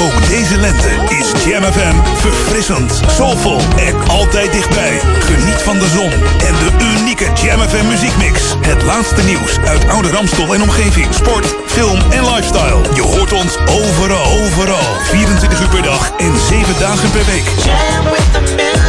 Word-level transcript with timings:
Ook 0.00 0.17
deze 0.28 0.56
lente 0.56 0.88
is 1.08 1.44
Jam 1.44 1.62
FM 1.62 1.94
verfrissend, 2.14 3.00
soulvol 3.16 3.60
en 3.76 4.08
altijd 4.08 4.52
dichtbij. 4.52 5.00
Geniet 5.20 5.62
van 5.62 5.78
de 5.78 5.88
zon 5.88 6.12
en 6.46 6.54
de 6.62 6.98
unieke 6.98 7.24
Jam 7.42 7.60
FM 7.60 7.86
muziekmix. 7.88 8.42
Het 8.60 8.82
laatste 8.82 9.22
nieuws 9.22 9.58
uit 9.66 9.88
oude 9.88 10.10
Ramstol 10.10 10.54
en 10.54 10.62
omgeving. 10.62 11.06
Sport, 11.14 11.54
film 11.66 12.00
en 12.10 12.34
lifestyle. 12.34 12.80
Je 12.94 13.02
hoort 13.02 13.32
ons 13.32 13.56
overal, 13.56 14.40
overal. 14.44 14.86
24 15.02 15.60
uur 15.60 15.68
per 15.68 15.82
dag 15.82 16.12
en 16.16 16.32
7 16.48 16.74
dagen 16.78 17.10
per 17.10 17.24
week. 17.24 17.46
Jam 17.64 18.04
with 18.04 18.32
the 18.32 18.40
music. 18.40 18.88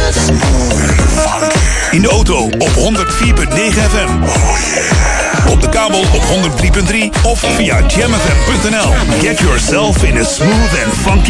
In 1.90 2.02
de 2.02 2.08
auto 2.08 2.48
op 2.58 2.70
104.9 2.70 2.80
FM. 3.90 4.10
Op 5.48 5.60
de 5.60 5.68
kabel 5.68 6.00
op 6.00 6.22
103.3 6.22 7.22
of 7.22 7.40
via 7.56 7.80
jamfm.nl. 7.86 8.92
Get 9.20 9.38
yourself 9.38 10.04
in 10.04 10.18
a 10.18 10.24
smooth 10.24 10.84
and 10.84 10.92
funky 10.92 11.29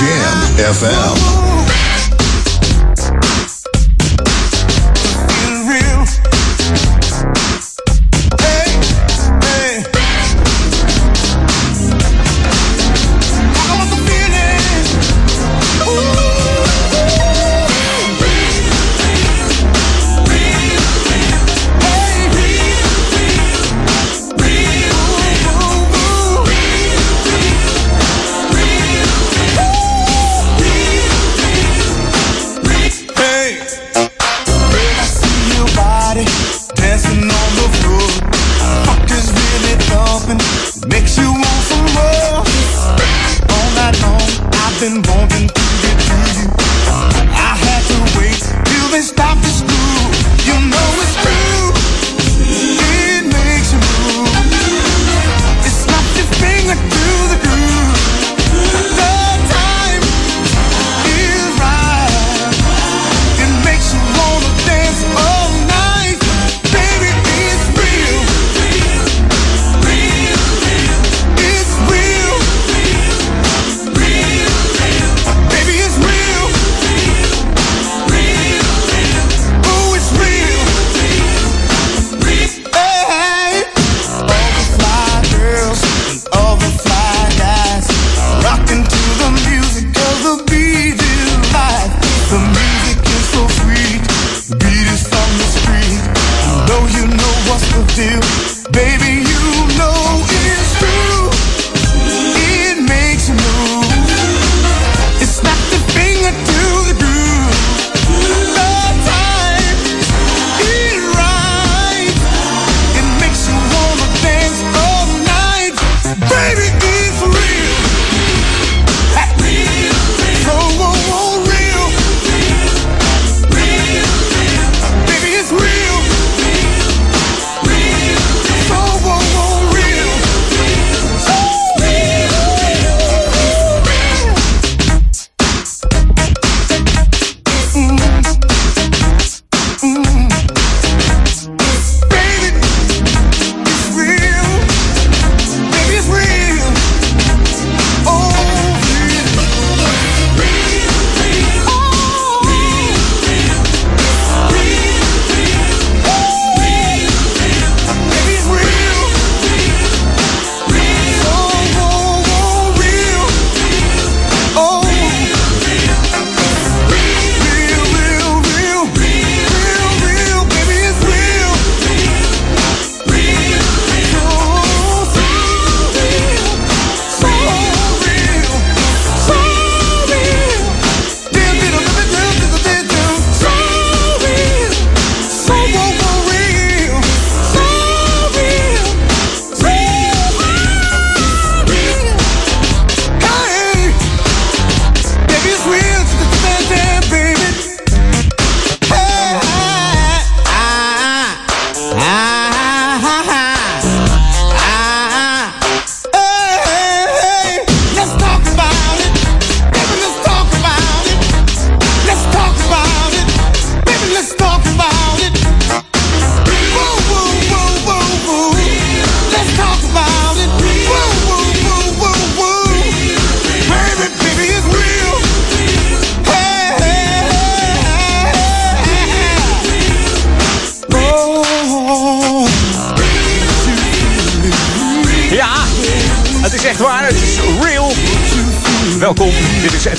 Jam 0.00 0.56
FM. 0.56 1.49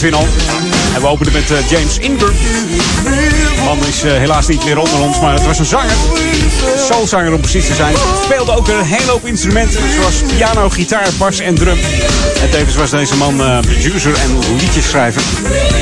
En 0.04 1.02
we 1.02 1.08
openen 1.08 1.34
met 1.34 1.52
eh, 1.52 1.70
James 1.70 1.98
Ingram. 1.98 2.32
De 3.56 3.62
man 3.66 3.78
is 3.88 4.04
eh, 4.04 4.12
helaas 4.12 4.48
niet 4.48 4.66
meer 4.66 4.78
onder 4.78 5.00
ons, 5.00 5.20
maar 5.20 5.34
het 5.34 5.46
was 5.46 5.60
een 5.60 5.66
zanger. 5.66 5.96
Soulzanger 6.78 7.34
om 7.34 7.40
precies 7.40 7.66
te 7.66 7.74
zijn. 7.74 7.96
Speelde 8.24 8.56
ook 8.56 8.68
een 8.68 8.84
hele 8.84 9.12
hoop 9.12 9.26
instrumenten, 9.26 9.80
zoals 9.96 10.16
piano, 10.36 10.70
gitaar, 10.70 11.08
bas 11.18 11.40
en 11.40 11.56
drum. 11.56 11.78
En 12.42 12.50
tevens 12.50 12.76
was 12.76 12.90
deze 12.90 13.16
man 13.16 13.42
eh, 13.42 13.60
producer 13.60 14.14
en 14.14 14.56
liedjesschrijver. 14.58 15.22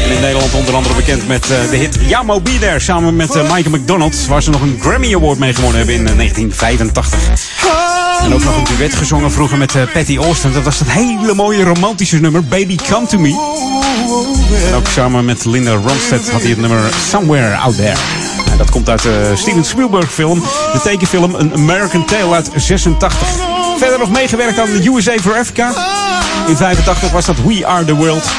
En 0.04 0.12
in 0.12 0.22
Nederland 0.22 0.54
onder 0.54 0.76
andere 0.76 0.96
bekend 0.96 1.28
met 1.28 1.44
de 1.44 1.76
hit 1.76 1.98
Yamo 2.08 2.42
Be 2.42 2.60
There. 2.60 2.80
Samen 2.80 3.16
met 3.16 3.34
Michael 3.34 3.78
McDonald, 3.78 4.26
waar 4.28 4.44
ze 4.44 4.50
nog 4.50 4.62
een 4.62 4.78
Grammy 4.82 5.16
Award 5.16 5.40
mee 5.40 5.54
gewonnen 5.54 5.78
hebben 5.78 5.96
in 5.96 6.08
eh, 6.08 6.16
1985. 6.16 7.20
En 8.24 8.34
ook 8.34 8.44
nog 8.44 8.58
een 8.58 8.76
duet 8.78 8.96
gezongen 8.96 9.32
vroeger 9.32 9.58
met 9.58 9.74
Patty 9.94 10.18
Austin. 10.18 10.52
Dat 10.54 10.64
was 10.64 10.78
dat 10.78 10.88
hele 10.90 11.34
mooie 11.34 11.64
romantische 11.64 12.18
nummer, 12.18 12.44
Baby 12.44 12.76
Come 12.90 13.08
To 13.08 13.20
Me. 13.20 13.59
Ook 14.76 14.88
samen 14.88 15.26
met 15.26 15.46
Linda 15.46 15.72
Ronstadt 15.72 16.30
had 16.30 16.42
hij 16.42 16.50
het 16.50 16.60
nummer 16.60 16.80
Somewhere 17.10 17.56
Out 17.56 17.76
There. 17.76 17.98
En 18.52 18.58
dat 18.58 18.70
komt 18.70 18.90
uit 18.90 19.02
de 19.02 19.34
Steven 19.36 19.64
Spielberg 19.64 20.12
film, 20.14 20.40
de 20.74 20.80
tekenfilm 20.84 21.36
An 21.36 21.54
American 21.54 22.06
Tale 22.06 22.34
uit 22.34 22.52
86. 22.56 23.18
Verder 23.78 24.00
nog 24.00 24.12
meegewerkt 24.12 24.60
aan 24.60 24.66
de 24.66 24.90
USA 24.90 25.18
for 25.22 25.38
Africa. 25.38 25.68
In 26.48 26.58
85 26.58 27.12
was 27.12 27.26
dat 27.26 27.36
We 27.46 27.66
Are 27.66 27.86
The 27.86 27.96
World. 27.96 28.30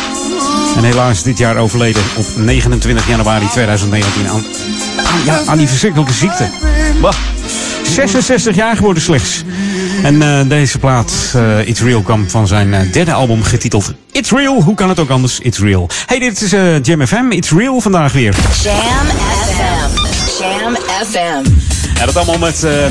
En 0.76 0.84
helaas 0.84 1.22
dit 1.22 1.38
jaar 1.38 1.56
overleden 1.56 2.02
op 2.16 2.26
29 2.36 3.08
januari 3.08 3.48
2019 3.48 4.28
aan, 4.28 4.42
ja, 5.24 5.40
aan 5.46 5.58
die 5.58 5.68
verschrikkelijke 5.68 6.12
ziekte. 6.12 6.48
Bah. 7.00 7.14
66 7.82 8.56
jaar 8.56 8.76
geworden 8.76 9.02
slechts. 9.02 9.44
En 10.02 10.22
eh, 10.22 10.48
deze 10.48 10.78
plaat, 10.78 11.12
eh, 11.34 11.68
It's 11.68 11.80
Real, 11.80 12.02
kwam 12.02 12.30
van 12.30 12.46
zijn 12.46 12.74
eh, 12.74 12.92
derde 12.92 13.12
album 13.12 13.42
getiteld 13.42 13.94
It's 14.30 14.38
Real. 14.38 14.62
Hoe 14.62 14.74
kan 14.74 14.88
het 14.88 14.98
ook 14.98 15.10
anders? 15.10 15.38
It's 15.40 15.58
Real. 15.58 15.88
Hey, 16.06 16.18
dit 16.18 16.40
is 16.40 16.52
eh, 16.52 16.82
Jam 16.82 17.06
FM. 17.06 17.30
It's 17.30 17.50
Real 17.50 17.80
vandaag 17.80 18.12
weer. 18.12 18.34
Jam 18.62 18.74
FM. 19.06 20.42
Jam 20.42 20.76
FM. 21.10 21.50
Ja, 21.98 22.04
dat 22.06 22.16
allemaal 22.16 22.38
met 22.38 22.64
eh 22.64 22.84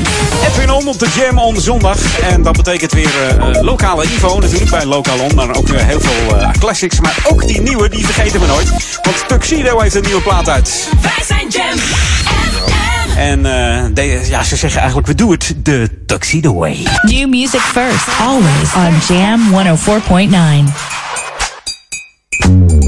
Edwin 0.46 0.70
On 0.70 0.88
op 0.88 0.98
de 0.98 1.06
Jam 1.16 1.38
on 1.38 1.60
zondag. 1.60 2.18
En 2.20 2.42
dat 2.42 2.56
betekent 2.56 2.92
weer 2.92 3.10
eh, 3.38 3.62
lokale 3.62 4.02
info 4.02 4.38
natuurlijk 4.38 4.70
bij 4.70 4.84
Lokaal 4.86 5.18
On. 5.18 5.34
Maar 5.34 5.54
ook 5.56 5.68
weer 5.68 5.84
heel 5.84 6.00
veel 6.00 6.36
eh, 6.38 6.50
classics. 6.58 7.00
Maar 7.00 7.16
ook 7.28 7.46
die 7.46 7.60
nieuwe, 7.60 7.88
die 7.88 8.04
vergeten 8.04 8.40
we 8.40 8.46
nooit. 8.46 8.68
Want 9.02 9.28
Tuxedo 9.28 9.80
heeft 9.80 9.94
een 9.94 10.02
nieuwe 10.04 10.22
plaat 10.22 10.48
uit. 10.48 10.88
Wij 11.02 11.24
zijn 11.26 11.48
Jam 11.48 11.78
FM. 11.78 13.18
En 13.18 13.46
eh, 13.46 13.84
de- 13.94 14.26
ja, 14.28 14.42
ze 14.42 14.56
zeggen 14.56 14.78
eigenlijk, 14.78 15.08
we 15.08 15.14
doen 15.14 15.30
het 15.30 15.54
de 15.56 15.88
Tuxedo 16.06 16.54
Way. 16.54 16.86
New 17.02 17.28
music 17.28 17.60
first, 17.60 18.06
always 18.20 18.74
on 18.76 19.16
Jam 19.16 19.40
104.9. 19.52 20.89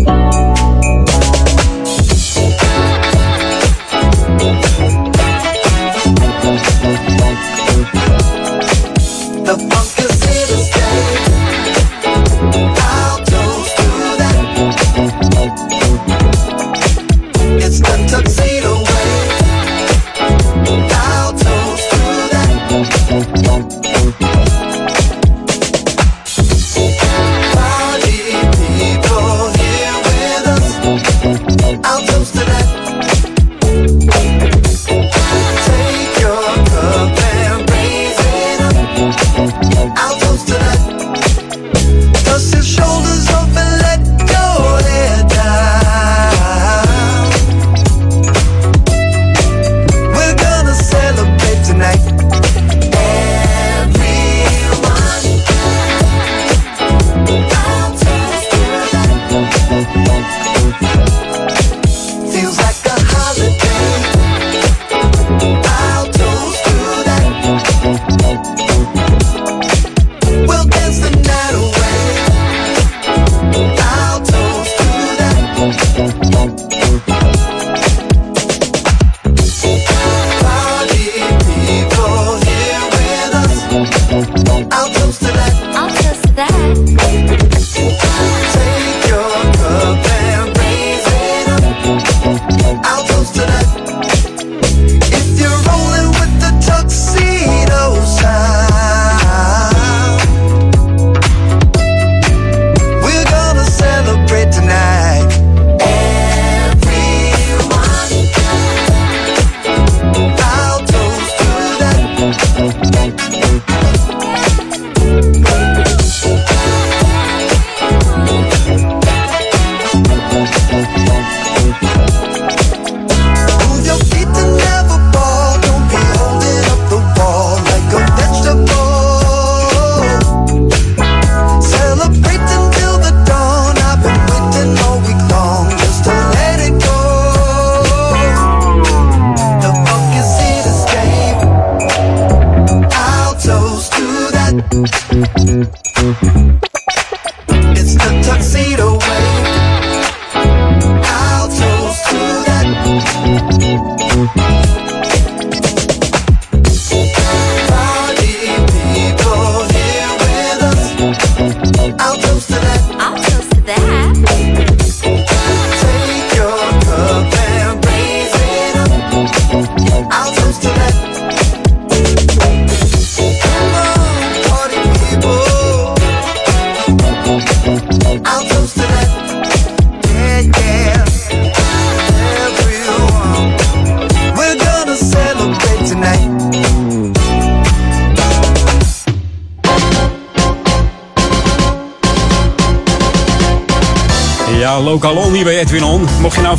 The 0.05 0.42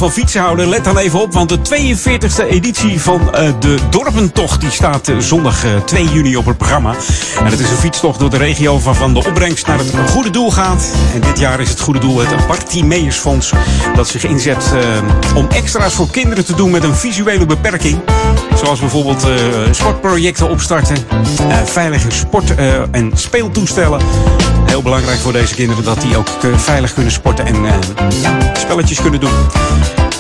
van 0.04 0.12
fietsen 0.12 0.42
houden, 0.42 0.70
let 0.70 0.84
dan 0.84 0.98
even 0.98 1.22
op. 1.22 1.34
Want 1.34 1.50
de 1.50 1.58
42e 1.58 2.50
editie 2.50 3.02
van 3.02 3.34
eh, 3.34 3.50
de 3.60 3.76
Dorpentocht... 3.90 4.62
die 4.62 4.70
staat 4.72 5.08
eh, 5.08 5.18
zondag 5.18 5.66
eh, 5.66 5.76
2 5.86 6.06
juni 6.06 6.36
op 6.38 6.46
het 6.46 6.58
programma. 6.58 6.96
En 7.40 7.46
het 7.46 7.60
is 7.60 7.70
een 7.70 7.78
fietstocht 7.78 8.20
door 8.20 8.30
de 8.30 8.38
regio... 8.38 8.80
waarvan 8.80 9.14
de 9.14 9.20
opbrengst 9.20 9.68
naar 9.68 9.78
het 9.78 9.94
goede 10.10 10.30
doel 10.30 10.52
gaat. 10.52 10.92
En 11.14 11.22
dit 11.22 11.40
jaar 11.40 11.60
is 11.60 11.70
het 11.70 11.80
goede 11.80 12.00
doel 12.00 12.20
het 12.20 12.48
Bartimeusfonds... 12.48 13.52
dat 13.96 14.08
zich 14.08 14.24
inzet 14.24 14.74
eh, 14.74 15.36
om 15.38 15.48
extra's 15.50 15.94
voor 15.94 16.10
kinderen 16.10 16.46
te 16.46 16.56
doen... 16.56 16.72
met 16.72 16.84
een 16.84 16.96
visuele 16.96 17.46
beperking. 17.46 18.00
Zoals 18.56 18.80
bijvoorbeeld 18.80 19.24
eh, 19.24 19.36
sportprojecten 19.72 20.50
opstarten... 20.50 20.98
eh, 21.50 21.58
veilige 21.66 22.12
sport- 22.12 22.56
eh, 22.56 22.74
en 22.92 23.12
speeltoestellen... 23.14 24.02
Heel 24.74 24.82
belangrijk 24.82 25.20
voor 25.20 25.34
deze 25.34 25.56
kinderen 25.56 25.84
dat 25.84 26.02
die 26.02 26.18
ook 26.18 26.28
eh, 26.28 26.58
veilig 26.58 26.94
kunnen 26.94 27.12
sporten 27.12 27.46
en 27.46 27.66
eh, 27.66 27.74
spelletjes 28.54 29.02
kunnen 29.02 29.20
doen. 29.20 29.32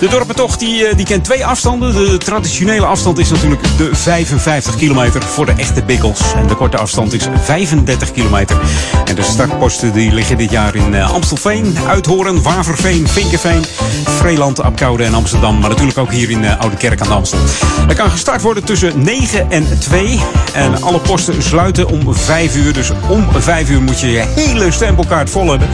De 0.03 0.09
dorpentocht 0.09 0.59
die, 0.59 0.87
eh, 0.87 0.97
die 0.97 1.05
kent 1.05 1.23
twee 1.23 1.45
afstanden. 1.45 1.93
De 1.93 2.17
traditionele 2.17 2.85
afstand 2.85 3.19
is 3.19 3.29
natuurlijk 3.29 3.61
de 3.77 3.89
55 3.95 4.75
kilometer 4.75 5.21
voor 5.21 5.45
de 5.45 5.53
echte 5.57 5.83
bikkels. 5.83 6.33
En 6.35 6.47
de 6.47 6.55
korte 6.55 6.77
afstand 6.77 7.13
is 7.13 7.27
35 7.43 8.11
kilometer. 8.11 8.57
En 9.05 9.15
de 9.15 9.23
startposten 9.23 9.93
die 9.93 10.11
liggen 10.11 10.37
dit 10.37 10.51
jaar 10.51 10.75
in 10.75 10.95
eh, 10.95 11.13
Amstelveen, 11.13 11.75
Uithoren, 11.87 12.41
Waverveen, 12.41 13.07
Vinkenveen, 13.07 13.65
Vreeland, 14.05 14.61
Apkoude 14.61 15.03
en 15.03 15.13
Amsterdam. 15.13 15.59
Maar 15.59 15.69
natuurlijk 15.69 15.97
ook 15.97 16.11
hier 16.11 16.29
in 16.29 16.45
eh, 16.45 16.59
Oude 16.59 16.77
Kerk 16.77 17.01
aan 17.01 17.07
de 17.07 17.13
Amstel. 17.13 17.39
Er 17.87 17.95
kan 17.95 18.09
gestart 18.09 18.41
worden 18.41 18.63
tussen 18.63 19.03
9 19.03 19.51
en 19.51 19.79
2. 19.79 20.19
En 20.53 20.81
alle 20.81 20.99
posten 20.99 21.43
sluiten 21.43 21.87
om 21.87 22.15
5 22.15 22.55
uur. 22.55 22.73
Dus 22.73 22.91
om 23.09 23.27
5 23.37 23.69
uur 23.69 23.81
moet 23.81 23.99
je 23.99 24.11
je 24.11 24.23
hele 24.35 24.71
stempelkaart 24.71 25.29
vol 25.29 25.49
hebben. 25.49 25.69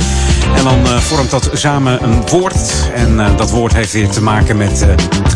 En 0.56 0.64
dan 0.64 0.86
eh, 0.86 0.98
vormt 0.98 1.30
dat 1.30 1.50
samen 1.54 2.04
een 2.04 2.28
woord. 2.28 2.90
En 2.94 3.20
eh, 3.20 3.38
dat 3.38 3.50
woord 3.50 3.74
heeft 3.74 3.92
weer 3.92 4.10
te 4.10 4.22
maken 4.22 4.58
met 4.58 4.82
eh, 4.82 4.90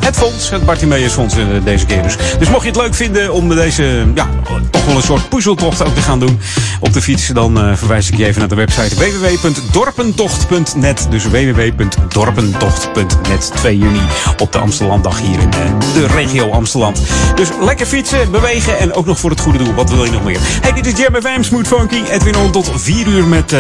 het 0.04 0.18
fonds, 0.18 0.50
het 0.50 0.66
Bartimeusfonds 0.66 1.36
eh, 1.36 1.46
deze 1.64 1.86
keer 1.86 2.04
dus. 2.04 2.16
Dus 2.40 2.50
mocht 2.50 2.62
je 2.62 2.68
het 2.68 2.78
leuk 2.78 2.96
vinden 2.96 3.34
om 3.34 3.50
deze, 3.50 4.06
ja, 4.16 4.28
toch 4.70 4.86
wel 4.86 4.96
een 4.96 5.02
soort 5.02 5.30
puzzeltocht 5.30 5.84
ook 5.84 5.96
te 5.96 6.02
gaan 6.02 6.20
doen 6.20 6.40
op 6.80 6.94
de 6.94 7.02
fiets, 7.02 7.28
dan 7.28 7.60
eh, 7.60 7.76
verwijs 7.76 8.10
ik 8.10 8.18
je 8.18 8.26
even 8.26 8.40
naar 8.40 8.50
de 8.50 8.56
website 8.56 8.96
www.dorpentocht.net. 8.96 11.08
Dus 11.10 11.28
www.dorpentocht.net 11.28 13.52
2 13.56 13.78
juni 13.78 14.02
op 14.38 14.52
de 14.52 14.58
Amstellanddag 14.58 15.20
hier 15.20 15.40
in 15.40 15.52
eh, 15.52 15.60
de 15.94 16.08
regio 16.08 16.52
Amsteland. 16.52 17.02
Dus 17.36 17.50
lekker 17.62 17.86
fietsen, 17.86 18.32
bewegen 18.32 18.80
en 18.80 18.94
ook 18.94 19.06
nog 19.06 19.20
voor 19.20 19.30
het 19.30 19.40
goede 19.40 19.58
doel. 19.58 19.74
Wat 19.74 19.90
wil 19.90 20.06
je 20.06 20.12
nog 20.12 20.24
meer? 20.24 20.40
Hey, 20.42 20.72
dit 20.72 20.86
is 20.86 20.94
Jam 21.00 21.16
FM, 21.22 21.44
Smooth 21.44 21.68
Funky. 21.68 22.02
Edwin 22.10 22.36
On 22.36 22.52
tot 22.52 22.72
4 22.76 23.08
uur 23.08 23.28
met, 23.28 23.56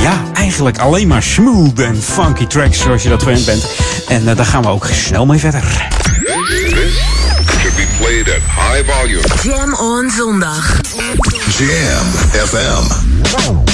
ja, 0.00 0.22
eigenlijk 0.34 0.78
alleen 0.78 1.08
maar 1.08 1.22
smooth 1.22 1.80
en 1.80 2.02
funky 2.02 2.46
tracks 2.46 2.78
zoals 2.78 3.02
je 3.02 3.08
dat 3.08 3.22
gewend 3.22 3.44
bent. 3.44 3.66
En 4.08 4.24
daar 4.24 4.46
gaan 4.46 4.62
we 4.62 4.68
ook 4.68 4.88
snel 4.92 5.26
mee 5.26 5.38
verder. 5.38 5.83
Should 6.26 7.76
be 7.76 7.84
played 7.98 8.28
at 8.28 8.40
high 8.40 8.82
volume. 8.82 9.22
Jam 9.42 9.74
on 9.74 10.08
zondag. 10.10 10.64
Jam 11.52 12.04
FM. 12.32 12.84
Uh-huh. 13.34 13.64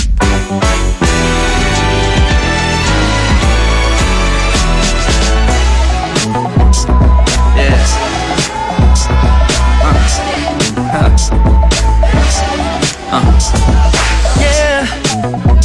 Uh-huh. 13.12 14.40
Yeah, 14.40 14.86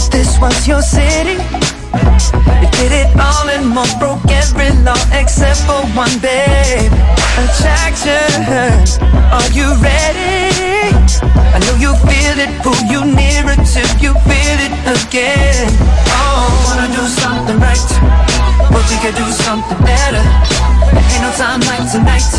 this 0.10 0.40
was 0.40 0.68
your 0.68 0.82
city. 0.82 1.38
You 2.62 2.70
did 2.72 2.92
it 2.92 3.16
all 3.20 3.50
and 3.50 3.68
more, 3.70 3.86
broke 4.00 4.25
every 4.76 4.84
law 4.84 5.20
except 5.20 5.62
for 5.62 5.82
one, 5.96 6.20
babe. 6.20 6.92
Attraction, 7.38 8.44
are 9.32 9.50
you 9.52 9.74
ready? 9.82 10.96
I 11.54 11.60
know 11.60 11.76
you 11.80 11.94
feel 12.08 12.38
it, 12.40 12.52
pull 12.64 12.76
you 12.90 13.06
nearer 13.06 13.56
till 13.56 13.88
you 14.00 14.14
feel 14.14 14.58
it 14.60 14.74
again. 14.88 15.68
Oh, 16.10 16.48
wanna 16.68 16.88
do 16.94 17.06
something 17.08 17.60
right, 17.60 17.90
but 18.72 18.84
we 18.90 18.98
could 19.04 19.16
do 19.16 19.30
something 19.32 19.78
better. 19.84 20.24
There 20.92 21.04
ain't 21.14 21.22
no 21.22 21.32
time 21.36 21.62
like 21.62 21.92
tonight. 21.92 22.30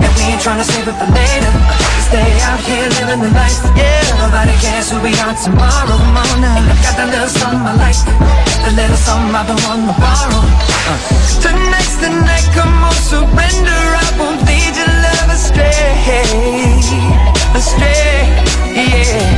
And 0.00 0.10
we 0.16 0.22
ain't 0.32 0.40
tryna 0.40 0.64
save 0.64 0.88
it 0.88 0.94
for 0.94 1.06
later. 1.12 1.79
Stay 2.10 2.42
out 2.42 2.58
here 2.66 2.90
living 2.98 3.22
the 3.22 3.30
life. 3.38 3.62
Yeah, 3.78 4.02
nobody 4.18 4.50
cares 4.58 4.90
who 4.90 4.98
we 4.98 5.14
are 5.22 5.30
tomorrow. 5.30 5.94
On. 5.94 6.42
I 6.42 6.58
got 6.82 6.98
that 6.98 7.06
little 7.06 7.30
something 7.30 7.62
I 7.62 7.78
like. 7.78 8.02
The 8.66 8.74
little 8.74 8.98
something 8.98 9.30
I've 9.30 9.46
been 9.46 9.54
wanting 9.62 9.86
to 9.86 9.94
borrow. 9.94 10.42
Uh. 10.90 10.98
Tonight's 11.38 12.02
the 12.02 12.10
night, 12.10 12.50
come 12.50 12.82
on, 12.82 12.98
surrender. 12.98 13.78
I 13.94 14.10
won't 14.18 14.42
lead 14.42 14.74
your 14.74 14.90
love 14.90 15.30
astray. 15.30 16.02
Astray, 17.54 18.26
yeah. 18.74 19.30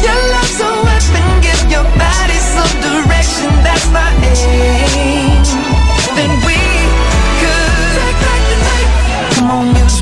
Your 0.00 0.20
love's 0.32 0.64
a 0.64 0.70
weapon, 0.88 1.26
give 1.44 1.68
your 1.68 1.84
body 2.00 2.40
some 2.48 2.74
direction. 2.80 3.52
That's 3.60 3.84
my 3.92 4.08
aim. 4.24 5.36
Then 6.16 6.32
we 6.48 6.56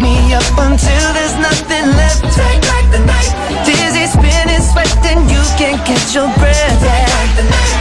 me 0.02 0.35
up 0.35 0.59
until 0.59 1.06
there's 1.14 1.37
nothing 1.38 1.87
left. 1.94 2.26
Take 2.35 2.61
back 2.66 2.85
the 2.90 3.02
night. 3.06 3.30
Dizzy, 3.62 4.11
spinning, 4.11 4.61
sweating, 4.61 5.23
you 5.30 5.42
can't 5.54 5.78
catch 5.87 6.11
your 6.11 6.26
breath. 6.42 6.76
Take 6.82 7.06
back 7.14 7.30
the 7.38 7.47
night. 7.47 7.75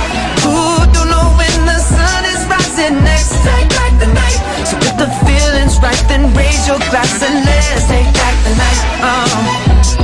Who 0.46 0.56
don't 0.94 1.10
know 1.10 1.28
when 1.34 1.58
the 1.66 1.80
sun 1.82 2.22
is 2.30 2.46
rising 2.46 3.02
next? 3.02 3.34
Take 3.42 3.70
back 3.74 3.94
the 3.98 4.10
night. 4.14 4.40
So 4.70 4.78
if 4.78 4.94
the 5.02 5.10
feeling's 5.26 5.82
right, 5.82 5.98
then 6.08 6.30
raise 6.38 6.64
your 6.70 6.80
glass 6.94 7.18
and 7.26 7.42
let's 7.42 7.90
take 7.90 8.12
back 8.14 8.36
the 8.46 8.54
night. 8.54 8.82
Um, 9.02 9.38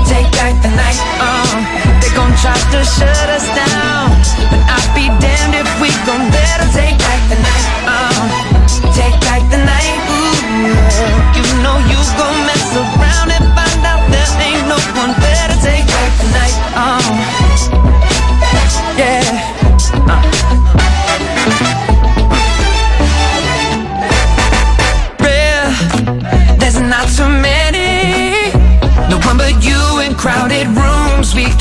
take 0.09 0.29
back 0.41 0.57
the 0.65 0.74
night. 0.74 1.00
Um, 1.21 1.55
they 2.01 2.09
gon' 2.17 2.33
try 2.41 2.57
to 2.57 2.79
shut 2.97 3.27
us 3.29 3.45
down, 3.53 3.76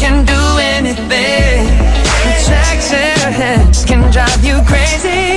can 0.07 0.23
do 0.23 0.43
anything. 0.79 1.67
Attraction 2.31 3.59
can 3.91 4.01
drive 4.15 4.43
you 4.47 4.63
crazy. 4.71 5.35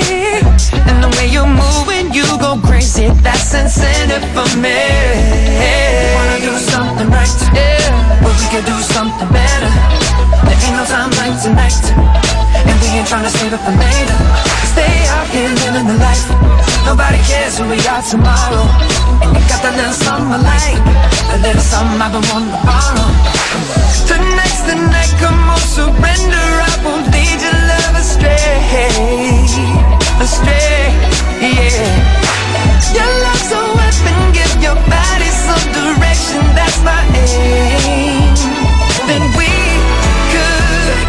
And 0.85 0.97
the 1.01 1.09
way 1.17 1.25
you're 1.33 1.49
moving, 1.49 2.13
you 2.13 2.25
go 2.37 2.61
crazy. 2.61 3.09
That's 3.25 3.49
incentive 3.57 4.25
for 4.35 4.45
me. 4.61 4.77
Wanna 6.13 6.37
do 6.45 6.53
something 6.73 7.09
right, 7.09 7.33
yeah. 7.57 8.21
But 8.21 8.33
we 8.37 8.45
could 8.53 8.67
do 8.69 8.77
something 8.93 9.29
better. 9.33 9.71
There 10.45 10.59
ain't 10.65 10.75
no 10.77 10.85
time 10.85 11.09
like 11.17 11.35
tonight. 11.41 11.81
And 12.69 12.75
we 12.81 12.87
ain't 12.93 13.09
tryna 13.09 13.33
save 13.33 13.53
it 13.57 13.61
for 13.65 13.73
later. 13.73 14.17
Stay 14.73 14.95
out 15.17 15.27
here 15.33 15.49
living 15.65 15.87
the 15.89 15.97
life. 15.97 16.29
Nobody 16.85 17.17
cares 17.25 17.57
who 17.57 17.65
we 17.73 17.79
are 17.89 18.03
tomorrow. 18.05 18.65
And 19.25 19.33
you 19.33 19.41
got 19.49 19.65
that 19.65 19.73
little 19.79 19.97
something 20.05 20.29
I 20.29 20.39
like. 20.53 20.77
A 21.33 21.37
little 21.41 21.65
something 21.73 21.97
I've 22.05 22.13
been 22.13 22.25
wanting 22.29 22.53
to 22.53 22.61
borrow. 22.69 23.88
The 24.69 24.75
night, 24.75 25.09
come 25.17 25.49
on, 25.49 25.57
surrender. 25.57 26.45
I 26.61 26.69
won't 26.85 27.09
lead 27.09 27.41
your 27.41 27.57
love 27.73 27.95
astray. 27.97 28.37
Astray, 30.21 30.93
yeah. 31.41 31.89
Your 32.93 33.09
love's 33.25 33.49
a 33.49 33.61
weapon, 33.73 34.29
give 34.29 34.61
your 34.61 34.77
body 34.85 35.31
some 35.41 35.65
direction. 35.73 36.45
That's 36.53 36.77
my 36.85 37.01
aim. 37.17 38.29
Then 39.09 39.25
we 39.33 39.49
could. 40.29 41.01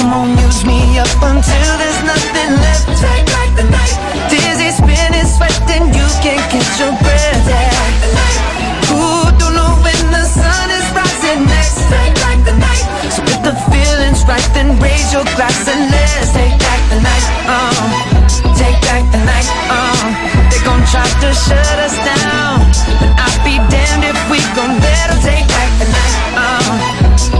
Come 0.00 0.12
on, 0.16 0.32
use 0.40 0.64
me 0.64 0.96
up 0.96 1.12
until 1.20 1.70
there's 1.76 2.00
nothing 2.08 2.56
left. 2.64 2.88
Take 3.04 3.26
back 3.36 3.52
the 3.52 3.68
night. 3.68 4.00
Dizzy, 4.32 4.72
spinning, 4.72 5.28
sweating, 5.28 5.92
you 5.92 6.08
can't 6.24 6.40
catch 6.48 6.80
your 6.80 6.96
breath. 7.04 7.44
Take 7.44 8.09
feelings 14.00 14.24
right, 14.24 14.48
then 14.54 14.78
raise 14.80 15.12
your 15.12 15.24
glass 15.36 15.68
and 15.68 15.90
let's 15.92 16.32
take 16.32 16.56
back 16.58 16.80
the 16.88 17.00
night. 17.04 17.26
Um, 17.44 17.84
take 18.56 18.80
back 18.88 19.04
the 19.12 19.20
night. 19.28 19.48
Uh. 19.68 19.76
Um, 19.76 20.08
they 20.48 20.60
gon' 20.64 20.80
try 20.88 21.04
to 21.04 21.28
shut 21.36 21.76
us 21.84 21.96
down, 22.00 22.64
but 23.00 23.12
I'll 23.20 23.40
be 23.44 23.60
damned 23.68 24.04
if 24.04 24.18
we 24.32 24.38
gon' 24.56 24.80
let 24.80 25.06
them 25.10 25.20
take 25.20 25.46
back 25.48 25.70
the 25.80 25.88
night. 25.92 26.16
Um, 26.40 26.74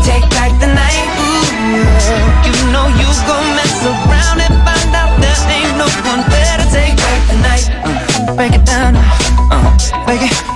take 0.05 0.27
back 0.37 0.53
the 0.61 0.69
night. 0.69 1.05
Ooh, 1.25 1.49
you 2.45 2.55
know 2.73 2.87
you 3.01 3.09
gon' 3.25 3.49
mess 3.57 3.77
around 3.89 4.39
and 4.45 4.57
find 4.67 4.93
out 4.93 5.13
there 5.21 5.41
ain't 5.57 5.77
no 5.81 5.89
one 6.05 6.23
better. 6.29 6.67
Take 6.69 6.97
back 6.97 7.21
the 7.33 7.39
night. 7.41 7.65
Uh, 7.85 8.37
break 8.37 8.53
it 8.53 8.65
down. 8.67 8.97
Uh, 9.51 10.05
break 10.05 10.23
it. 10.29 10.50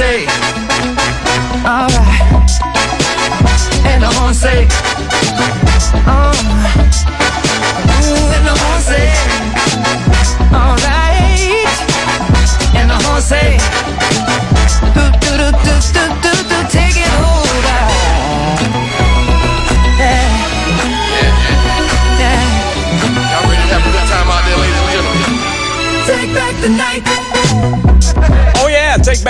say, 0.00 0.24
alright, 1.62 2.50
and 3.84 4.02
I'm 4.02 4.14
gonna 4.14 4.32
say. 4.32 4.89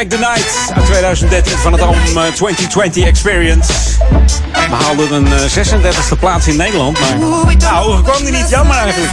Respect 0.00 0.22
the 0.22 0.28
Night 0.34 0.72
uit 0.74 0.84
2013 0.84 1.58
van 1.58 1.72
het 1.72 1.80
album 1.80 2.16
eh, 2.16 2.32
2020 2.32 3.04
Experience. 3.04 3.72
We 4.52 4.74
haalden 4.84 5.12
een 5.12 5.26
eh, 5.26 6.12
36e 6.12 6.18
plaats 6.18 6.46
in 6.46 6.56
Nederland, 6.56 7.00
maar 7.00 7.18
nou, 7.58 8.02
kwam 8.02 8.26
er 8.26 8.32
niet 8.32 8.50
jammer 8.50 8.76
eigenlijk. 8.76 9.12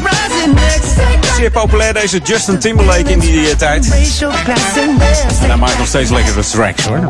Zeer 1.35 1.51
populair 1.51 1.93
deze 1.93 2.19
Justin 2.23 2.59
Timberlake 2.59 3.11
in 3.11 3.19
die, 3.19 3.31
die 3.31 3.55
tijd. 3.55 3.85
En 5.41 5.47
hij 5.47 5.57
maakt 5.57 5.77
nog 5.77 5.87
steeds 5.87 6.09
lekkere 6.09 6.41
tracks 6.41 6.85
hoor. 6.85 7.09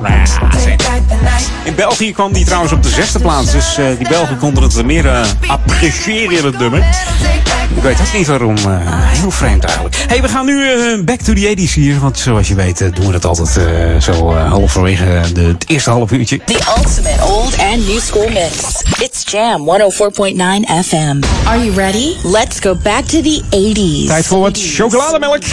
In 1.63 1.75
België 1.75 2.13
kwam 2.13 2.33
die 2.33 2.45
trouwens 2.45 2.73
op 2.73 2.83
de 2.83 2.89
zesde 2.89 3.19
plaats, 3.19 3.51
dus 3.51 3.75
die 3.97 4.07
Belgen 4.07 4.37
konden 4.37 4.63
het 4.63 4.85
meer 4.85 5.11
appreciëren, 5.47 6.45
het 6.45 6.59
nummer. 6.59 6.83
Ik 7.77 7.83
weet 7.83 7.99
ook 7.99 8.13
niet 8.13 8.27
waarom. 8.27 8.57
Eh, 8.57 8.63
heel 8.91 9.31
vreemd 9.31 9.63
eigenlijk. 9.63 9.95
hey, 10.07 10.21
we 10.21 10.27
gaan 10.27 10.45
nu 10.45 10.71
eh, 10.71 11.03
back 11.03 11.21
to 11.21 11.33
the 11.33 11.55
80s 11.57 11.73
hier. 11.73 11.99
Want 11.99 12.19
zoals 12.19 12.47
je 12.47 12.55
weet 12.55 12.81
eh, 12.81 12.93
doen 12.93 13.05
we 13.05 13.11
dat 13.11 13.25
altijd 13.25 13.59
zo 14.03 14.33
halverwege 14.33 15.03
het 15.03 15.69
eerste 15.69 15.89
half 15.89 16.11
uurtje. 16.11 16.39
The 16.45 16.59
ultimate 16.77 17.23
old 17.23 17.57
and 17.59 17.87
new 17.87 17.99
school 17.99 18.29
mix. 18.29 18.83
It's 18.99 19.31
Jam 19.31 19.69
104.9 19.69 20.85
FM. 20.85 21.23
Are 21.45 21.65
you 21.65 21.73
ready? 21.75 22.15
Let's 22.23 22.59
go 22.59 22.75
back 22.83 23.03
to 23.03 23.21
the 23.21 23.43
80s. 23.49 24.07
Tijd 24.07 24.25
voor 24.25 24.39
wat 24.39 24.59
chocolademelk. 24.61 25.43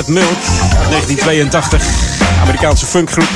Chocolate 0.00 0.26
Milk, 0.26 0.90
1982. 0.90 1.82
Amerikaanse 2.40 2.86
funkgroep. 2.86 3.28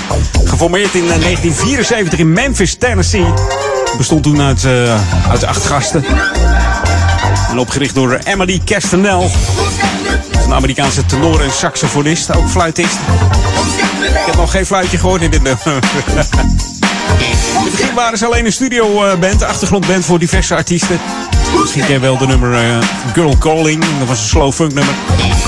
Geformeerd 0.45 0.95
in 0.95 1.03
eh, 1.03 1.09
1974 1.09 2.19
in 2.19 2.33
Memphis, 2.33 2.75
Tennessee. 2.75 3.27
Bestond 3.97 4.23
toen 4.23 4.41
uit, 4.41 4.65
eh, 4.65 5.31
uit 5.31 5.45
acht 5.45 5.65
gasten. 5.65 6.05
En 7.51 7.59
opgericht 7.59 7.95
door 7.95 8.19
Emily 8.25 8.61
Castanel. 8.65 9.31
Een 10.45 10.53
Amerikaanse 10.53 11.07
tenor 11.07 11.41
en 11.41 11.51
saxofonist, 11.53 12.37
ook 12.37 12.49
fluitist. 12.49 12.99
Ik 14.01 14.27
heb 14.27 14.37
nog 14.37 14.51
geen 14.51 14.67
fluitje 14.67 14.99
gehoord 14.99 15.23
in 15.23 15.31
dit 15.31 15.43
nummer. 15.43 15.79
In 17.19 17.71
het 17.71 17.71
begin 17.71 17.95
waren 17.95 18.19
ze 18.19 18.27
alleen 18.27 18.47
een 18.47 18.53
studioband, 18.53 19.43
achtergrondband 19.43 20.05
voor 20.05 20.19
diverse 20.19 20.55
artiesten. 20.55 21.01
Misschien 21.61 21.85
ken 21.85 21.93
je 21.93 22.01
wel 22.01 22.19
de 22.19 22.27
nummer 22.27 22.55
eh, 22.55 22.79
Girl 23.13 23.39
Calling. 23.39 23.85
Dat 23.99 24.09
was 24.09 24.19
een 24.19 24.29
slow 24.29 24.53
funk 24.53 24.75
nummer. 24.75 24.95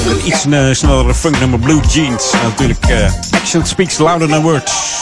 Een 0.09 0.27
iets 0.27 0.47
eh, 0.47 0.69
snellere 0.73 1.15
funk 1.15 1.41
nummer 1.41 1.59
Blue 1.59 1.81
Jeans. 1.81 2.31
En 2.33 2.39
natuurlijk 2.43 2.87
eh, 2.87 3.11
Action 3.31 3.67
Speaks 3.67 3.99
Louder 3.99 4.29
Than 4.29 4.43
Words. 4.43 4.97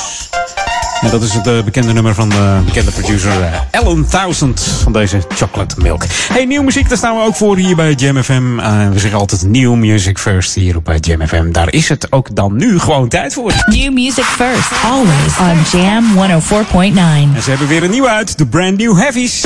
En 1.04 1.10
dat 1.10 1.22
is 1.22 1.34
het 1.34 1.46
eh, 1.46 1.62
bekende 1.64 1.92
nummer 1.92 2.14
van 2.14 2.28
de 2.28 2.60
bekende 2.64 2.90
producer 2.90 3.30
eh, 3.42 3.52
Ellen 3.70 4.08
Thousand 4.08 4.60
van 4.82 4.92
deze 4.92 5.18
Chocolate 5.28 5.74
Milk. 5.78 6.04
Hey, 6.32 6.44
nieuwe 6.44 6.64
muziek, 6.64 6.88
daar 6.88 6.98
staan 6.98 7.16
we 7.16 7.22
ook 7.22 7.34
voor 7.34 7.56
hier 7.56 7.76
bij 7.76 7.92
Jam 7.92 8.22
FM. 8.22 8.58
Eh, 8.58 8.88
we 8.88 8.98
zeggen 8.98 9.18
altijd 9.18 9.48
New 9.48 9.74
Music 9.74 10.18
First 10.18 10.54
hier 10.54 10.76
op 10.76 10.94
Jam 11.00 11.26
FM. 11.26 11.50
Daar 11.52 11.72
is 11.72 11.88
het 11.88 12.12
ook 12.12 12.34
dan 12.36 12.56
nu 12.56 12.78
gewoon 12.78 13.08
tijd 13.08 13.34
voor. 13.34 13.52
New 13.66 13.92
music 13.92 14.24
first, 14.24 14.70
always 14.84 15.38
on 15.38 15.80
Jam 15.80 16.04
104.9. 16.14 17.34
En 17.34 17.42
ze 17.42 17.50
hebben 17.50 17.68
weer 17.68 17.82
een 17.82 17.90
nieuwe 17.90 18.08
uit, 18.08 18.38
de 18.38 18.46
Brand 18.46 18.76
New 18.76 18.96
Heavies. 18.98 19.42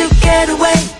To 0.00 0.08
get 0.22 0.48
away. 0.48 0.99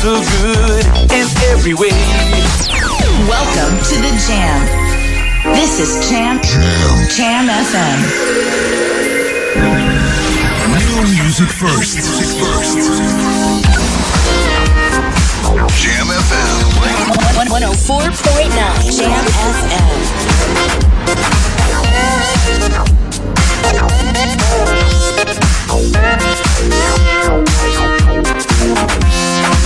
So 0.00 0.22
good 0.40 0.86
in 1.10 1.26
every 1.50 1.74
way. 1.74 2.77
Welcome 3.28 3.76
to 3.84 3.96
the 4.00 4.08
Jam. 4.26 4.64
This 5.54 5.78
is 5.78 6.08
Jam 6.08 6.40
Jam 7.14 7.46
FM. 7.46 7.98
New 10.72 11.02
music 11.12 11.50
first. 11.50 11.96
Music 11.96 12.30
first. 12.40 12.88
Jam 15.76 16.08
FM. 16.08 16.56
104.9 17.50 18.96
Jam 18.96 19.24
FM. 19.28 19.98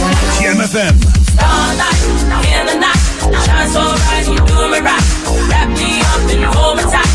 Jam 0.03 0.59
FM. 0.59 0.95
Starlight 1.31 2.03
in 2.51 2.67
the 2.67 2.75
night, 2.83 2.99
shine 3.47 3.69
so 3.71 3.83
bright, 4.03 4.27
you 4.27 4.39
do 4.51 4.59
me 4.73 4.81
right. 4.83 5.05
Wrap 5.47 5.69
me 5.71 6.03
up 6.03 6.27
and 6.35 6.45
hold 6.51 6.77
me 6.79 6.83
tight. 6.91 7.07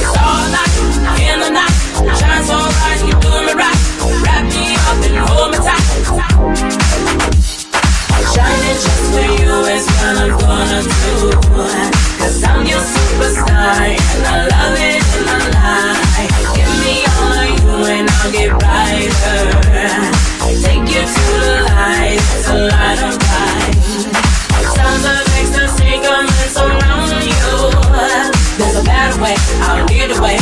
Starlight 0.00 0.72
in 1.20 1.38
the 1.44 1.50
night, 1.52 1.76
shine 2.16 2.44
so 2.48 2.56
bright, 2.56 3.00
you 3.04 3.12
do 3.20 3.32
me 3.44 3.52
right. 3.52 3.80
Wrap 4.24 4.44
me 4.48 4.64
up 4.88 5.00
and 5.04 5.18
hold 5.28 5.48
me 5.52 5.58
tight. 5.60 5.84
Shining 8.32 8.78
just 8.80 9.04
for 9.12 9.28
you 9.36 9.52
is 9.76 9.84
what 9.92 10.16
I'm 10.24 10.32
gonna 10.40 10.80
do. 10.82 11.36
Cause 12.16 12.42
I'm 12.44 12.64
your 12.66 12.80
superstar 12.80 13.92
and 13.92 14.24
I 14.24 14.48
love 14.48 14.76
it 14.80 15.04
and 15.16 15.28
I 15.28 15.38
lie. 15.52 15.96
Give 16.56 16.72
me 16.80 17.04
all 17.20 17.44
of 17.44 17.55
and 17.84 18.08
I'll 18.08 18.32
get 18.32 18.50
brighter. 18.58 19.12
Take 20.62 20.88
you 20.88 21.04
to 21.04 21.24
the 21.44 21.54
light, 21.68 22.16
it's 22.16 22.48
a 22.48 22.56
light 22.72 23.00
of 23.04 23.14
light. 23.20 23.76
Sounds 24.72 25.04
of 25.04 25.20
ecstasy 25.36 26.00
coming 26.00 26.48
surround 26.48 27.12
you. 27.20 27.36
There's 28.56 28.76
a 28.76 28.84
better 28.84 29.20
way, 29.20 29.36
I'll 29.68 29.84
lead 29.86 30.08
the 30.10 30.22
way. 30.22 30.38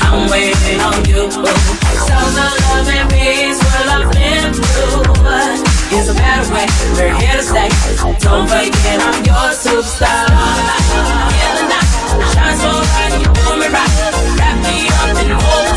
I'm 0.00 0.30
waiting 0.30 0.80
on 0.80 1.04
you. 1.04 1.28
Sounds 1.28 2.36
of 2.40 2.52
love 2.64 2.88
and 2.88 3.08
peace, 3.10 3.58
what 3.60 3.88
I've 3.88 4.08
been 4.12 4.54
through. 4.54 5.04
There's 5.90 6.08
a 6.08 6.14
better 6.14 6.48
way, 6.54 6.66
we're 6.96 7.14
here 7.20 7.36
to 7.36 7.42
stay. 7.42 7.68
Don't 8.20 8.48
forget 8.48 9.00
I'm 9.02 9.24
your 9.24 9.52
superstar. 9.52 10.24
In 11.36 11.52
the 11.58 11.64
night, 11.68 11.90
shine 12.32 12.56
so 12.56 12.70
bright, 12.72 13.12
you 13.20 13.28
do 13.28 13.56
me 13.60 13.68
right. 13.68 13.92
Wrap 14.38 14.56
me 14.64 14.88
up 14.88 15.16
and 15.16 15.32
hold 15.32 15.67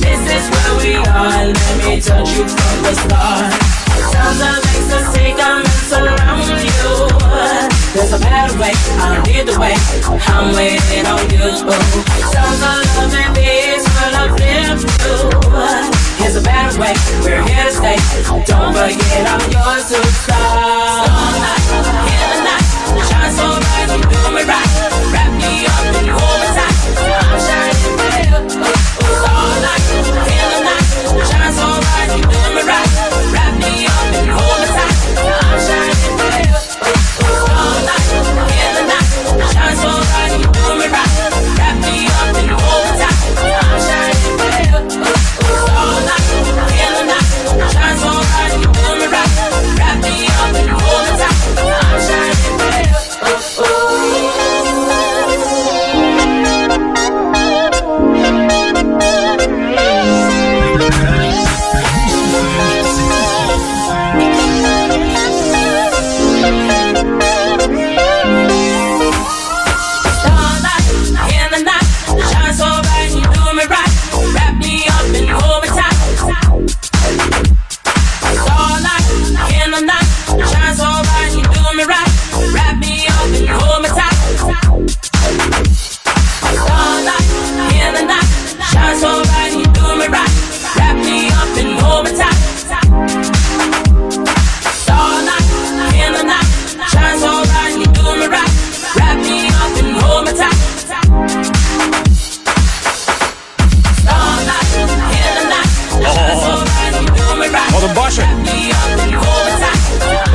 This 0.00 0.20
is 0.30 0.50
where 0.50 0.76
we 0.78 0.96
are, 0.96 1.46
let 1.46 1.84
me 1.84 2.00
touch 2.00 2.30
you 2.36 2.48
from 2.48 2.82
the 2.82 2.94
start. 2.94 3.81
You. 6.62 7.08
There's 7.94 8.12
a 8.12 8.18
better 8.18 8.58
way, 8.58 8.72
I'll 9.00 9.22
lead 9.22 9.46
the 9.46 9.58
way. 9.58 9.74
I'm 10.28 10.54
waiting 10.54 11.06
on 11.06 11.30
you. 11.30 11.42
Of. 11.42 12.12
Here's 16.18 16.36
a 16.36 16.40
better 16.40 16.78
way, 16.80 16.94
we're 17.22 17.42
here 17.42 17.64
to 17.64 17.72
stay. 17.72 17.96
Don't 18.46 18.72
forget 18.72 19.26
I'm 19.26 19.40
your 19.50 19.76
superstar. 19.90 20.38
Starlight 21.02 21.66
in 22.12 22.28
the 22.32 22.40
night, 22.46 22.66
shine 23.08 23.32
so 23.32 23.46
bright, 23.58 23.90
do 24.12 24.20
me 24.30 24.42
right. 24.44 24.70
Wrap 25.12 25.30
me 25.32 25.66
up 25.66 25.96
and 25.96 26.08
hold 26.08 26.41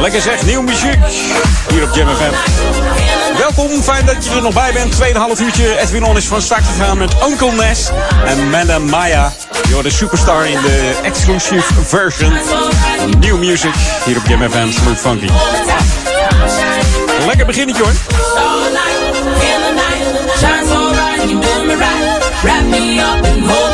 Lekker 0.07 0.31
zeg, 0.31 0.45
nieuw 0.45 0.61
muziek. 0.61 0.97
Hier 1.69 1.83
op 1.83 1.95
Jam 1.95 2.07
FM. 2.15 2.33
Welkom, 3.37 3.81
fijn 3.81 4.05
dat 4.05 4.25
je 4.25 4.31
er 4.31 4.41
nog 4.41 4.53
bij 4.53 4.73
bent. 4.73 4.91
Tweede 4.91 5.19
half 5.19 5.39
uurtje. 5.39 5.79
Edwin 5.79 6.03
On 6.03 6.17
is 6.17 6.25
van 6.25 6.41
start 6.41 6.63
gegaan 6.65 6.97
met 6.97 7.13
Uncle 7.29 7.51
Ness 7.51 7.89
en 8.25 8.49
Madame 8.49 8.85
Maya. 8.85 9.33
You're 9.67 9.83
de 9.83 9.89
superstar 9.89 10.47
in 10.47 10.61
de 10.61 10.99
exclusive 11.03 11.73
version. 11.83 12.33
New 13.19 13.37
music 13.37 13.73
hier 14.05 14.17
op 14.17 14.27
Jam 14.27 14.49
FM. 14.49 14.71
Smooth 14.71 14.99
Funky. 14.99 15.29
Lekker 17.25 17.45
beginnetje 17.45 17.83
hoor. 17.83 17.93
Wrap 22.43 22.63
me 22.63 22.99
up 22.99 23.25
and 23.25 23.66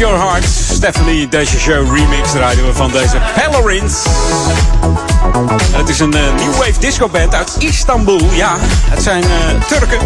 Your 0.00 0.18
Heart. 0.18 0.44
Stephanie 0.44 1.28
Deze 1.28 1.58
Show 1.58 1.94
remix 1.96 2.30
draaiden 2.30 2.66
we 2.66 2.74
van 2.74 2.90
deze 2.90 3.16
Pellerins. 3.34 4.04
Het 5.72 5.88
is 5.88 5.98
een 5.98 6.14
eh, 6.14 6.34
new 6.34 6.54
wave 6.56 6.78
disco 6.78 7.08
band 7.08 7.34
uit 7.34 7.56
Istanbul. 7.58 8.20
Ja, 8.32 8.56
het 8.62 9.02
zijn 9.02 9.22
eh, 9.22 9.66
Turken. 9.68 9.98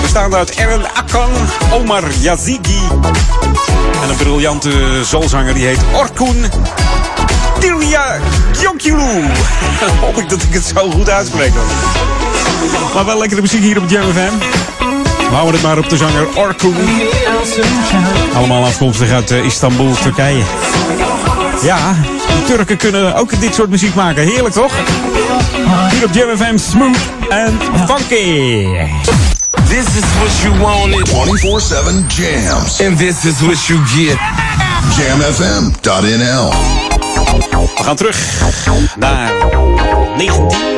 Bestaande 0.00 0.36
uit 0.36 0.56
Eren 0.56 0.94
Akan, 0.94 1.30
Omar 1.72 2.02
Yazigi. 2.20 2.80
En 4.02 4.08
een 4.08 4.16
briljante 4.16 5.04
zoolzanger 5.04 5.54
die 5.54 5.66
heet 5.66 5.80
Orkun 5.94 6.44
Tirya 7.58 8.18
Gyokulu. 8.52 9.24
Hoop 10.00 10.16
ik 10.16 10.28
dat 10.28 10.42
ik 10.42 10.52
het 10.52 10.72
zo 10.76 10.90
goed 10.90 11.10
uitspreek. 11.10 11.52
Maar 12.94 13.04
wel 13.04 13.18
lekkere 13.18 13.40
muziek 13.40 13.62
hier 13.62 13.78
op 13.82 13.90
Jam 13.90 14.12
FM. 14.12 14.67
We 15.28 15.34
houden 15.34 15.52
het 15.52 15.62
maar 15.62 15.78
op 15.78 15.88
de 15.88 15.96
zanger 15.96 16.26
Orkun. 16.34 16.74
Allemaal 18.34 18.64
afkomstig 18.64 19.10
uit 19.10 19.30
eh, 19.30 19.44
Istanbul, 19.44 19.94
Turkije. 20.02 20.42
Ja, 21.62 21.96
de 22.26 22.44
Turken 22.46 22.76
kunnen 22.76 23.14
ook 23.14 23.40
dit 23.40 23.54
soort 23.54 23.70
muziek 23.70 23.94
maken. 23.94 24.22
Heerlijk 24.22 24.54
toch? 24.54 24.72
Hier 25.90 26.04
op 26.04 26.14
Jam 26.14 26.36
FM, 26.36 26.58
smooth 26.58 26.98
en 27.28 27.58
funky. 27.86 28.66
This 29.68 29.86
is 29.96 30.04
what 30.18 30.40
you 30.42 30.58
wanted. 30.58 31.08
24 31.08 31.60
7 31.60 32.06
jams. 32.08 32.80
And 32.80 32.98
this 32.98 33.24
is 33.24 33.40
what 33.40 33.66
you 33.66 33.78
get. 33.86 34.18
jamfm.nl. 34.96 36.52
We 37.76 37.82
gaan 37.82 37.96
terug 37.96 38.16
naar 38.96 39.32
19. 40.16 40.77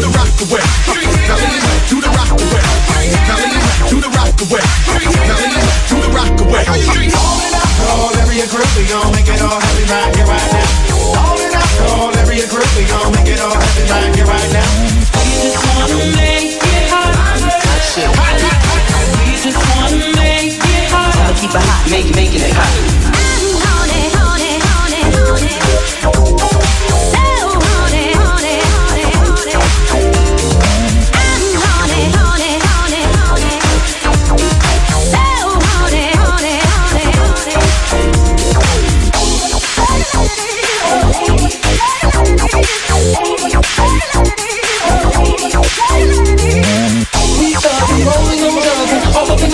To 0.00 0.06
the 0.08 0.16
rock 0.16 0.32
away. 0.40 0.64
Now 1.28 1.36
lean 1.36 1.60
back 1.60 1.84
to 1.92 2.00
the 2.00 2.08
rock 2.08 2.32
away. 2.32 2.64
Now 3.28 3.36
lean 3.36 3.52
back 3.52 3.84
to 3.92 4.00
the 4.00 4.08
rock 4.16 4.32
away. 4.40 4.64
Now 4.88 4.96
lean 4.96 5.60
back 5.60 5.76
to 5.92 6.00
the 6.00 6.08
rock 6.16 6.40
away. 6.40 6.64
Call 7.84 8.08
every 8.16 8.40
group, 8.48 8.64
we 8.80 8.88
gon' 8.88 9.12
make 9.12 9.28
it 9.28 9.44
all 9.44 9.60
happen 9.60 9.84
right 9.92 10.16
here, 10.16 10.24
right 10.24 10.40
now. 10.56 10.64
Call 11.84 12.16
every 12.16 12.40
group, 12.48 12.64
we 12.80 12.88
gon' 12.88 13.12
make 13.12 13.28
it 13.28 13.44
all 13.44 13.52
happen 13.52 13.84
right 13.92 14.08
here, 14.16 14.24
right 14.24 14.48
now. 14.56 14.64
We 15.20 15.36
just 15.36 15.60
wanna 15.68 16.00
make 16.16 16.56
it 16.56 16.88
hot. 16.88 17.44
We 19.20 19.36
just 19.36 19.60
wanna 19.60 20.16
make 20.16 20.56
it 20.64 20.88
hot. 20.88 21.12
I'ma 21.12 21.36
keep 21.36 21.52
it 21.52 21.60
hot, 21.60 21.84
make, 21.92 22.08
making 22.16 22.40
it 22.40 22.56
hot. 22.56 22.72
All 23.20 23.68
up 23.68 23.92
in 23.92 24.00
the 24.00 24.16
club, 24.16 24.48
wildin' 24.88 25.12
like 25.12 26.24
one. 26.24 26.39
Chris 26.39 26.39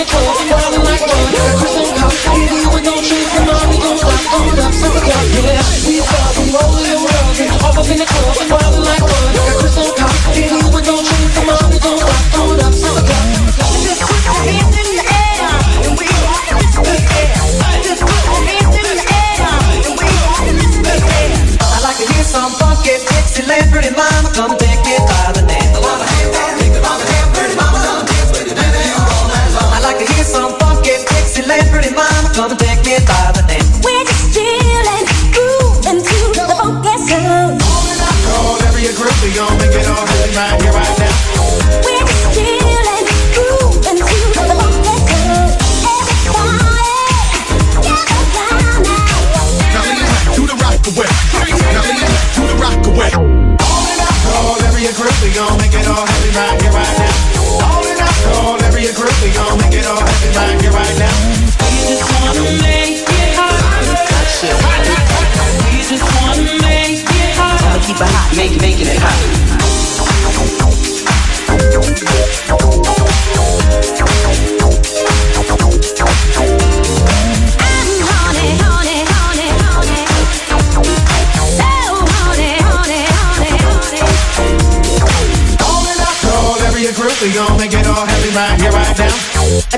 club, 0.05 0.37
wildin' 8.49 8.83
like 8.83 9.01
one. 9.01 9.56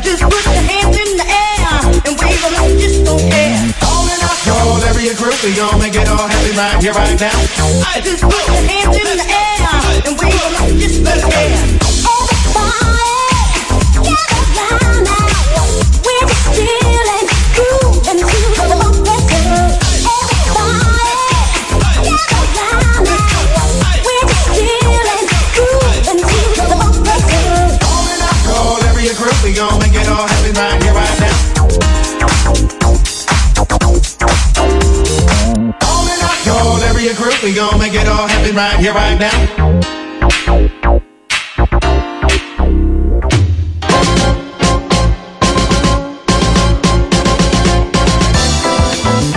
Just 0.09 0.23
put 0.23 0.43
your 0.43 0.55
hands 0.55 0.97
in 0.97 1.17
the 1.17 1.27
air 1.29 2.01
and 2.07 2.17
wave 2.19 2.43
'em 2.43 2.53
like 2.57 2.71
you 2.71 2.79
just 2.79 3.05
don't 3.05 3.21
care. 3.29 3.61
Call 4.43 4.81
every 4.89 5.13
group, 5.13 5.37
we 5.43 5.53
gon' 5.53 5.77
make 5.77 5.93
it 5.93 6.09
all 6.09 6.27
happen 6.27 6.57
right 6.57 6.81
here, 6.81 6.93
right 6.93 7.19
now. 7.19 7.29
Just 8.03 8.23
put 8.23 8.47
your 8.47 8.63
hands 8.71 8.97
in 8.97 9.17
the 9.21 9.27
air 9.29 10.01
and 10.07 10.19
wave 10.19 10.33
'em 10.33 10.53
like 10.55 10.73
you 10.73 10.79
just 10.79 11.03
don't 11.03 11.31
care. 11.31 12.18
Right 38.55 39.19
now. 39.19 39.29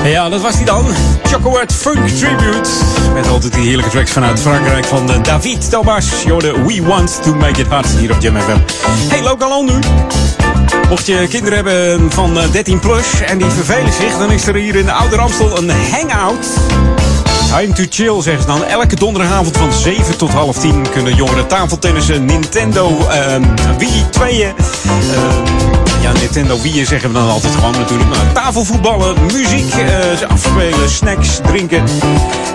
Ja, 0.04 0.28
dat 0.28 0.40
was 0.40 0.54
hij 0.54 0.64
dan. 0.64 0.86
Chocolate 1.22 1.74
Funk 1.74 2.08
Tribute. 2.08 2.68
Met 3.14 3.28
altijd 3.28 3.54
die 3.54 3.62
heerlijke 3.62 3.90
tracks 3.90 4.10
vanuit 4.10 4.40
Frankrijk 4.40 4.84
van 4.84 5.10
eh, 5.10 5.22
David 5.22 5.70
Thomas. 5.70 6.22
Jorde 6.24 6.64
We 6.66 6.82
Want 6.82 7.22
To 7.22 7.34
Make 7.34 7.60
It 7.60 7.66
Hard 7.66 7.86
hier 7.86 8.12
op 8.12 8.20
Jam 8.20 8.36
FM. 8.36 8.58
Hey, 9.08 9.22
lokaal 9.22 9.64
nu. 9.64 9.78
Mocht 10.88 11.06
je 11.06 11.26
kinderen 11.28 11.54
hebben 11.54 12.12
van 12.12 12.38
eh, 12.38 12.50
13 12.50 12.78
plus 12.78 13.20
en 13.20 13.38
die 13.38 13.50
vervelen 13.50 13.92
zich, 13.92 14.18
dan 14.18 14.30
is 14.30 14.46
er 14.46 14.54
hier 14.54 14.74
in 14.74 14.84
de 14.84 14.92
Oude 14.92 15.16
Ramstel 15.16 15.58
een 15.58 15.70
hangout. 15.70 16.46
Time 17.52 17.72
to 17.72 17.84
chill, 17.90 18.22
zeggen 18.22 18.42
ze 18.42 18.46
dan. 18.46 18.64
Elke 18.64 18.96
donderdagavond 18.96 19.56
van 19.56 19.72
7 19.72 20.16
tot 20.16 20.30
half 20.30 20.58
10 20.58 20.90
kunnen 20.90 21.14
jongeren 21.14 21.46
tafeltennissen, 21.46 22.24
Nintendo, 22.24 23.08
ehm 23.08 23.42
Wii 23.78 24.04
2. 24.10 24.36
ja, 26.02 26.12
Nintendo 26.12 26.60
Wii 26.60 26.84
zeggen 26.84 27.08
we 27.08 27.14
dan 27.14 27.28
altijd 27.28 27.54
gewoon 27.54 27.72
natuurlijk. 27.72 28.08
Maar 28.08 28.32
tafelvoetballen, 28.32 29.16
muziek, 29.32 29.74
eh, 29.74 30.30
afspelen, 30.30 30.90
snacks, 30.90 31.40
drinken. 31.46 31.84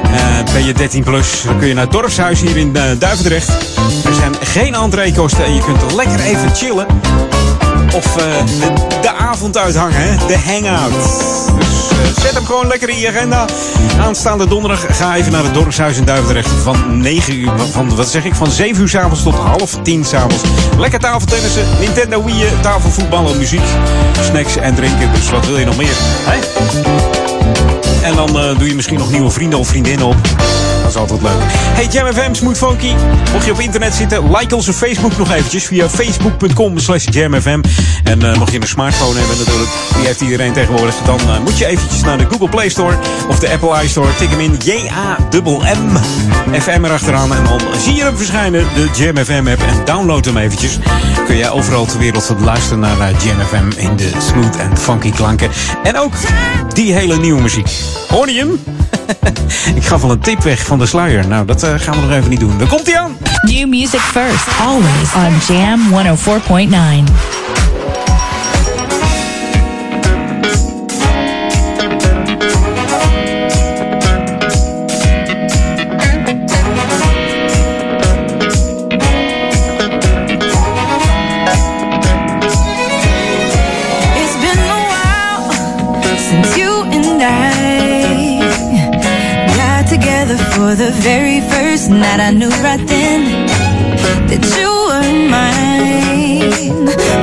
Eh, 0.04 0.54
ben 0.54 0.66
je 0.66 0.74
13 0.74 1.04
plus, 1.04 1.42
dan 1.46 1.60
kun 1.60 1.68
je 1.68 1.74
naar 1.74 1.84
het 1.84 1.92
dorpshuis 1.92 2.42
hier 2.42 2.58
in 2.58 2.76
eh, 2.76 2.84
Duivendrecht. 3.00 3.50
Er 4.06 4.14
zijn 4.14 4.36
geen 4.42 4.76
entreekosten 4.76 5.46
en 5.46 5.54
je 5.54 5.62
kunt 5.62 5.94
lekker 5.94 6.20
even 6.20 6.56
chillen. 6.56 6.86
Of 7.96 8.18
eh, 8.18 8.24
de, 8.46 8.74
de 9.02 9.14
avond 9.14 9.58
uithangen, 9.58 10.02
hè? 10.02 10.28
de 10.28 10.38
hangout. 10.38 10.92
Dus 11.60 11.90
eh, 11.90 12.22
zet 12.22 12.34
hem 12.34 12.46
gewoon 12.46 12.68
lekker 12.68 12.90
in 12.90 13.00
je 13.00 13.08
agenda. 13.08 13.46
Aanstaande 14.00 14.48
donderdag 14.48 14.98
ga 14.98 15.16
even 15.16 15.32
naar 15.32 15.44
het 15.44 15.54
dorpshuis 15.54 15.98
in 15.98 16.06
Duivendrecht. 16.06 16.50
Van 16.64 17.02
9 17.02 17.36
uur, 17.36 17.52
van, 17.72 17.96
wat 17.96 18.08
zeg 18.08 18.26
ik, 18.26 18.36
van 18.36 18.52
7 18.52 18.82
uur 18.82 18.90
s'avonds 18.90 19.24
tot 19.24 19.36
half 19.36 19.78
10 19.82 20.06
s'avonds. 20.06 20.44
Lekker 20.78 21.00
tafeltennissen, 21.00 21.64
Nintendo 21.80 22.24
Wii, 22.24 22.46
tafelvoetballen, 22.62 23.38
muziek, 23.38 23.66
snacks 24.22 24.58
en 24.58 24.76
drinken. 24.76 25.14
Dus 25.14 25.30
wat 25.30 25.46
wil 25.46 25.58
je 25.58 25.66
nog 25.66 25.78
meer? 25.78 25.96
Hè? 25.98 26.40
En 28.08 28.16
dan 28.16 28.40
eh, 28.40 28.58
doe 28.58 28.68
je 28.68 28.76
misschien 28.76 28.98
nog 28.98 29.12
nieuwe 29.12 29.30
vrienden 29.30 29.60
of 29.60 29.68
vriendinnen 29.68 30.06
op. 30.06 30.16
Dat 30.88 30.96
is 30.96 31.02
altijd 31.02 31.22
leuk. 31.22 31.52
Hey, 31.52 31.86
Jam 31.86 32.14
FM, 32.14 32.34
Smooth 32.34 32.58
Funky. 32.58 32.94
Mocht 33.34 33.46
je 33.46 33.52
op 33.52 33.60
internet 33.60 33.94
zitten, 33.94 34.32
like 34.36 34.56
onze 34.56 34.74
Facebook 34.74 35.18
nog 35.18 35.32
eventjes 35.32 35.66
via 35.66 35.90
facebook.com 35.90 36.80
slash 36.80 37.06
jamfm. 37.10 37.62
En 38.04 38.22
eh, 38.22 38.38
mocht 38.38 38.52
je 38.52 38.62
een 38.62 38.68
smartphone 38.68 39.20
hebben 39.20 39.38
natuurlijk, 39.38 39.70
die 39.96 40.06
heeft 40.06 40.22
iedereen 40.22 40.54
tegenwoordig, 40.54 40.96
dan 41.06 41.20
eh, 41.20 41.40
moet 41.40 41.58
je 41.58 41.66
eventjes 41.66 42.02
naar 42.02 42.18
de 42.18 42.26
Google 42.26 42.50
Play 42.50 42.70
Store 42.70 42.96
of 43.30 43.40
de 43.40 43.50
Apple 43.50 43.84
iStore. 43.84 44.16
Tik 44.16 44.30
hem 44.30 44.40
in 44.40 44.58
J-A-M-M 44.64 45.98
FM 46.60 46.86
erachteraan 46.86 47.36
en 47.36 47.44
dan 47.44 47.60
zie 47.82 47.96
je 47.96 48.04
hem 48.04 48.18
verschijnen, 48.18 48.66
de 48.76 48.90
Jam 48.96 49.18
FM 49.26 49.48
app. 49.52 49.62
En 49.62 49.86
download 49.86 50.26
hem 50.26 50.38
eventjes. 50.38 50.80
Kun 51.26 51.38
jij 51.38 51.50
overal 51.50 51.86
ter 51.86 52.00
wereld 52.00 52.34
luisteren 52.40 52.80
naar 52.80 52.98
uh, 52.98 53.22
Jam 53.24 53.40
FM 53.40 53.80
in 53.80 53.96
de 53.96 54.12
smooth 54.32 54.56
en 54.56 54.78
funky 54.78 55.12
klanken. 55.12 55.50
En 55.84 55.98
ook 55.98 56.14
die 56.74 56.94
hele 56.94 57.18
nieuwe 57.18 57.42
muziek. 57.42 57.70
Hoor? 58.08 58.28
Ik 59.76 59.86
gaf 59.86 60.04
al 60.04 60.12
een 60.12 60.20
tip 60.20 60.44
weg 60.44 60.66
van 60.66 60.80
de 60.80 60.86
sluier. 60.86 61.28
Nou, 61.28 61.46
dat 61.46 61.64
uh, 61.64 61.70
gaan 61.78 61.94
we 61.94 62.02
nog 62.02 62.12
even 62.12 62.30
niet 62.30 62.40
doen. 62.40 62.58
Dan 62.58 62.68
komt 62.68 62.86
hij 62.86 63.00
aan. 63.00 63.18
New 63.42 63.68
music 63.68 64.00
first, 64.00 64.48
always 64.60 65.14
on 65.16 65.56
Jam 65.56 65.80
104.9. 67.08 67.67
for 90.68 90.76
the 90.76 90.92
very 90.92 91.40
first 91.40 91.90
night. 91.90 92.20
I 92.20 92.32
knew 92.32 92.50
right 92.68 92.84
then 92.88 93.48
that 94.28 94.44
you 94.58 94.70
were 94.90 95.14
mine. 95.32 96.52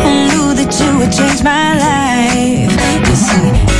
Who 0.02 0.10
knew 0.28 0.46
that 0.58 0.72
you 0.80 0.90
would 0.98 1.12
change 1.12 1.42
my 1.42 1.76
life? 1.84 2.72
You 3.08 3.16
see, 3.26 3.73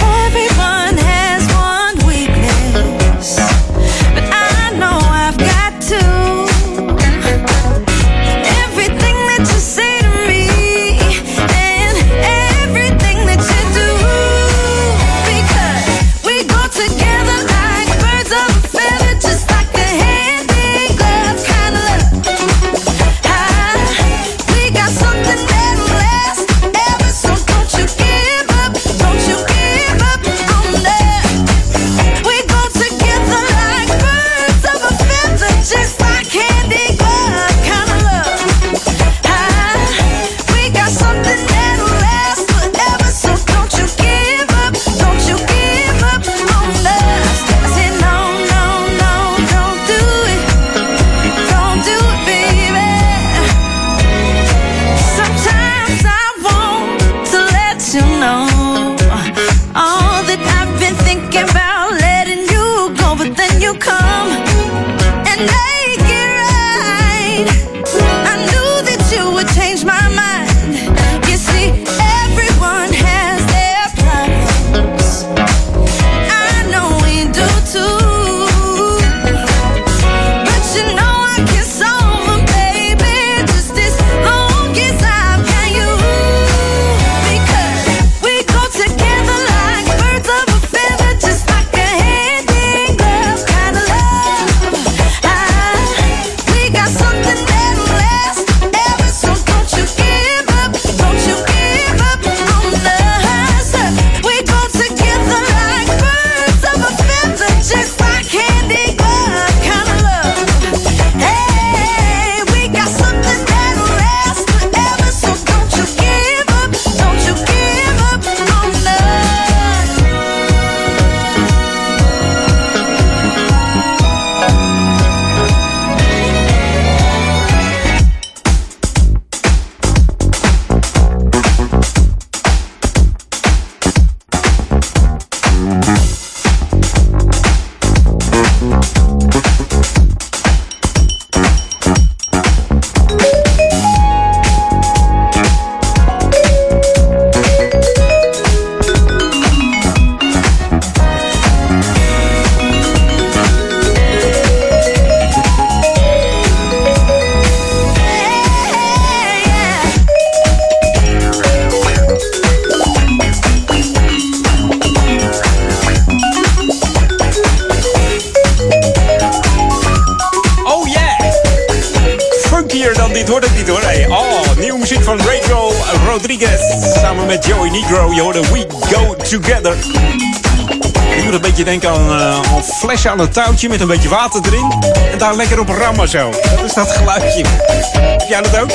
flesje 182.98 183.10
aan 183.10 183.20
een 183.20 183.32
touwtje 183.32 183.68
met 183.68 183.80
een 183.80 183.86
beetje 183.86 184.08
water 184.08 184.40
erin. 184.46 184.72
En 185.12 185.18
daar 185.18 185.36
lekker 185.36 185.60
op 185.60 185.68
rammen 185.68 186.08
zo. 186.08 186.30
Dat 186.30 186.64
is 186.64 186.74
dat 186.74 186.92
geluidje. 186.92 187.44
Heb 187.92 188.28
jij 188.28 188.42
dat 188.42 188.58
ook? 188.58 188.70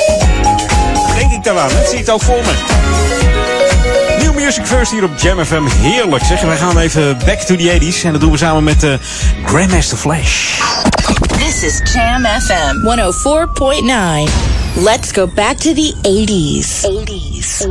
Denk 1.14 1.32
ik 1.32 1.44
dan 1.44 1.58
aan. 1.58 1.70
Zie 1.70 1.92
ik 1.92 1.98
het 1.98 2.10
ook 2.10 2.22
voor 2.22 2.40
me. 2.44 2.52
New 4.18 4.34
Music 4.34 4.66
First 4.66 4.90
hier 4.92 5.04
op 5.04 5.10
Jam 5.18 5.44
FM. 5.44 5.62
Heerlijk 5.66 6.24
zeg. 6.24 6.40
Wij 6.40 6.56
gaan 6.56 6.78
even 6.78 7.18
back 7.26 7.38
to 7.38 7.56
the 7.56 7.78
80s. 7.80 8.04
En 8.04 8.12
dat 8.12 8.20
doen 8.20 8.30
we 8.30 8.36
samen 8.36 8.64
met 8.64 8.82
eh, 8.82 8.92
Grandmaster 9.44 9.96
Flash. 9.96 10.60
This 11.38 11.62
is 11.62 11.92
Jam 11.92 12.24
FM 12.24 12.76
104.9. 14.26 14.30
Let's 14.74 15.12
go 15.12 15.26
back 15.34 15.56
to 15.56 15.72
the 15.72 15.94
80s. 16.02 16.84
80s. 16.84 17.68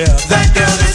Yeah. 0.00 0.06
That 0.30 0.54
girl 0.54 0.89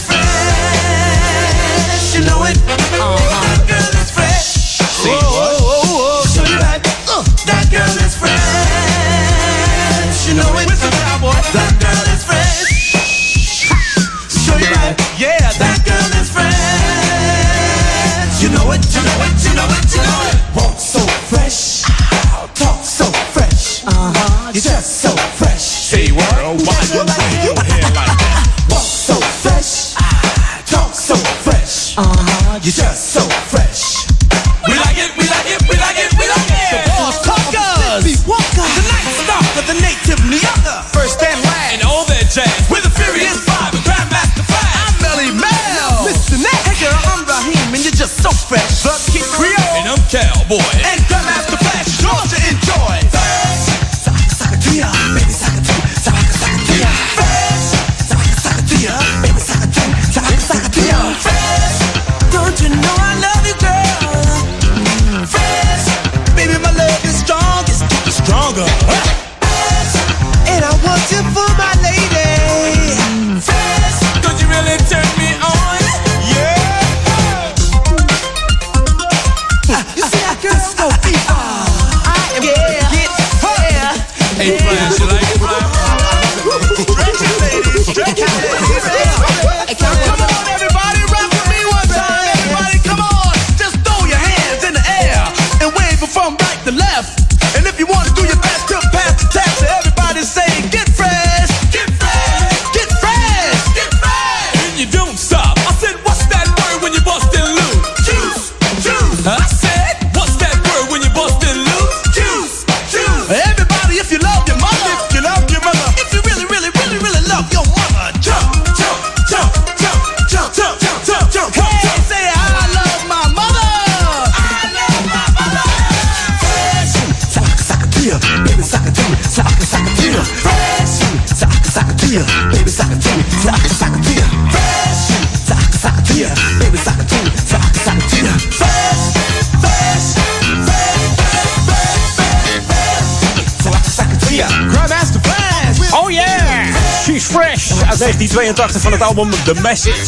van 148.81 148.91
het 148.91 149.01
album 149.01 149.29
The 149.43 149.53
Message. 149.61 150.05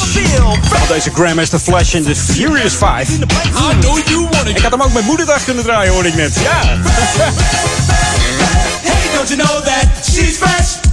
Van 0.61 0.88
deze 0.88 1.11
Grandmaster 1.13 1.59
Flash 1.59 1.93
in 1.93 2.03
The 2.03 2.15
Furious 2.15 2.76
5. 2.76 3.09
Ik 4.45 4.57
had 4.61 4.72
hem 4.72 4.82
ook 4.82 4.93
met 4.93 5.03
moederdag 5.03 5.43
kunnen 5.43 5.63
draaien, 5.63 5.93
hoorde 5.93 6.09
ik 6.09 6.15
net. 6.15 6.34
Ja. 6.43 6.61
Hey, 8.84 9.15
don't 9.15 9.30
you 9.30 9.38
know 9.38 9.63
that 9.63 9.86
she's 10.05 10.38
fresh? 10.38 10.86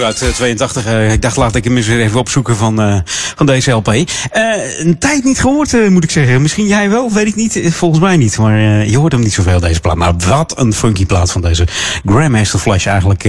hoor, 0.00 0.14
82. 0.14 0.86
Eh, 0.86 1.06
eh, 1.06 1.12
ik 1.12 1.22
dacht, 1.22 1.36
laat 1.36 1.54
ik 1.54 1.64
hem 1.64 1.76
eens 1.76 1.88
even 1.88 2.18
opzoeken 2.18 2.56
van, 2.56 2.80
eh, 2.80 2.98
van 3.36 3.46
deze 3.46 3.70
LP. 3.70 3.88
Een 3.88 4.98
tijd 4.98 5.24
niet 5.24 5.40
gehoord, 5.40 5.90
moet 5.90 6.04
ik 6.04 6.10
zeggen. 6.10 6.42
Misschien 6.42 6.66
jij 6.66 6.90
wel, 6.90 7.12
weet 7.12 7.26
ik 7.26 7.34
niet. 7.34 7.60
Volgens 7.64 8.00
mij 8.00 8.16
niet. 8.16 8.38
Maar 8.38 8.86
je 8.86 8.98
hoort 8.98 9.12
hem 9.12 9.20
niet 9.20 9.32
zoveel, 9.32 9.60
deze 9.60 9.80
plaat. 9.80 9.96
Maar 9.96 10.12
wat 10.16 10.54
een 10.58 10.72
funky 10.72 11.06
plaat 11.06 11.32
van 11.32 11.40
deze 11.40 11.66
Grandmaster 12.04 12.58
Flash 12.58 12.86
eigenlijk. 12.86 13.22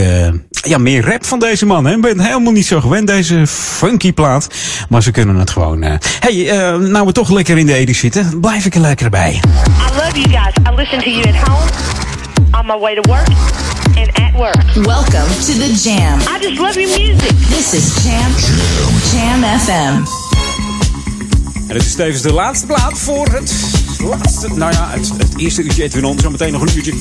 ja, 0.50 0.78
meer 0.78 1.06
rap 1.06 1.26
van 1.26 1.40
deze 1.40 1.66
man. 1.66 1.90
Ik 1.90 2.02
ben 2.02 2.20
helemaal 2.20 2.54
niet 2.54 2.66
zo 2.66 2.82
gewend, 2.82 3.08
deze 3.08 3.48
funky 3.48 4.14
plaat. 4.14 4.48
Maar 4.90 5.04
ze 5.04 5.12
kunnen 5.12 5.36
het 5.36 5.50
gewoon. 5.50 5.82
hey, 6.20 6.34
nou 6.78 7.06
we 7.06 7.12
toch 7.12 7.30
lekker 7.30 7.58
in 7.58 7.66
de 7.66 7.74
edit 7.74 7.96
zitten, 7.96 8.40
blijf 8.40 8.66
ik 8.66 8.76
er 8.76 8.82
lekker 8.82 9.10
bij. 9.10 9.32
I 9.32 9.96
love 9.96 10.20
you 10.20 10.30
guys. 10.30 10.54
I 10.72 10.76
listen 10.76 11.00
to 11.00 11.10
you 11.10 11.24
at 11.28 11.48
home. 11.48 11.70
On 12.60 12.66
my 12.66 12.80
way 12.80 12.96
to 12.96 13.02
work 13.02 13.75
and 13.98 14.10
at 14.20 14.34
work. 14.34 14.86
Welcome 14.86 15.30
to 15.48 15.54
the 15.62 15.72
Jam. 15.84 16.20
I 16.28 16.40
just 16.42 16.60
love 16.60 16.76
your 16.76 16.90
music. 16.98 17.32
This 17.50 17.74
is 17.74 17.86
Jam. 18.04 18.32
Jam, 19.12 19.42
Jam 19.42 19.60
FM. 19.60 19.96
En 21.68 21.76
het 21.76 21.86
is 21.86 21.96
tevens 21.96 22.22
de 22.22 22.34
laatste 22.34 22.66
plaat 22.66 23.00
voor 23.00 23.28
het 23.28 23.54
laatste, 24.00 24.48
nou 24.48 24.72
ja, 24.72 24.90
het, 24.90 25.12
eerste 25.38 25.64
uurtje 25.64 25.84
Edwin 25.84 26.06
On. 26.06 26.20
Zometeen 26.20 26.52
nog 26.52 26.62
een 26.62 26.76
uurtje. 26.76 26.94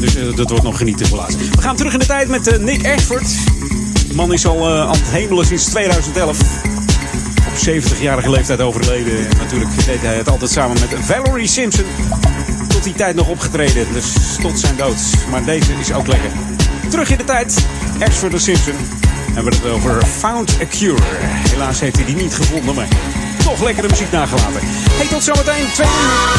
Dus 0.00 0.14
eh, 0.14 0.36
dat 0.36 0.50
wordt 0.50 0.64
nog 0.64 0.78
genieten 0.78 1.06
helaas. 1.06 1.36
We 1.36 1.60
gaan 1.60 1.76
terug 1.76 1.92
in 1.92 1.98
de 1.98 2.06
tijd 2.06 2.28
met 2.28 2.46
eh, 2.46 2.58
Nick 2.58 2.86
Ashford. 2.86 3.28
De 4.08 4.14
man 4.14 4.32
is 4.32 4.46
al 4.46 4.74
uh, 4.74 4.80
aan 4.80 4.96
het 4.96 5.10
hemelen 5.10 5.46
sinds 5.46 5.64
2011. 5.64 6.38
Op 7.48 7.68
70-jarige 7.68 8.30
leeftijd 8.30 8.60
overleden. 8.60 9.26
Natuurlijk 9.38 9.84
deed 9.86 10.00
hij 10.00 10.16
het 10.16 10.28
altijd 10.28 10.50
samen 10.50 10.76
met 10.80 11.04
Valerie 11.04 11.48
Simpson. 11.48 11.84
Tot 12.78 12.86
die 12.86 12.96
tijd 12.96 13.14
nog 13.14 13.28
opgetreden. 13.28 13.92
Dus 13.92 14.12
tot 14.40 14.58
zijn 14.58 14.76
dood. 14.76 14.96
Maar 15.30 15.44
deze 15.44 15.72
is 15.80 15.92
ook 15.92 16.06
lekker. 16.06 16.30
Terug 16.88 17.10
in 17.10 17.16
de 17.16 17.24
tijd. 17.24 17.66
Ashford 18.00 18.32
en 18.32 18.40
Simpson. 18.40 18.74
En 18.74 18.80
we 19.26 19.34
hebben 19.34 19.52
het 19.52 19.64
over 19.64 20.06
Found 20.06 20.56
a 20.60 20.64
Cure. 20.70 21.02
Helaas 21.50 21.80
heeft 21.80 21.96
hij 21.96 22.04
die 22.04 22.16
niet 22.16 22.34
gevonden, 22.34 22.74
maar 22.74 22.88
toch 23.44 23.62
lekkere 23.62 23.88
muziek 23.88 24.10
nagelaten. 24.10 24.60
Hey, 24.62 25.06
tot 25.06 25.22
zometeen. 25.22 25.66
Twee 25.72 25.86
uur. 25.86 26.38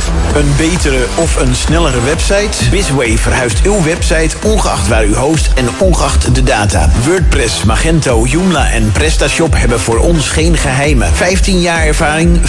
Een 0.35 0.53
betere 0.57 1.05
of 1.15 1.35
een 1.35 1.55
snellere 1.55 2.01
website? 2.01 2.69
Bizway 2.69 3.17
verhuist 3.17 3.61
uw 3.63 3.83
website 3.83 4.35
ongeacht 4.43 4.87
waar 4.87 5.05
u 5.05 5.15
host 5.15 5.49
en 5.55 5.69
ongeacht 5.77 6.35
de 6.35 6.43
data. 6.43 6.89
WordPress, 7.05 7.63
Magento, 7.63 8.25
Joomla 8.25 8.69
en 8.69 8.91
PrestaShop 8.91 9.53
hebben 9.53 9.79
voor 9.79 9.97
ons 9.97 10.29
geen 10.29 10.57
geheimen. 10.57 11.13
15 11.13 11.61
jaar 11.61 11.85
ervaring, 11.85 12.39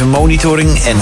24-7 0.00 0.04
monitoring 0.10 0.78
en 0.78 0.96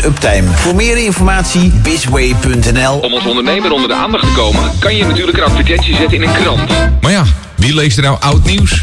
100% 0.00 0.04
uptime. 0.04 0.48
Voor 0.54 0.74
meer 0.74 0.96
informatie 0.96 1.72
bizway.nl 1.82 2.98
Om 2.98 3.12
als 3.12 3.26
ondernemer 3.26 3.72
onder 3.72 3.88
de 3.88 3.94
aandacht 3.94 4.26
te 4.26 4.32
komen, 4.32 4.70
kan 4.78 4.96
je 4.96 5.06
natuurlijk 5.06 5.36
een 5.38 5.44
advertentie 5.44 5.96
zetten 5.96 6.22
in 6.22 6.28
een 6.28 6.34
krant. 6.34 6.70
Maar 7.00 7.12
ja, 7.12 7.24
wie 7.54 7.74
leest 7.74 7.96
er 7.96 8.02
nou 8.02 8.16
oud 8.20 8.44
nieuws? 8.44 8.82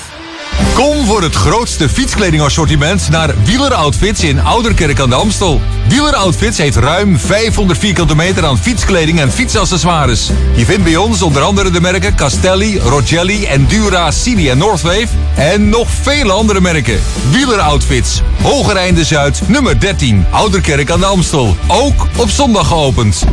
Kom 0.81 1.05
voor 1.05 1.21
het 1.21 1.35
grootste 1.35 1.89
fietskledingassortiment 1.89 3.09
naar 3.09 3.33
Wieler 3.43 3.73
Outfits 3.73 4.23
in 4.23 4.39
Ouderkerk 4.39 4.99
aan 4.99 5.09
de 5.09 5.15
Amstel. 5.15 5.61
Wieler 5.87 6.15
Outfits 6.15 6.57
heeft 6.57 6.75
ruim 6.75 7.19
500 7.19 7.79
vierkante 7.79 8.15
meter 8.15 8.45
aan 8.45 8.57
fietskleding 8.57 9.19
en 9.19 9.31
fietsaccessoires. 9.31 10.29
Je 10.55 10.65
vindt 10.65 10.83
bij 10.83 10.95
ons 10.95 11.21
onder 11.21 11.41
andere 11.41 11.71
de 11.71 11.81
merken 11.81 12.15
Castelli, 12.15 12.79
Rogelli, 12.79 13.45
Endura, 13.45 14.11
Cini 14.11 14.49
en 14.49 14.57
Northwave. 14.57 15.07
En 15.35 15.69
nog 15.69 15.87
vele 16.01 16.31
andere 16.31 16.61
merken. 16.61 16.99
Wieler 17.31 17.59
Outfits, 17.59 18.21
Hogereinde 18.41 19.03
Zuid, 19.05 19.41
nummer 19.47 19.79
13, 19.79 20.25
Ouderkerk 20.29 20.91
aan 20.91 20.99
de 20.99 21.05
Amstel. 21.05 21.55
Ook 21.67 22.07
op 22.17 22.29
zondag 22.29 22.67
geopend. 22.67 23.23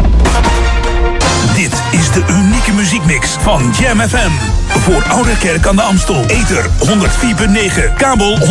Dit 1.54 1.82
is 1.90 2.12
de 2.12 2.24
unieke 2.30 2.72
muziekmix 2.72 3.28
van 3.28 3.74
Jam 3.80 4.00
FM. 4.00 4.57
Voor 4.68 5.02
Ouderkerk 5.08 5.66
aan 5.66 5.76
de 5.76 5.82
Amstel. 5.82 6.24
Ether 6.26 6.64
104.9, 6.64 7.94
kabel 7.96 8.38
103.3 8.38 8.44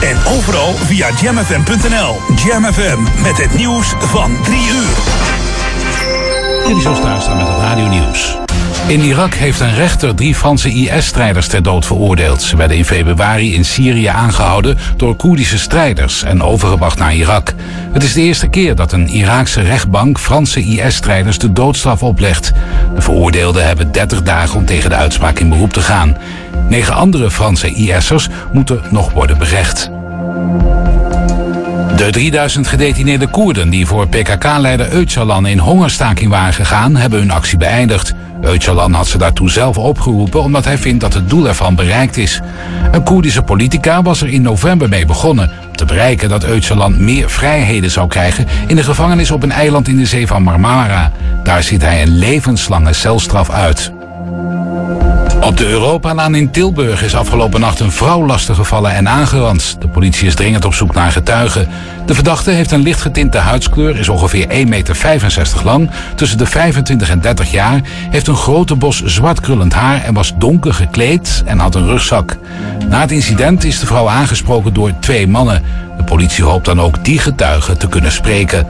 en 0.00 0.16
overal 0.36 0.72
via 0.72 1.08
jamfm.nl. 1.20 2.20
Jam 2.44 2.64
FM 2.64 3.22
met 3.22 3.36
het 3.36 3.56
nieuws 3.56 3.94
van 3.98 4.42
3 4.42 4.58
uur. 4.58 4.94
Dit 6.66 6.76
is 6.76 6.86
Oost-Duitsland 6.86 7.38
met 7.38 7.48
het 7.48 7.56
Radio 7.56 7.86
Nieuws. 7.86 8.36
In 8.86 9.00
Irak 9.00 9.34
heeft 9.34 9.60
een 9.60 9.74
rechter 9.74 10.14
drie 10.14 10.34
Franse 10.34 10.68
IS-strijders 10.68 11.48
ter 11.48 11.62
dood 11.62 11.86
veroordeeld. 11.86 12.42
Ze 12.42 12.56
werden 12.56 12.76
in 12.76 12.84
februari 12.84 13.54
in 13.54 13.64
Syrië 13.64 14.06
aangehouden 14.06 14.78
door 14.96 15.16
Koerdische 15.16 15.58
strijders 15.58 16.22
en 16.22 16.42
overgebracht 16.42 16.98
naar 16.98 17.14
Irak. 17.14 17.54
Het 17.94 18.02
is 18.02 18.12
de 18.12 18.20
eerste 18.20 18.48
keer 18.48 18.74
dat 18.74 18.92
een 18.92 19.08
Iraakse 19.08 19.60
rechtbank 19.60 20.18
Franse 20.18 20.60
IS-strijders 20.60 21.38
de 21.38 21.52
doodstraf 21.52 22.02
oplegt. 22.02 22.52
De 22.94 23.00
veroordeelden 23.00 23.66
hebben 23.66 23.92
30 23.92 24.22
dagen 24.22 24.56
om 24.56 24.64
tegen 24.64 24.90
de 24.90 24.96
uitspraak 24.96 25.38
in 25.38 25.48
beroep 25.48 25.72
te 25.72 25.80
gaan. 25.80 26.16
Negen 26.68 26.94
andere 26.94 27.30
Franse 27.30 27.68
IS'ers 27.68 28.28
moeten 28.52 28.80
nog 28.90 29.12
worden 29.12 29.38
berecht. 29.38 29.90
De 31.96 32.08
3000 32.10 32.66
gedetineerde 32.66 33.26
Koerden 33.26 33.70
die 33.70 33.86
voor 33.86 34.08
PKK-leider 34.08 34.88
Öcalan 34.88 35.48
in 35.48 35.58
hongerstaking 35.58 36.30
waren 36.30 36.54
gegaan, 36.54 36.96
hebben 36.96 37.18
hun 37.18 37.30
actie 37.30 37.58
beëindigd. 37.58 38.14
Öcalan 38.42 38.92
had 38.92 39.06
ze 39.06 39.18
daartoe 39.18 39.50
zelf 39.50 39.78
opgeroepen 39.78 40.42
omdat 40.42 40.64
hij 40.64 40.78
vindt 40.78 41.00
dat 41.00 41.14
het 41.14 41.28
doel 41.28 41.48
ervan 41.48 41.74
bereikt 41.74 42.16
is. 42.16 42.40
Een 42.92 43.02
Koerdische 43.02 43.42
politica 43.42 44.02
was 44.02 44.22
er 44.22 44.28
in 44.28 44.42
november 44.42 44.88
mee 44.88 45.06
begonnen 45.06 45.63
te 45.76 45.84
bereiken 45.84 46.28
dat 46.28 46.46
Öcalan 46.46 46.96
meer 46.96 47.30
vrijheden 47.30 47.90
zou 47.90 48.08
krijgen 48.08 48.46
in 48.66 48.76
de 48.76 48.82
gevangenis 48.82 49.30
op 49.30 49.42
een 49.42 49.52
eiland 49.52 49.88
in 49.88 49.96
de 49.96 50.06
zee 50.06 50.26
van 50.26 50.42
Marmara. 50.42 51.12
Daar 51.42 51.62
ziet 51.62 51.82
hij 51.82 52.02
een 52.02 52.18
levenslange 52.18 52.92
celstraf 52.92 53.50
uit. 53.50 53.92
Op 55.44 55.56
de 55.56 55.66
Europalaan 55.66 56.34
in 56.34 56.50
Tilburg 56.50 57.02
is 57.02 57.14
afgelopen 57.14 57.60
nacht 57.60 57.80
een 57.80 57.92
vrouw 57.92 58.26
lastiggevallen 58.26 58.94
en 58.94 59.08
aangerand. 59.08 59.76
De 59.80 59.88
politie 59.88 60.26
is 60.26 60.34
dringend 60.34 60.64
op 60.64 60.74
zoek 60.74 60.94
naar 60.94 61.12
getuigen. 61.12 61.68
De 62.06 62.14
verdachte 62.14 62.50
heeft 62.50 62.70
een 62.70 62.82
lichtgetinte 62.82 63.38
huidskleur, 63.38 63.98
is 63.98 64.08
ongeveer 64.08 64.46
1,65 64.48 64.68
meter 64.68 65.60
lang, 65.64 65.90
tussen 66.14 66.38
de 66.38 66.46
25 66.46 67.10
en 67.10 67.20
30 67.20 67.50
jaar, 67.50 67.80
heeft 68.10 68.26
een 68.26 68.36
grote 68.36 68.74
bos 68.74 69.02
zwart 69.04 69.40
krullend 69.40 69.72
haar 69.72 70.02
en 70.02 70.14
was 70.14 70.32
donker 70.38 70.74
gekleed 70.74 71.42
en 71.46 71.58
had 71.58 71.74
een 71.74 71.86
rugzak. 71.86 72.36
Na 72.88 73.00
het 73.00 73.12
incident 73.12 73.64
is 73.64 73.78
de 73.78 73.86
vrouw 73.86 74.08
aangesproken 74.08 74.74
door 74.74 74.92
twee 75.00 75.26
mannen. 75.26 75.62
De 75.96 76.04
politie 76.04 76.44
hoopt 76.44 76.64
dan 76.64 76.80
ook 76.80 77.04
die 77.04 77.18
getuigen 77.18 77.78
te 77.78 77.88
kunnen 77.88 78.12
spreken. 78.12 78.66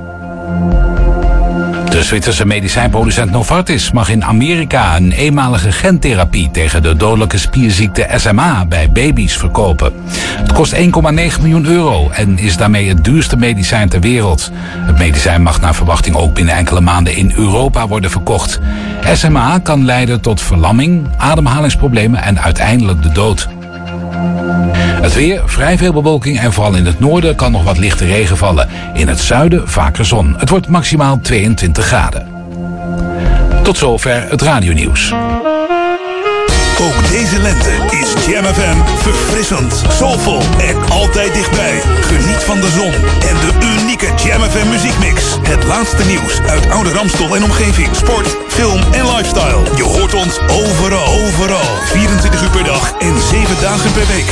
De 1.94 2.02
Zwitserse 2.02 2.46
medicijnproducent 2.46 3.30
Novartis 3.30 3.92
mag 3.92 4.08
in 4.08 4.24
Amerika 4.24 4.96
een 4.96 5.12
eenmalige 5.12 5.72
gentherapie 5.72 6.50
tegen 6.50 6.82
de 6.82 6.96
dodelijke 6.96 7.38
spierziekte 7.38 8.08
SMA 8.16 8.66
bij 8.66 8.90
baby's 8.90 9.36
verkopen. 9.36 9.92
Het 10.36 10.52
kost 10.52 10.74
1,9 10.74 10.80
miljoen 11.40 11.66
euro 11.66 12.10
en 12.10 12.38
is 12.38 12.56
daarmee 12.56 12.88
het 12.88 13.04
duurste 13.04 13.36
medicijn 13.36 13.88
ter 13.88 14.00
wereld. 14.00 14.50
Het 14.62 14.98
medicijn 14.98 15.42
mag 15.42 15.60
naar 15.60 15.74
verwachting 15.74 16.16
ook 16.16 16.34
binnen 16.34 16.54
enkele 16.54 16.80
maanden 16.80 17.16
in 17.16 17.32
Europa 17.36 17.88
worden 17.88 18.10
verkocht. 18.10 18.60
SMA 19.12 19.58
kan 19.58 19.84
leiden 19.84 20.20
tot 20.20 20.42
verlamming, 20.42 21.08
ademhalingsproblemen 21.16 22.22
en 22.22 22.40
uiteindelijk 22.40 23.02
de 23.02 23.12
dood. 23.12 23.48
Het 25.02 25.14
weer, 25.14 25.42
vrij 25.46 25.78
veel 25.78 25.92
bewolking 25.92 26.40
en 26.40 26.52
vooral 26.52 26.74
in 26.74 26.86
het 26.86 27.00
noorden 27.00 27.34
kan 27.34 27.52
nog 27.52 27.64
wat 27.64 27.78
lichte 27.78 28.04
regen 28.04 28.36
vallen. 28.36 28.68
In 28.94 29.08
het 29.08 29.20
zuiden 29.20 29.68
vaker 29.68 30.04
zon. 30.04 30.34
Het 30.38 30.48
wordt 30.48 30.68
maximaal 30.68 31.18
22 31.22 31.84
graden. 31.84 32.26
Tot 33.62 33.76
zover 33.76 34.26
het 34.28 34.42
radionieuws. 34.42 35.12
Ook 36.80 37.08
deze 37.10 37.38
lente 37.38 37.70
is 37.90 38.26
Jam 38.26 38.44
FM 38.44 38.76
verfrissend, 38.96 39.82
soulvol 39.88 40.42
en 40.58 40.90
altijd 40.90 41.34
dichtbij. 41.34 41.80
Geniet 42.00 42.42
van 42.44 42.60
de 42.60 42.70
zon 42.70 42.92
en 43.28 43.36
de 43.40 43.66
unieke 43.66 44.06
Jam 44.24 44.42
FM 44.42 44.68
muziekmix. 44.68 45.22
Het 45.42 45.64
laatste 45.64 46.04
nieuws 46.04 46.40
uit 46.46 46.70
oude 46.70 46.92
Ramstel 46.92 47.36
en 47.36 47.44
omgeving. 47.44 47.88
Sport, 47.96 48.36
film 48.48 48.82
en 48.92 49.16
lifestyle. 49.16 49.62
Je 49.76 49.82
hoort 49.82 50.14
ons 50.14 50.38
overal, 50.38 51.06
overal. 51.26 51.76
24 51.84 52.42
uur 52.42 52.50
per 52.50 52.64
dag 52.64 52.92
en 52.98 53.14
7 53.30 53.60
dagen 53.60 53.92
per 53.92 54.06
week. 54.06 54.26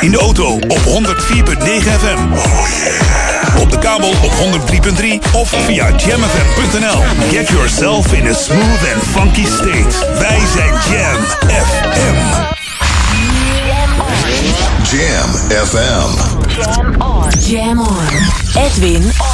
In 0.00 0.10
de 0.10 0.18
auto 0.18 0.54
op 0.54 0.78
104.9 0.78 0.86
FM. 1.98 2.18
Op 3.60 3.70
de 3.70 3.78
kabel 3.78 4.08
op 4.08 4.32
103.3 4.32 5.32
of 5.32 5.48
via 5.48 5.90
jamfm.nl. 5.96 7.02
Get 7.30 7.48
yourself 7.48 8.12
in 8.12 8.26
a 8.26 8.32
smooth 8.32 8.92
and 8.94 9.02
funky 9.02 9.44
state. 9.44 10.18
Wij 10.18 10.40
zijn 10.52 10.72
Jam 10.72 11.24
FM. 11.46 12.16
Jam 14.96 15.30
FM. 15.66 16.10
Jam 16.48 16.94
on. 16.98 17.30
Jam 17.40 17.78
on. 17.80 18.62
Edwin 18.64 19.04
on. 19.04 19.33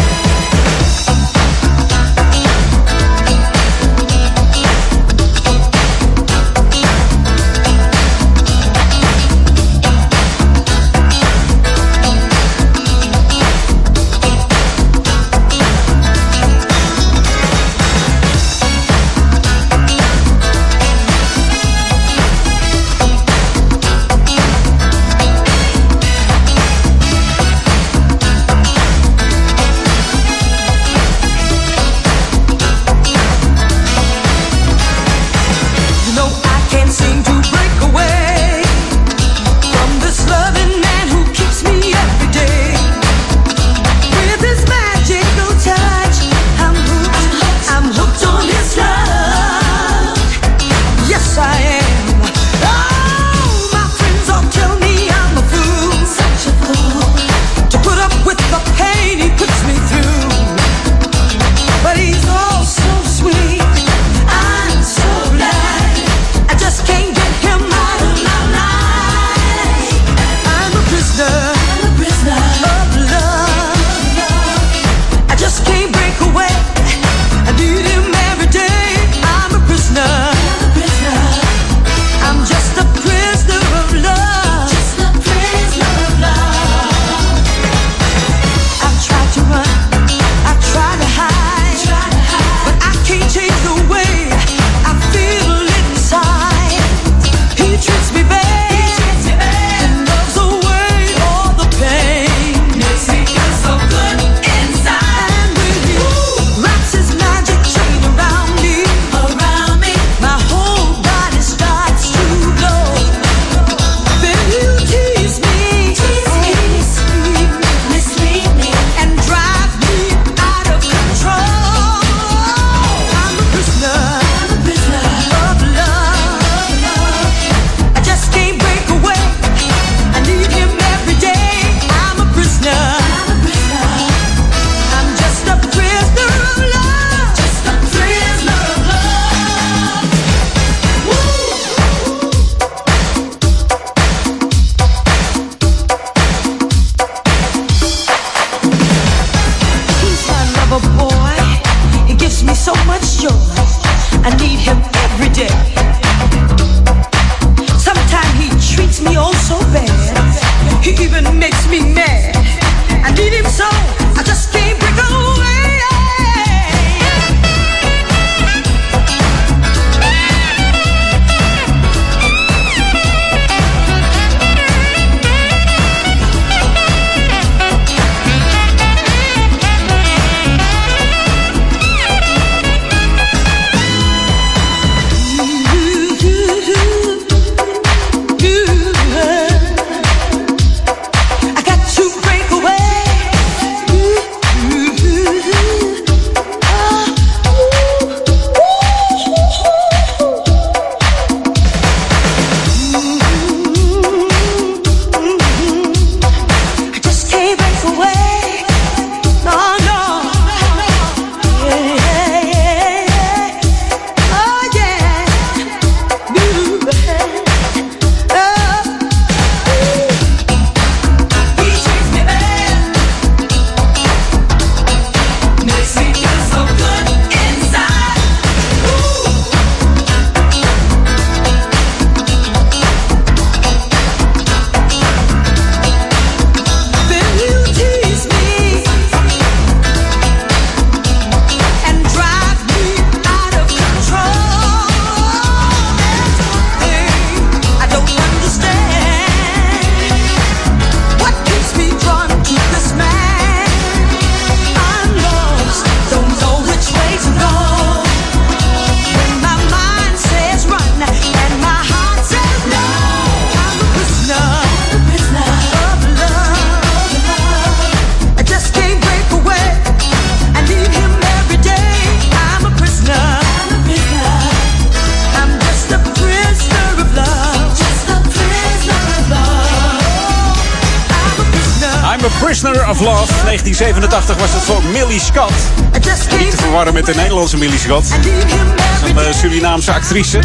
Nederlandse 287.41 287.87
Millie. 287.87 289.15
Een 289.17 289.27
uh, 289.27 289.33
Surinaamse 289.33 289.93
actrice. 289.93 290.39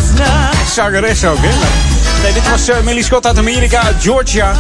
Zangeres 0.74 1.24
ook, 1.24 1.38
hè? 1.40 1.48
Nee, 2.22 2.32
dit 2.32 2.50
was 2.50 2.68
uh, 2.68 2.76
Millie 2.84 3.04
Scott 3.04 3.26
uit 3.26 3.38
Amerika, 3.38 3.80
uit 3.80 3.94
Georgia. 4.00 4.52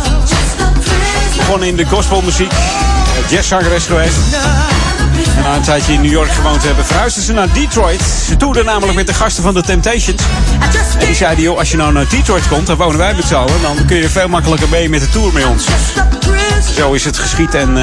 Begon 1.36 1.62
in 1.62 1.76
de 1.76 1.84
gospelmuziek. 1.84 2.52
Uh, 2.52 3.30
jazzzangeres 3.30 3.84
geweest. 3.86 4.16
En 5.36 5.42
na 5.42 5.54
een 5.54 5.62
tijdje 5.62 5.92
in 5.92 6.00
New 6.00 6.10
York 6.10 6.30
gewoond 6.30 6.60
te 6.60 6.66
hebben, 6.66 6.86
verhuisden 6.86 7.22
ze 7.22 7.32
naar 7.32 7.52
Detroit. 7.52 8.00
Ze 8.26 8.36
toerden 8.36 8.64
namelijk 8.64 8.94
met 8.94 9.06
de 9.06 9.14
gasten 9.14 9.42
van 9.42 9.54
de 9.54 9.62
Temptations. 9.62 10.22
En 10.98 11.06
die 11.06 11.14
zeiden, 11.14 11.44
joh, 11.44 11.58
als 11.58 11.70
je 11.70 11.76
nou 11.76 11.92
naar 11.92 12.08
Detroit 12.08 12.48
komt, 12.48 12.66
dan 12.66 12.76
wonen 12.76 12.98
wij 12.98 13.14
met 13.14 13.24
z'n 13.24 13.34
allen. 13.34 13.62
Dan 13.62 13.84
kun 13.86 13.96
je 13.96 14.08
veel 14.08 14.28
makkelijker 14.28 14.68
mee 14.68 14.88
met 14.88 15.00
de 15.00 15.08
tour 15.08 15.32
met 15.32 15.44
ons. 15.44 15.64
Zo 16.76 16.92
is 16.92 17.04
het 17.04 17.18
geschied. 17.18 17.54
En 17.54 17.76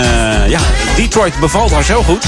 ja, 0.47 0.59
Detroit 0.95 1.39
bevalt 1.39 1.71
haar 1.71 1.83
zo 1.83 2.03
goed 2.03 2.25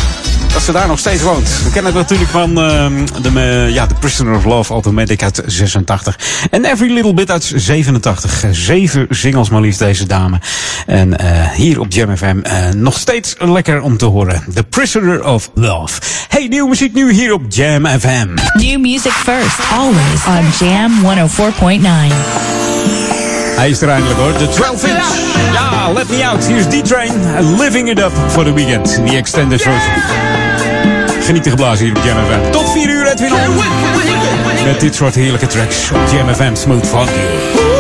dat 0.55 0.63
ze 0.63 0.71
daar 0.71 0.87
nog 0.87 0.99
steeds 0.99 1.21
woont. 1.21 1.63
We 1.63 1.71
kennen 1.71 1.91
het 1.91 2.01
natuurlijk 2.01 2.29
van 2.29 2.49
uh, 2.49 2.87
de, 3.21 3.31
uh, 3.33 3.73
ja, 3.73 3.87
The 3.87 3.93
Prisoner 3.93 4.35
of 4.35 4.45
Love 4.45 4.73
Automatic 4.73 5.23
uit 5.23 5.41
86. 5.45 6.19
En 6.49 6.65
Every 6.65 6.93
Little 6.93 7.13
Bit 7.13 7.31
uit 7.31 7.51
87. 7.55 8.43
Zeven 8.51 9.07
singles 9.09 9.49
maar 9.49 9.61
liefst 9.61 9.79
deze 9.79 10.05
dame. 10.07 10.39
En 10.85 11.09
uh, 11.09 11.49
hier 11.51 11.79
op 11.79 11.91
Jam 11.91 12.17
FM 12.17 12.35
nog 12.75 12.99
steeds 12.99 13.35
lekker 13.39 13.81
om 13.81 13.97
te 13.97 14.05
horen. 14.05 14.43
The 14.53 14.63
Prisoner 14.63 15.25
of 15.25 15.49
Love. 15.53 15.99
Hey, 16.27 16.47
nieuwe 16.47 16.69
muziek 16.69 16.93
nu 16.93 17.13
hier 17.13 17.33
op 17.33 17.41
Jam 17.49 17.85
FM. 17.85 18.27
New 18.53 18.79
music 18.79 19.11
first, 19.11 19.59
always 19.71 20.25
on 20.27 20.67
Jam 20.67 20.91
104.9. 21.03 22.75
Hij 23.55 23.69
is 23.69 23.81
er 23.81 23.89
eindelijk 23.89 24.19
hoor, 24.19 24.37
de 24.37 24.49
12 24.49 24.85
inch. 24.85 25.05
Ja, 25.53 25.91
let 25.93 26.09
me 26.09 26.27
out. 26.27 26.45
Hier 26.45 26.57
is 26.57 26.65
D-Train, 26.65 27.11
Living 27.57 27.89
It 27.89 27.99
Up 27.99 28.11
for 28.27 28.43
the 28.43 28.53
Weekend. 28.53 29.01
Die 29.05 29.17
extended 29.17 29.61
version. 29.61 30.24
Geniet 31.25 31.43
te 31.43 31.49
geblazen 31.49 31.85
hier 31.85 31.97
op 31.97 32.03
Jam 32.03 32.17
FM. 32.25 32.51
Tot 32.51 32.71
4 32.71 32.89
uur, 32.89 33.07
Edwin. 33.07 33.31
Met 34.63 34.79
dit 34.79 34.95
soort 34.95 35.15
heerlijke 35.15 35.47
tracks 35.47 35.91
op 35.91 36.11
Jam 36.11 36.33
FM 36.33 36.55
Smooth 36.55 36.87
Funky. 36.87 37.74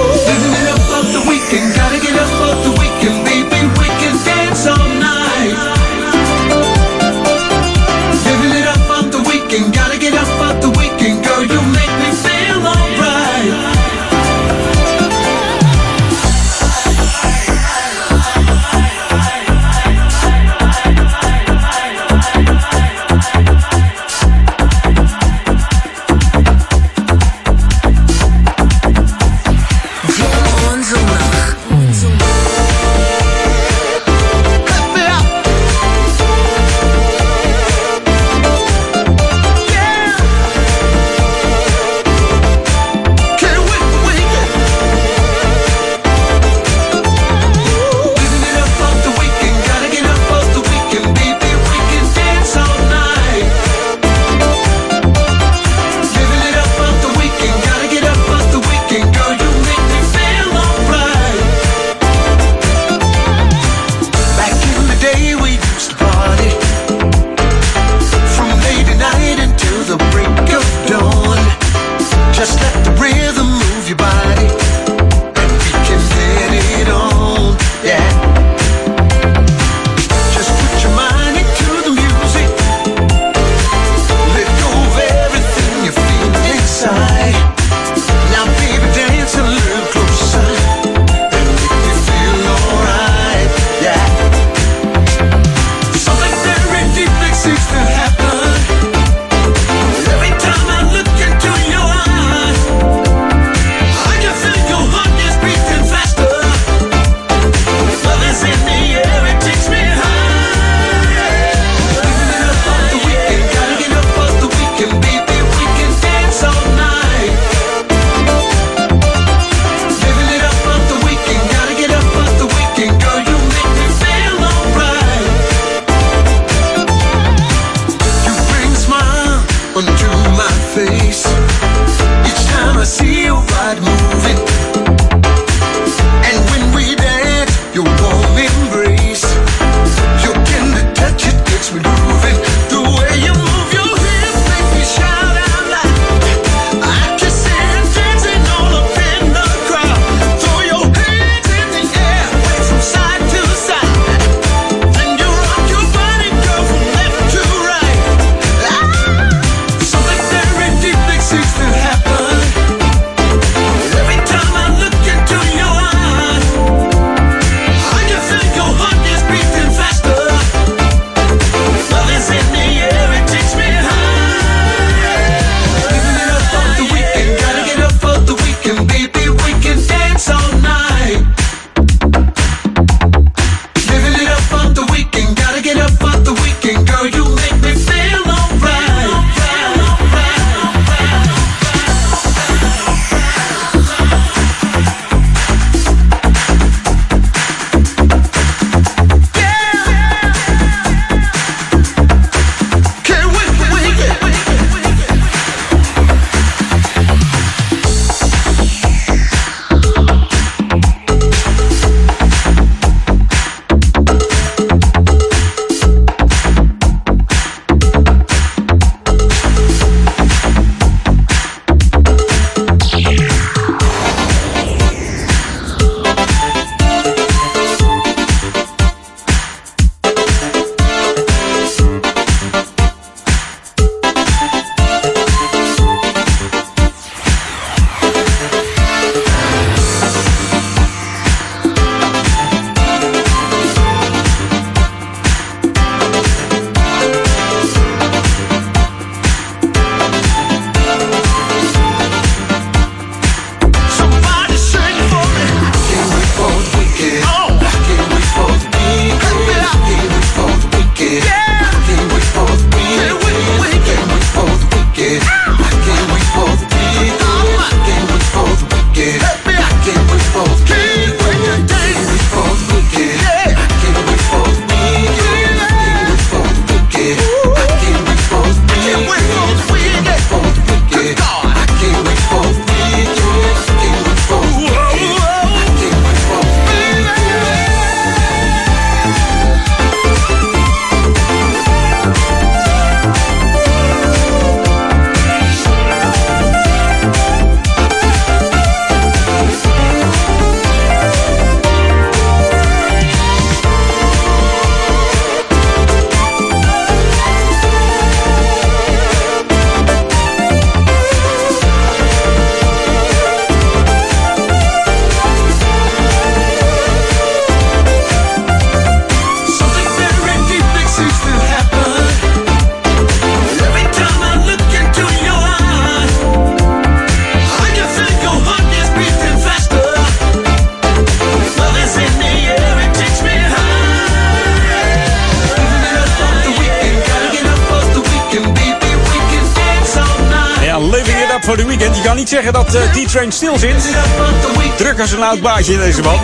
Oud 345.35 345.43
baasje 345.43 345.73
in 345.73 345.79
deze 345.79 346.01
man. 346.01 346.19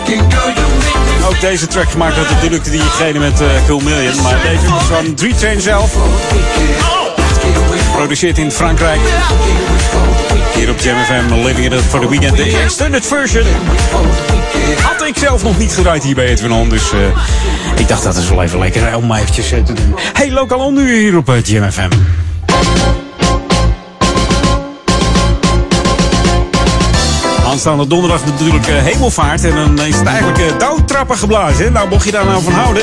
Ook 1.28 1.40
deze 1.40 1.66
track 1.66 1.90
gemaakt 1.90 2.16
had 2.16 2.30
natuurlijk 2.30 2.64
diegene 2.64 3.18
met 3.18 3.40
eh 3.40 3.48
Cool 3.66 3.80
Million. 3.80 4.22
Maar 4.22 4.40
deze 4.42 4.64
is 4.64 4.82
van 4.82 5.14
D-Train 5.14 5.60
zelf. 5.60 5.96
Geproduceerd 7.84 8.38
in 8.38 8.50
Frankrijk. 8.50 9.00
Hier 10.54 10.70
op 10.70 10.80
Jam 10.80 10.96
FM, 11.04 11.34
Living 11.34 11.66
It 11.66 11.72
Up 11.72 11.82
for 11.88 12.00
the 12.00 12.08
Weekend. 12.08 12.36
De 12.36 13.00
version. 13.02 13.44
Had 14.82 15.06
ik 15.06 15.16
zelf 15.16 15.42
nog 15.42 15.58
niet 15.58 15.72
gedraaid 15.72 16.02
hier 16.02 16.14
bij 16.14 16.26
Edwin 16.26 16.52
On. 16.52 16.68
Dus 16.68 16.92
eh, 16.92 17.80
ik 17.80 17.88
dacht 17.88 18.02
dat 18.02 18.16
is 18.16 18.28
wel 18.28 18.42
even 18.42 18.58
lekker 18.58 18.96
om 18.96 19.12
eventjes 19.12 19.52
eh, 19.52 19.62
te 19.62 19.72
doen. 19.72 19.94
Hey, 20.12 20.30
lokaal 20.30 20.58
on 20.58 20.74
nu 20.74 20.98
hier 20.98 21.16
op 21.16 21.28
eh, 21.28 21.42
Jam 21.42 21.70
FM. 21.70 21.88
Aanstaande 27.62 27.94
donderdag 27.94 28.24
natuurlijk 28.24 28.66
eh, 28.66 28.74
hemelvaart. 28.74 29.44
En 29.44 29.54
dan 29.54 29.86
is 29.86 29.96
het 29.96 30.06
eigenlijk 30.06 30.38
eh, 30.38 30.58
dauwtrappen 30.58 31.16
geblazen. 31.16 31.72
Nou, 31.72 31.88
mocht 31.88 32.04
je 32.04 32.10
daar 32.10 32.24
nou 32.24 32.42
van 32.42 32.52
houden, 32.52 32.82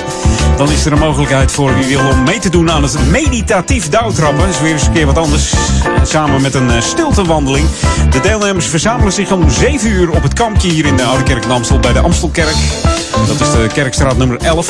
dan 0.57 0.71
is 0.71 0.85
er 0.85 0.91
een 0.91 0.99
mogelijkheid 0.99 1.51
voor 1.51 1.75
wie 1.75 1.85
wil 1.85 2.09
om 2.09 2.23
mee 2.23 2.39
te 2.39 2.49
doen 2.49 2.71
aan 2.71 2.83
het 2.83 3.09
meditatief 3.09 3.89
dauwtrappen. 3.89 4.39
Dat 4.39 4.49
is 4.49 4.61
weer 4.61 4.71
eens 4.71 4.85
een 4.85 4.93
keer 4.93 5.05
wat 5.05 5.17
anders. 5.17 5.53
En 5.97 6.07
Samen 6.07 6.41
met 6.41 6.53
een 6.53 6.71
eh, 6.71 6.81
stiltewandeling. 6.81 7.67
De 8.09 8.19
deelnemers 8.19 8.65
verzamelen 8.65 9.13
zich 9.13 9.31
om 9.31 9.49
7 9.49 9.89
uur 9.89 10.09
op 10.09 10.23
het 10.23 10.33
kampje 10.33 10.69
hier 10.69 10.85
in 10.85 10.95
de 10.95 11.03
Oude 11.03 11.23
Kerk 11.23 11.43
in 11.43 11.51
Amstel 11.51 11.79
bij 11.79 11.93
de 11.93 11.99
Amstelkerk. 11.99 12.55
Dat 13.27 13.41
is 13.41 13.51
de 13.51 13.67
Kerkstraat 13.73 14.17
nummer 14.17 14.37
11. 14.37 14.69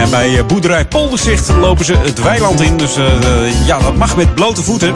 En 0.00 0.10
bij 0.10 0.38
eh, 0.38 0.46
boerderij 0.46 0.86
Polderzicht 0.86 1.52
lopen 1.60 1.84
ze 1.84 1.94
het 1.96 2.22
weiland 2.22 2.60
in. 2.60 2.76
Dus 2.76 2.96
eh, 2.96 3.06
eh, 3.06 3.66
ja, 3.66 3.78
dat 3.78 3.96
mag 3.96 4.16
met 4.16 4.34
blote 4.34 4.62
voeten. 4.62 4.92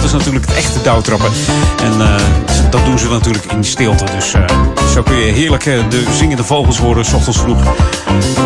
Dat 0.00 0.08
is 0.08 0.16
natuurlijk 0.16 0.46
het 0.46 0.56
echte 0.56 0.82
dauwtrappen. 0.82 1.30
En 1.82 2.00
eh, 2.00 2.14
dat 2.70 2.84
doen 2.84 2.98
ze 2.98 3.08
natuurlijk 3.08 3.44
in 3.44 3.64
stilte. 3.64 4.04
Dus 4.04 4.32
eh, 4.32 4.42
zo 4.92 5.02
kun 5.02 5.16
je 5.16 5.32
heerlijk 5.32 5.66
eh, 5.66 5.90
de 5.90 6.04
zingende 6.16 6.44
vogels 6.44 6.78
horen, 6.78 7.04
s 7.04 7.12
ochtends 7.12 7.38
vroeg. 7.38 7.64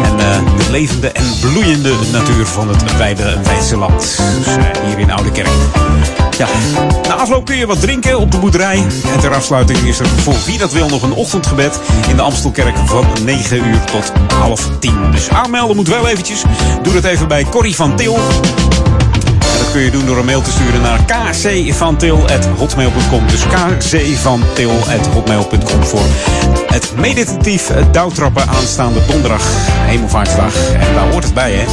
En 0.02 0.16
de 0.16 0.70
levende 0.70 1.08
en 1.08 1.24
bloeiende 1.40 1.92
natuur 2.12 2.46
van 2.46 2.68
het 2.68 2.96
wijde 2.96 3.40
Weidse 3.44 3.76
land. 3.76 4.20
Dus 4.44 4.54
hier 4.86 4.98
in 4.98 5.10
Oude 5.10 5.30
Kerk. 5.30 5.48
Ja, 6.38 6.46
na 7.08 7.14
afloop 7.14 7.44
kun 7.44 7.56
je 7.56 7.66
wat 7.66 7.80
drinken 7.80 8.18
op 8.18 8.30
de 8.30 8.38
boerderij. 8.38 8.86
En 9.14 9.20
ter 9.20 9.34
afsluiting 9.34 9.78
is 9.78 9.98
er 9.98 10.06
voor 10.06 10.36
wie 10.46 10.58
dat 10.58 10.72
wil 10.72 10.88
nog 10.88 11.02
een 11.02 11.12
ochtendgebed 11.12 11.80
in 12.08 12.16
de 12.16 12.22
Amstelkerk 12.22 12.76
van 12.84 13.06
9 13.24 13.66
uur 13.66 13.84
tot 13.84 14.12
half 14.34 14.68
10. 14.80 15.10
Dus 15.10 15.28
aanmelden 15.28 15.76
moet 15.76 15.88
wel 15.88 16.08
eventjes. 16.08 16.42
Doe 16.82 16.92
dat 16.92 17.04
even 17.04 17.28
bij 17.28 17.44
Corrie 17.44 17.76
van 17.76 17.96
Til. 17.96 18.18
Kun 19.74 19.82
je 19.82 19.90
doen 19.90 20.06
door 20.06 20.18
een 20.18 20.24
mail 20.24 20.42
te 20.42 20.50
sturen 20.50 20.80
naar 20.80 21.04
kcvantil.hotmail.com. 21.04 23.26
Dus 23.26 23.44
kcvantil.hotmail.com 23.78 25.84
voor 25.84 26.04
het 26.66 26.92
meditatief 26.96 27.70
douwtrappen 27.90 28.48
aanstaande 28.48 29.00
donderdag, 29.06 29.42
hemelvaartsdag. 29.66 30.72
En 30.72 30.94
daar 30.94 31.10
hoort 31.10 31.24
het 31.24 31.34
bij, 31.34 31.52
hè? 31.52 31.64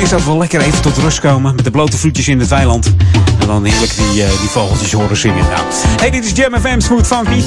Is 0.00 0.08
dat 0.08 0.24
wel 0.24 0.38
lekker 0.38 0.60
even 0.60 0.82
tot 0.82 0.96
rust 0.96 1.20
komen 1.20 1.54
met 1.54 1.64
de 1.64 1.70
blote 1.70 1.98
voetjes 1.98 2.28
in 2.28 2.38
het 2.38 2.48
weiland. 2.48 2.94
En 3.40 3.46
dan 3.46 3.64
heerlijk 3.64 3.96
die, 3.96 4.22
eh, 4.22 4.28
die 4.40 4.48
vogeltjes 4.48 4.92
horen 4.92 5.16
zingen. 5.16 5.44
Nou. 5.44 5.62
Hey, 6.00 6.10
dit 6.10 6.24
is 6.24 6.32
Jam 6.34 6.60
FM 6.60 6.80
Smooth 6.80 7.06
Funky. 7.06 7.42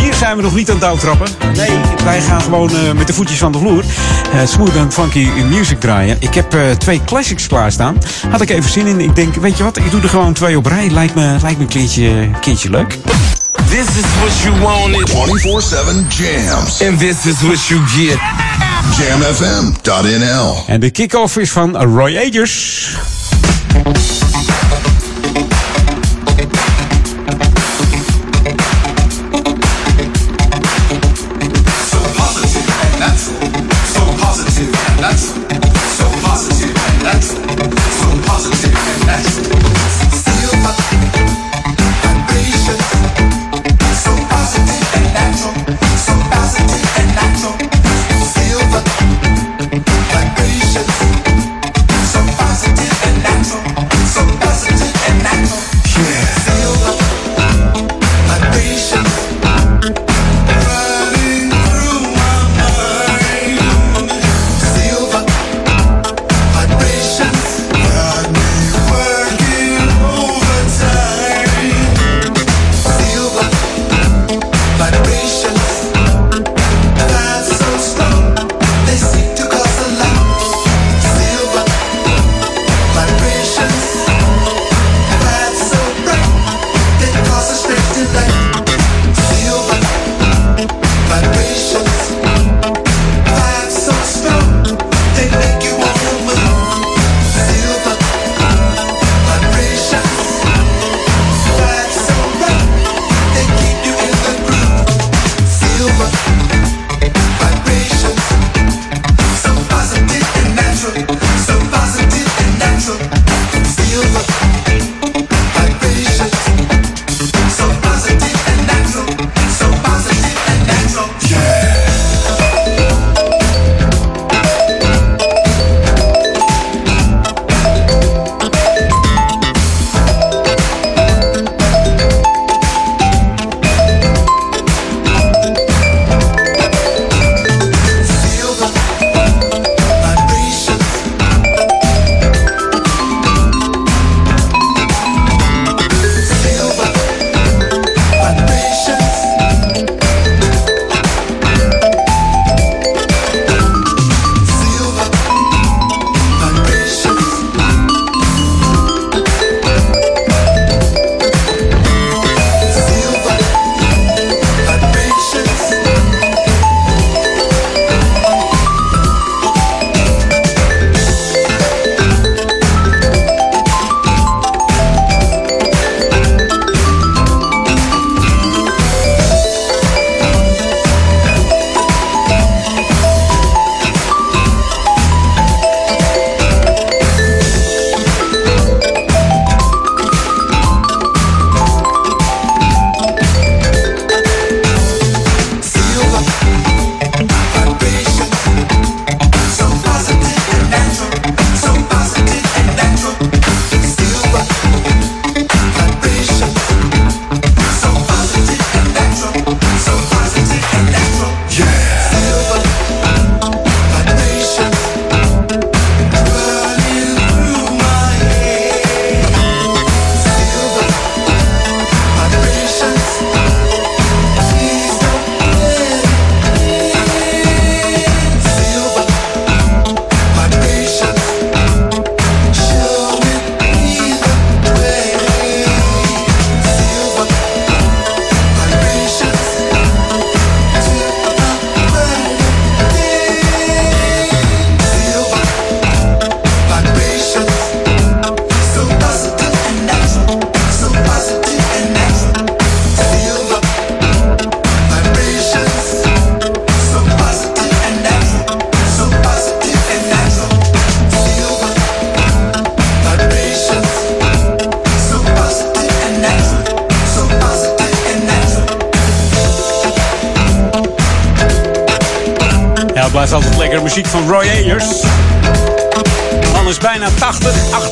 Hier 0.00 0.14
zijn 0.14 0.36
we 0.36 0.42
nog 0.42 0.54
niet 0.54 0.68
aan 0.68 0.74
het 0.76 0.84
douwtrappen. 0.84 1.28
Nee, 1.56 1.70
wij 2.04 2.20
gaan 2.20 2.40
gewoon 2.40 2.70
eh, 2.70 2.92
met 2.92 3.06
de 3.06 3.12
voetjes 3.12 3.38
van 3.38 3.52
de 3.52 3.58
vloer. 3.58 3.84
eh, 4.32 4.46
smooth 4.46 4.76
en 4.76 4.92
funky 4.92 5.28
music 5.50 5.80
draaien. 5.80 6.16
Ik 6.20 6.34
heb 6.34 6.56
twee 6.78 7.00
classics 7.04 7.46
klaarstaan. 7.46 7.98
Had 8.30 8.40
ik 8.40 8.50
even 8.50 8.70
zin 8.70 8.86
in. 8.86 9.00
Ik 9.00 9.14
denk, 9.16 9.34
weet 9.34 9.56
je 9.56 9.62
wat, 9.62 9.76
ik 9.76 9.90
doe 9.90 10.00
er 10.00 10.08
gewoon 10.08 10.32
twee 10.32 10.56
op 10.56 10.66
rij. 10.66 10.90
Lijkt 10.90 11.14
me, 11.14 11.36
lijkt 11.42 11.58
me 11.58 11.64
een 11.64 12.34
keertje 12.40 12.70
leuk. 12.70 12.98
This 13.68 13.88
is 13.96 14.06
what 14.20 14.44
you 14.44 14.52
wanted. 14.62 15.06
24-7 15.08 16.08
jams. 16.08 16.80
And 16.82 16.98
this 16.98 17.26
is 17.26 17.42
what 17.42 17.68
you 17.68 17.78
get. 17.96 18.18
Jamfm.nl 18.96 20.64
En 20.66 20.80
de 20.80 20.90
kick-off 20.90 21.36
is 21.36 21.50
van 21.50 21.76
Roy 21.76 22.16
Ayers. 22.16 22.96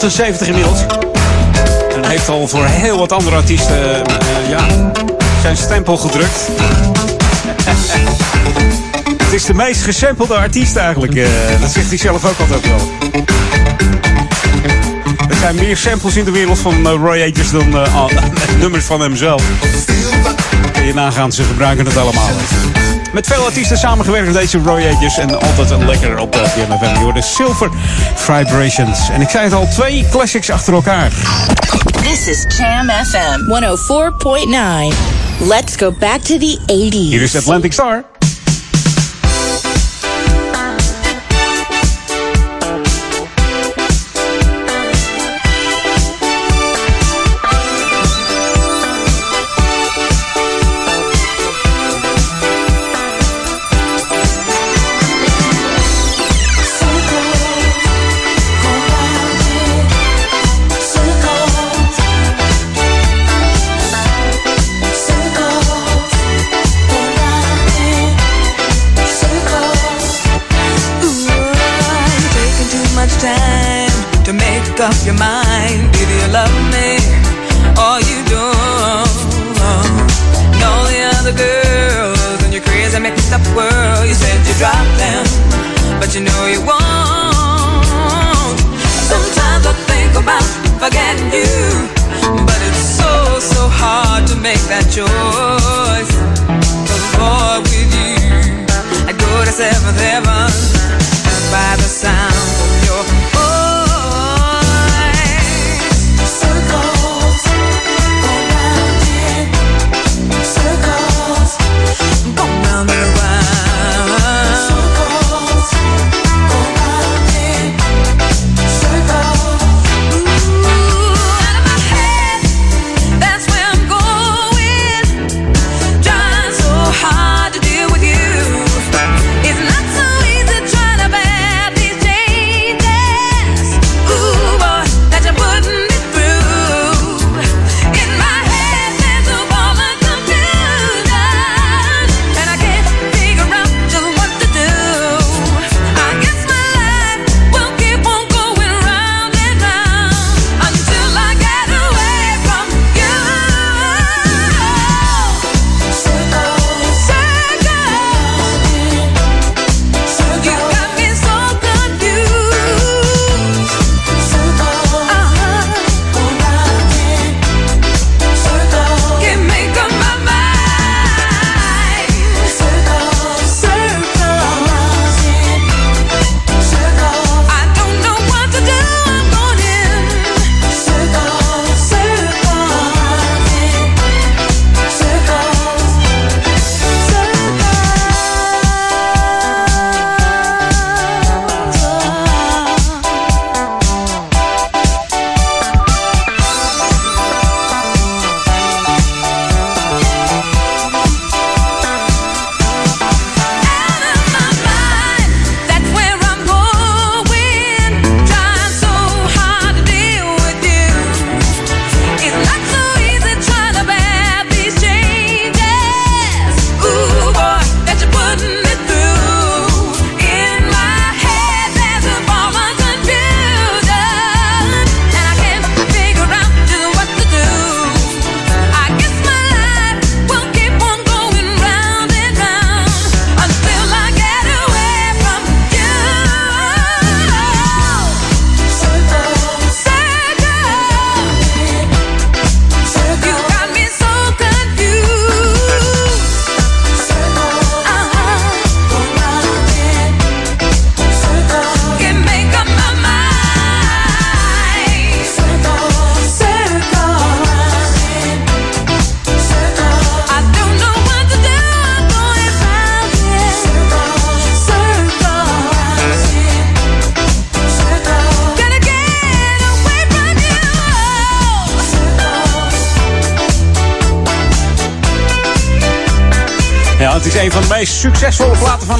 78 0.04 0.48
inmiddels. 0.48 0.80
En 1.96 2.08
heeft 2.08 2.28
al 2.28 2.48
voor 2.48 2.64
heel 2.64 2.98
wat 2.98 3.12
andere 3.12 3.36
artiesten 3.36 4.06
eh, 4.06 4.48
ja, 4.48 4.90
zijn 5.42 5.56
stempel 5.56 5.96
gedrukt. 5.96 6.40
Het 9.24 9.32
is 9.32 9.44
de 9.44 9.54
meest 9.54 9.82
gesampelde 9.82 10.34
artiest 10.34 10.76
eigenlijk. 10.76 11.14
Eh, 11.14 11.26
dat 11.60 11.70
zegt 11.70 11.88
hij 11.88 11.98
zelf 11.98 12.24
ook 12.24 12.38
altijd 12.38 12.68
wel. 12.68 12.90
Er 15.28 15.36
zijn 15.36 15.54
meer 15.54 15.76
samples 15.76 16.16
in 16.16 16.24
de 16.24 16.30
wereld 16.30 16.58
van 16.58 16.86
eh, 16.86 16.92
Roy 16.92 17.20
Ayers 17.20 17.50
dan 17.50 17.76
nummers 18.60 18.84
van 18.84 19.00
hemzelf. 19.00 19.42
Kun 20.72 20.84
je 20.86 20.94
nagaan, 20.94 21.32
ze 21.32 21.42
gebruiken 21.42 21.86
het 21.86 21.96
allemaal. 21.96 22.30
Met 23.14 23.26
veel 23.26 23.44
artiesten 23.44 23.78
samengewerkt 23.78 24.32
deze 24.32 24.58
Royages. 24.58 25.18
En 25.18 25.40
altijd 25.40 25.70
een 25.70 25.86
lekker 25.86 26.18
op 26.18 26.32
de 26.32 26.38
FM. 26.38 26.98
Je 26.98 26.98
hoorde 26.98 27.22
Silver 27.22 27.70
Vibrations. 28.14 29.08
En 29.08 29.20
ik 29.20 29.28
zei 29.28 29.44
het 29.44 29.52
al, 29.52 29.68
twee 29.68 30.06
classics 30.10 30.50
achter 30.50 30.74
elkaar. 30.74 31.12
This 32.02 32.28
is 32.28 32.44
Cham 32.48 32.90
FM 32.90 33.40
104.9. 33.40 34.96
Let's 35.48 35.76
go 35.76 35.92
back 35.98 36.20
to 36.20 36.38
the 36.38 36.58
80s. 36.66 37.08
Hier 37.08 37.22
is 37.22 37.36
Atlantic 37.36 37.72
Star. 37.72 38.04
up 74.84 75.06
your 75.06 75.14
mind. 75.14 75.33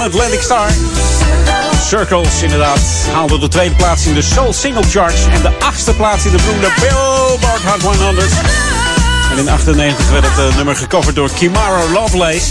Atlantic 0.04 0.42
Star. 0.42 0.68
Circles, 1.86 2.42
inderdaad, 2.42 2.80
haalde 3.12 3.38
de 3.38 3.48
tweede 3.48 3.74
plaats 3.74 4.06
in 4.06 4.14
de 4.14 4.22
Soul 4.22 4.52
Single 4.52 4.82
Charts. 4.90 5.26
En 5.32 5.42
de 5.42 5.50
achtste 5.58 5.94
plaats 5.94 6.24
in 6.24 6.30
de 6.30 6.36
beroemde 6.36 6.68
Billboard 6.80 7.62
Hot 7.62 7.96
100. 7.96 8.32
En 9.30 9.38
in 9.38 9.48
98 9.48 10.10
werd 10.10 10.24
het 10.26 10.38
eh, 10.38 10.56
nummer 10.56 10.76
gecoverd 10.76 11.16
door 11.16 11.30
Kimara 11.30 11.82
Lovelace. 11.92 12.50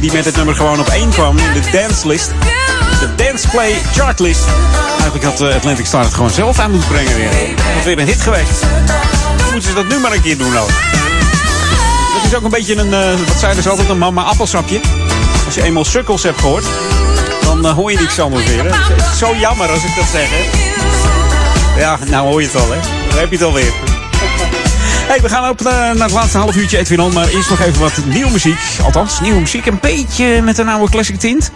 Die 0.00 0.12
met 0.12 0.24
het 0.24 0.36
nummer 0.36 0.54
gewoon 0.54 0.80
op 0.80 0.88
één 0.88 1.10
kwam 1.10 1.38
in 1.38 1.52
de 1.52 1.70
dance 1.72 2.08
list. 2.08 2.30
De 3.00 3.14
Dance 3.14 3.48
Play 3.48 3.74
Chartlist. 3.92 4.44
Eigenlijk 4.90 5.24
had 5.24 5.40
eh, 5.40 5.54
Atlantic 5.54 5.86
Star 5.86 6.04
het 6.04 6.14
gewoon 6.14 6.30
zelf 6.30 6.58
aan 6.58 6.70
moeten 6.70 6.88
brengen 6.88 7.16
weer. 7.16 7.30
Want 7.72 7.84
weer 7.84 7.98
een 7.98 8.06
hit 8.06 8.20
geweest. 8.20 8.64
Moeten 9.52 9.68
ze 9.68 9.74
dat 9.74 9.88
nu 9.88 9.98
maar 9.98 10.12
een 10.12 10.22
keer 10.22 10.38
doen 10.38 10.58
ook. 10.58 10.70
Dat 12.14 12.24
is 12.24 12.34
ook 12.34 12.44
een 12.44 12.50
beetje 12.50 12.76
een, 12.76 12.94
eh, 12.94 13.26
wat 13.26 13.38
zeiden 13.38 13.62
ze 13.62 13.68
altijd, 13.68 13.88
een 13.88 13.98
mama 13.98 14.22
appelsapje. 14.22 14.80
Je 15.56 15.62
eenmaal 15.62 15.84
sukkels 15.84 16.22
hebt 16.22 16.40
gehoord, 16.40 16.64
dan 17.42 17.66
eh, 17.66 17.72
hoor 17.72 17.92
je 17.92 17.98
niks 17.98 18.18
anders 18.18 18.46
meer. 18.46 18.64
Hè. 18.64 18.94
Het 18.94 19.12
is 19.12 19.18
zo 19.18 19.36
jammer 19.36 19.68
als 19.68 19.84
ik 19.84 19.94
dat 19.96 20.04
zeg. 20.04 20.28
Hè. 20.30 21.80
Ja, 21.80 21.98
nou 22.10 22.28
hoor 22.28 22.40
je 22.40 22.46
het 22.46 22.56
al, 22.56 22.72
hè. 22.72 22.78
Dan 23.08 23.18
heb 23.18 23.30
je 23.30 23.36
het 23.36 23.44
alweer. 23.44 23.72
Hey, 25.06 25.20
we 25.20 25.28
gaan 25.28 25.50
op 25.50 25.60
eh, 25.60 25.66
naar 25.66 25.94
het 25.94 26.12
laatste 26.12 26.38
half 26.38 26.56
uurtje 26.56 26.78
Edwin 26.78 27.12
Maar 27.12 27.28
eerst 27.28 27.50
nog 27.50 27.60
even 27.60 27.80
wat 27.80 27.92
nieuwe 28.06 28.30
muziek. 28.30 28.58
Althans, 28.84 29.20
nieuwe 29.20 29.40
muziek. 29.40 29.66
Een 29.66 29.78
beetje 29.80 30.42
met 30.42 30.58
een 30.58 30.68
oude 30.68 30.90
classic 30.90 31.18
tint. 31.18 31.50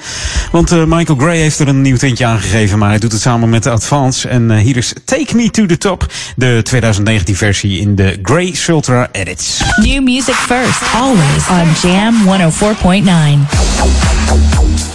Want 0.53 0.73
eh, 0.73 0.85
Michael 0.85 1.19
Gray 1.19 1.37
heeft 1.37 1.59
er 1.59 1.69
een 1.69 1.81
nieuw 1.81 1.97
tintje 1.97 2.27
aangegeven. 2.27 2.79
Maar 2.79 2.89
hij 2.89 2.99
doet 2.99 3.13
het 3.13 3.21
samen 3.21 3.49
met 3.49 3.67
Advance. 3.67 4.29
En 4.29 4.57
hier 4.57 4.77
is 4.77 4.93
Take 5.05 5.37
Me 5.37 5.51
to 5.51 5.67
the 5.67 5.79
Top. 5.79 6.07
De 6.41 6.63
2019 6.63 7.37
versie 7.37 7.81
in 7.81 7.95
de 7.95 8.19
Gray 8.23 8.55
Sultra 8.55 9.09
Edits. 9.13 9.63
New 9.77 10.03
music 10.03 10.35
first, 10.35 10.83
always 10.95 11.49
on 11.49 11.75
Jam 11.83 12.15
104.9. 12.25 14.90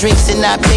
drinks 0.00 0.30
and 0.30 0.42
I 0.46 0.56
paid 0.56 0.69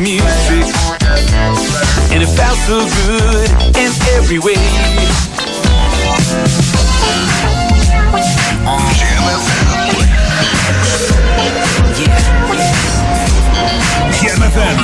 music, 0.00 0.64
and 2.08 2.22
it 2.24 2.30
felt 2.32 2.56
so 2.64 2.80
good 3.04 3.50
in 3.76 3.92
every 4.16 4.38
way. 4.38 4.56
Jam 8.96 9.20
FM. 9.36 9.66
Jam 14.16 14.40
FM. 14.40 14.76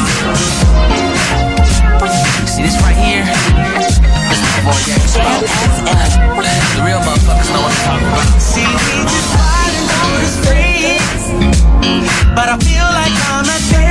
See 2.47 2.63
this 2.63 2.77
right 2.83 2.97
here? 2.97 3.25
This 4.29 4.41
my 4.45 4.61
boy 4.69 4.77
Jack 4.85 5.01
The 6.77 6.83
real 6.85 7.01
motherfuckers 7.01 7.49
know 7.55 7.63
what 7.65 7.73
I'm 7.73 7.85
talking 7.89 8.09
about. 8.09 8.41
See, 8.41 8.69
we 8.69 9.01
just 9.09 9.33
riding 9.33 9.89
on 9.97 10.13
the 10.21 10.29
streets, 10.29 11.25
but 12.37 12.49
I 12.51 12.57
feel 12.61 12.85
like 12.85 13.17
I'm 13.33 13.47
at 13.49 13.86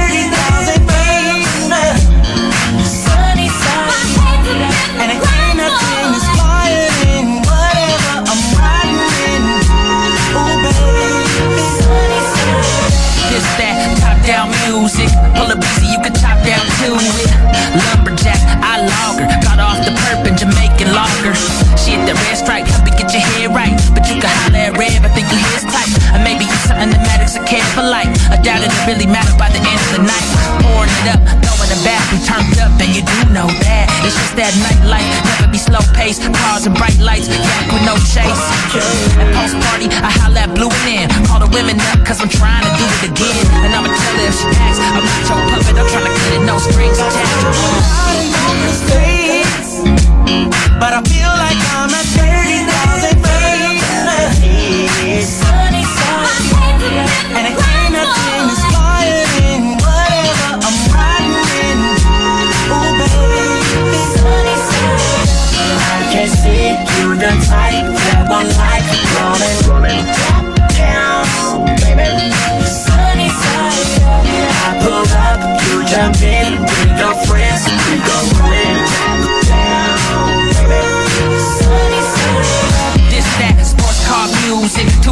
really 28.85 29.09
matter 29.09 29.33
by 29.37 29.49
the 29.49 29.57
end 29.57 29.81
of 29.89 29.91
the 29.97 30.03
night. 30.05 30.29
Pouring 30.61 30.93
it 31.01 31.17
up, 31.17 31.21
throwing 31.41 31.71
it 31.73 31.81
back, 31.81 32.05
we 32.13 32.21
turned 32.21 32.53
up, 32.61 32.69
and 32.77 32.93
you 32.93 33.01
do 33.01 33.17
know 33.33 33.49
that. 33.65 33.89
It's 34.05 34.13
just 34.13 34.37
that 34.37 34.53
nightlife, 34.61 35.09
never 35.25 35.49
be 35.49 35.57
slow 35.57 35.81
paced. 35.97 36.21
Cars 36.21 36.69
and 36.69 36.77
bright 36.77 36.97
lights, 37.01 37.27
back 37.27 37.65
with 37.73 37.81
no 37.81 37.97
chase. 38.05 38.29
At 39.17 39.33
post 39.33 39.57
party, 39.65 39.89
I 39.89 40.09
holla 40.21 40.45
at 40.45 40.53
Blue 40.53 40.69
and 40.69 41.09
in. 41.09 41.09
Call 41.25 41.41
the 41.41 41.49
women 41.49 41.81
up, 41.93 42.05
cause 42.05 42.21
I'm 42.21 42.29
trying 42.29 42.61
to 42.61 42.71
do 42.77 42.85
it 42.85 43.09
again. 43.09 43.45
And 43.65 43.73
I'ma 43.73 43.89
tell 43.89 44.15
her 44.21 44.29
if 44.29 44.37
she 44.37 44.47
asks, 44.61 44.77
I'm 44.77 45.01
not 45.01 45.25
your 45.25 45.41
puppet, 45.49 45.75
I'm 45.81 45.89
trying 45.89 46.05
to 46.05 46.13
cut 46.13 46.31
it, 46.37 46.45
no 46.45 46.55
strings 46.61 47.01
attached. 47.01 47.57
But 50.77 50.93
I 50.93 51.01
feel 51.09 51.33
like 51.41 51.57
I'm 51.73 51.89
at 51.89 52.05
30,000 52.13 53.17
feet. 54.37 55.25
Sunny 55.25 55.81
side, 55.81 56.85
and 57.33 57.49
it 57.49 57.57
ain't 57.57 57.89
nothing 57.95 58.64
the 67.17 67.31
type 67.47 67.87
that 67.95 68.27
one 68.27 68.49
like 68.59 68.83
rolling, 69.15 69.55
rolling 69.71 70.05
down, 70.75 71.23
baby. 71.79 72.27
Sunny 72.67 73.29
side. 73.31 74.03
I 74.03 74.75
pull 74.83 75.07
up, 75.15 75.39
you 75.63 75.85
jump 75.87 76.19
in, 76.21 76.55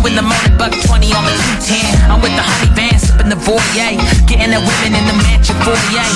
in 0.06 0.16
the 0.16 0.26
morning, 0.26 0.56
buck 0.60 0.74
twenty 0.84 1.10
on 1.16 1.24
the 1.24 1.34
two 1.34 1.58
ten. 1.64 1.88
I'm 2.12 2.20
with 2.20 2.36
the 2.36 2.44
honey 2.44 2.72
van, 2.76 2.96
sipping 3.00 3.30
the 3.32 3.40
foyer, 3.40 3.96
getting 4.28 4.52
the 4.52 4.60
women 4.60 4.92
in 5.00 5.06
the 5.08 5.16
mansion 5.24 5.56
foyer. 5.64 6.08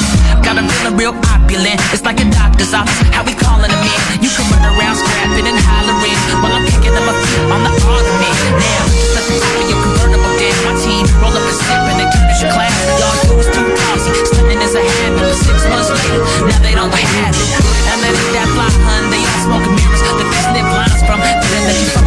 Got 0.43 0.57
'em 0.59 0.68
feeling 0.68 0.95
real 0.97 1.15
opulent. 1.34 1.80
It's 1.93 2.03
like 2.03 2.19
a 2.19 2.27
doctor's 2.27 2.73
office. 2.73 2.95
How 3.15 3.23
we 3.23 3.34
calling 3.34 3.72
them 3.72 3.84
in? 3.84 4.23
You 4.23 4.30
can 4.35 4.45
run 4.51 4.64
around 4.64 4.95
scrapping 4.99 5.47
and 5.47 5.59
hollering 5.68 6.19
while 6.43 6.53
I'm 6.55 6.65
kicking 6.68 6.93
them 6.93 7.07
a 7.07 7.14
feet 7.15 7.41
on 7.51 7.61
the 7.64 7.72
ottoman. 7.72 8.35
Now, 8.59 8.84
let 9.15 9.23
the 9.27 9.35
top 9.39 9.55
of 9.55 9.65
your 9.72 9.80
convertible 9.84 10.34
down. 10.39 10.57
My 10.68 10.73
team 10.84 11.03
roll 11.22 11.35
up 11.35 11.43
and 11.47 11.57
sip 11.57 11.84
and 11.89 11.97
they 11.99 12.07
turn 12.11 12.27
your 12.41 12.51
class. 12.55 12.76
Y'all 12.99 13.39
is 13.39 13.49
too 13.55 13.65
classy. 13.77 14.11
Stunning 14.30 14.61
is 14.61 14.73
a 14.76 14.84
habit, 14.84 15.19
but 15.19 15.35
six 15.47 15.57
months 15.72 15.89
later, 15.91 16.22
now 16.47 16.59
they 16.65 16.76
don't 16.76 16.91
have 16.91 17.35
it. 17.35 17.49
And 17.91 17.99
ain't 18.03 18.34
that 18.35 18.47
fly, 18.55 18.69
hun. 18.88 19.03
They 19.11 19.22
all 19.23 19.41
smoking 19.47 19.76
mirrors. 19.80 20.01
The 20.19 20.26
big 20.27 20.43
sniff 20.47 20.68
lines 20.76 21.01
from 21.07 21.19
feeling 21.23 21.65
that 21.68 21.77
you 21.81 22.06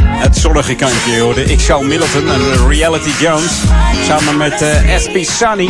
Het 0.21 0.37
zonnige 0.37 0.75
kantje, 0.75 1.19
hoorde. 1.19 1.43
Ik 1.43 1.59
zou 1.59 1.85
Middleton 1.85 2.29
en 2.29 2.67
Reality 2.67 3.09
Jones. 3.19 3.61
Samen 4.03 4.37
met 4.37 4.61
eh, 4.61 4.97
SP 5.03 5.15
Sunny. 5.39 5.69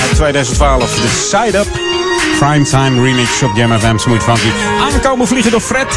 Uit 0.00 0.14
2012. 0.14 0.94
De 0.94 1.08
Side 1.08 1.58
Up. 1.58 1.66
Primetime 2.38 3.02
remix 3.02 3.42
op 3.42 3.56
Jam 3.56 3.78
FM. 3.78 3.98
Smooth 3.98 4.22
Funky. 4.22 4.50
Aankomen 4.80 5.26
vliegen 5.26 5.50
door 5.50 5.60
Fred. 5.60 5.88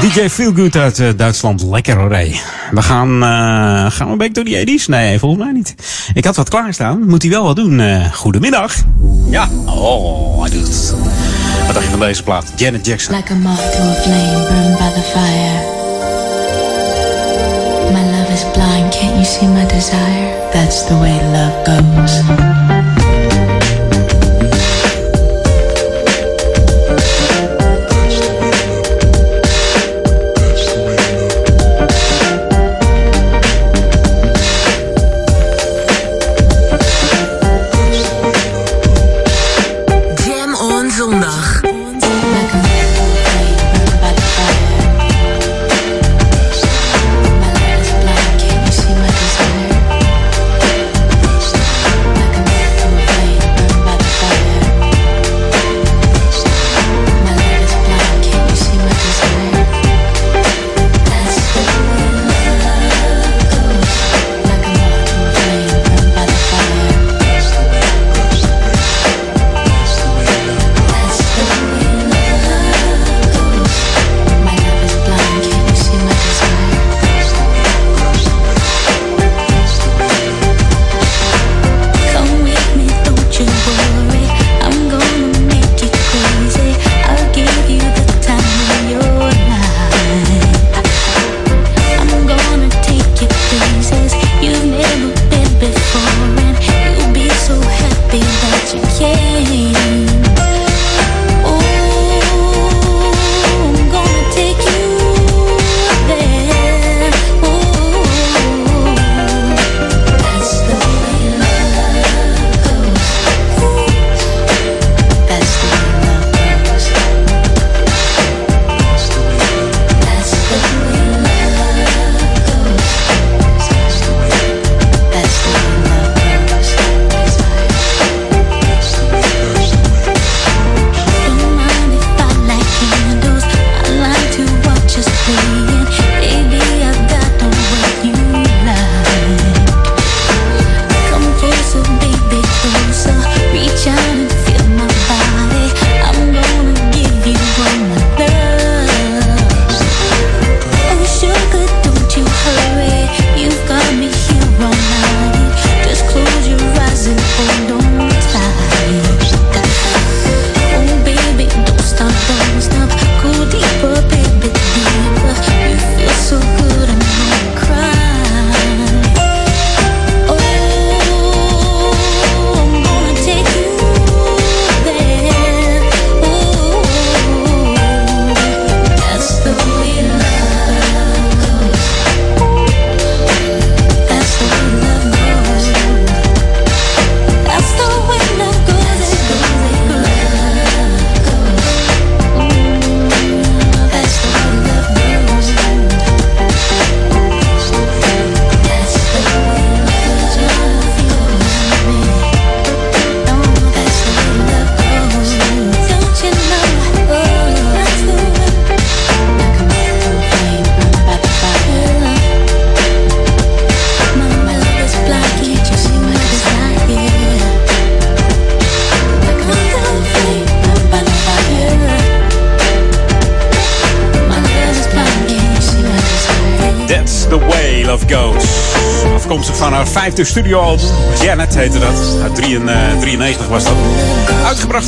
DJ 0.00 0.28
Feelgood 0.28 0.76
uit 0.76 0.98
eh, 0.98 1.08
Duitsland. 1.16 1.62
Lekker 1.62 1.96
hoor. 1.96 2.08
We 2.08 2.82
gaan, 2.82 3.22
eh, 3.22 3.90
gaan 3.90 4.06
we 4.06 4.12
een 4.12 4.18
beetje 4.18 4.32
door 4.32 4.44
die 4.44 4.78
80's? 4.78 4.86
Nee, 4.86 5.18
volgens 5.18 5.44
mij 5.44 5.52
niet. 5.52 5.74
Ik 6.14 6.24
had 6.24 6.36
wat 6.36 6.48
klaarstaan. 6.48 7.06
Moet 7.06 7.22
hij 7.22 7.30
wel 7.30 7.44
wat 7.44 7.56
doen. 7.56 7.80
Eh, 7.80 8.12
goedemiddag. 8.12 8.74
Ja. 9.30 9.48
Oh, 9.66 10.40
hij 10.40 10.50
doet 10.50 10.66
het. 10.66 10.94
Wat 11.66 11.74
dacht 11.74 11.84
je 11.84 11.90
van 11.90 12.00
deze 12.00 12.22
plaat? 12.22 12.52
Janet 12.56 12.86
Jackson. 12.86 13.16
Like 13.16 13.32
a 13.32 13.36
to 13.36 13.82
a 13.82 13.94
flame 13.94 14.46
burned 14.48 14.78
by 14.78 15.00
the 15.00 15.10
fire. 15.12 15.71
See 19.32 19.46
my 19.46 19.64
desire? 19.64 20.52
That's 20.52 20.82
the 20.82 20.94
way 20.96 21.16
love 21.32 21.56
goes. 21.64 23.01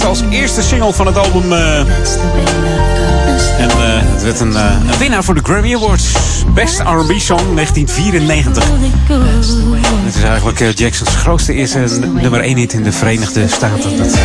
Als 0.02 0.22
eerste 0.30 0.62
single 0.62 0.92
van 0.92 1.06
het 1.06 1.18
album. 1.18 1.52
eh, 1.52 1.78
en 3.58 3.70
eh, 3.70 4.02
het 4.12 4.22
werd 4.22 4.40
een, 4.40 4.56
eh, 4.56 4.76
een 4.90 4.98
winnaar 4.98 5.24
voor 5.24 5.34
de 5.34 5.40
Grammy 5.42 5.74
Awards. 5.74 6.12
Best 6.54 6.78
R&B 6.78 7.12
Song 7.18 7.54
1994. 7.54 8.64
Het 10.04 10.14
is 10.14 10.22
eigenlijk 10.22 10.78
Jacksons 10.78 11.16
grootste 11.16 11.52
eerste 11.52 11.78
nummer 12.22 12.40
1 12.40 12.56
hit 12.56 12.72
in 12.72 12.82
de 12.82 12.92
Verenigde 12.92 13.48
Staten. 13.48 13.96
Dat 13.96 14.16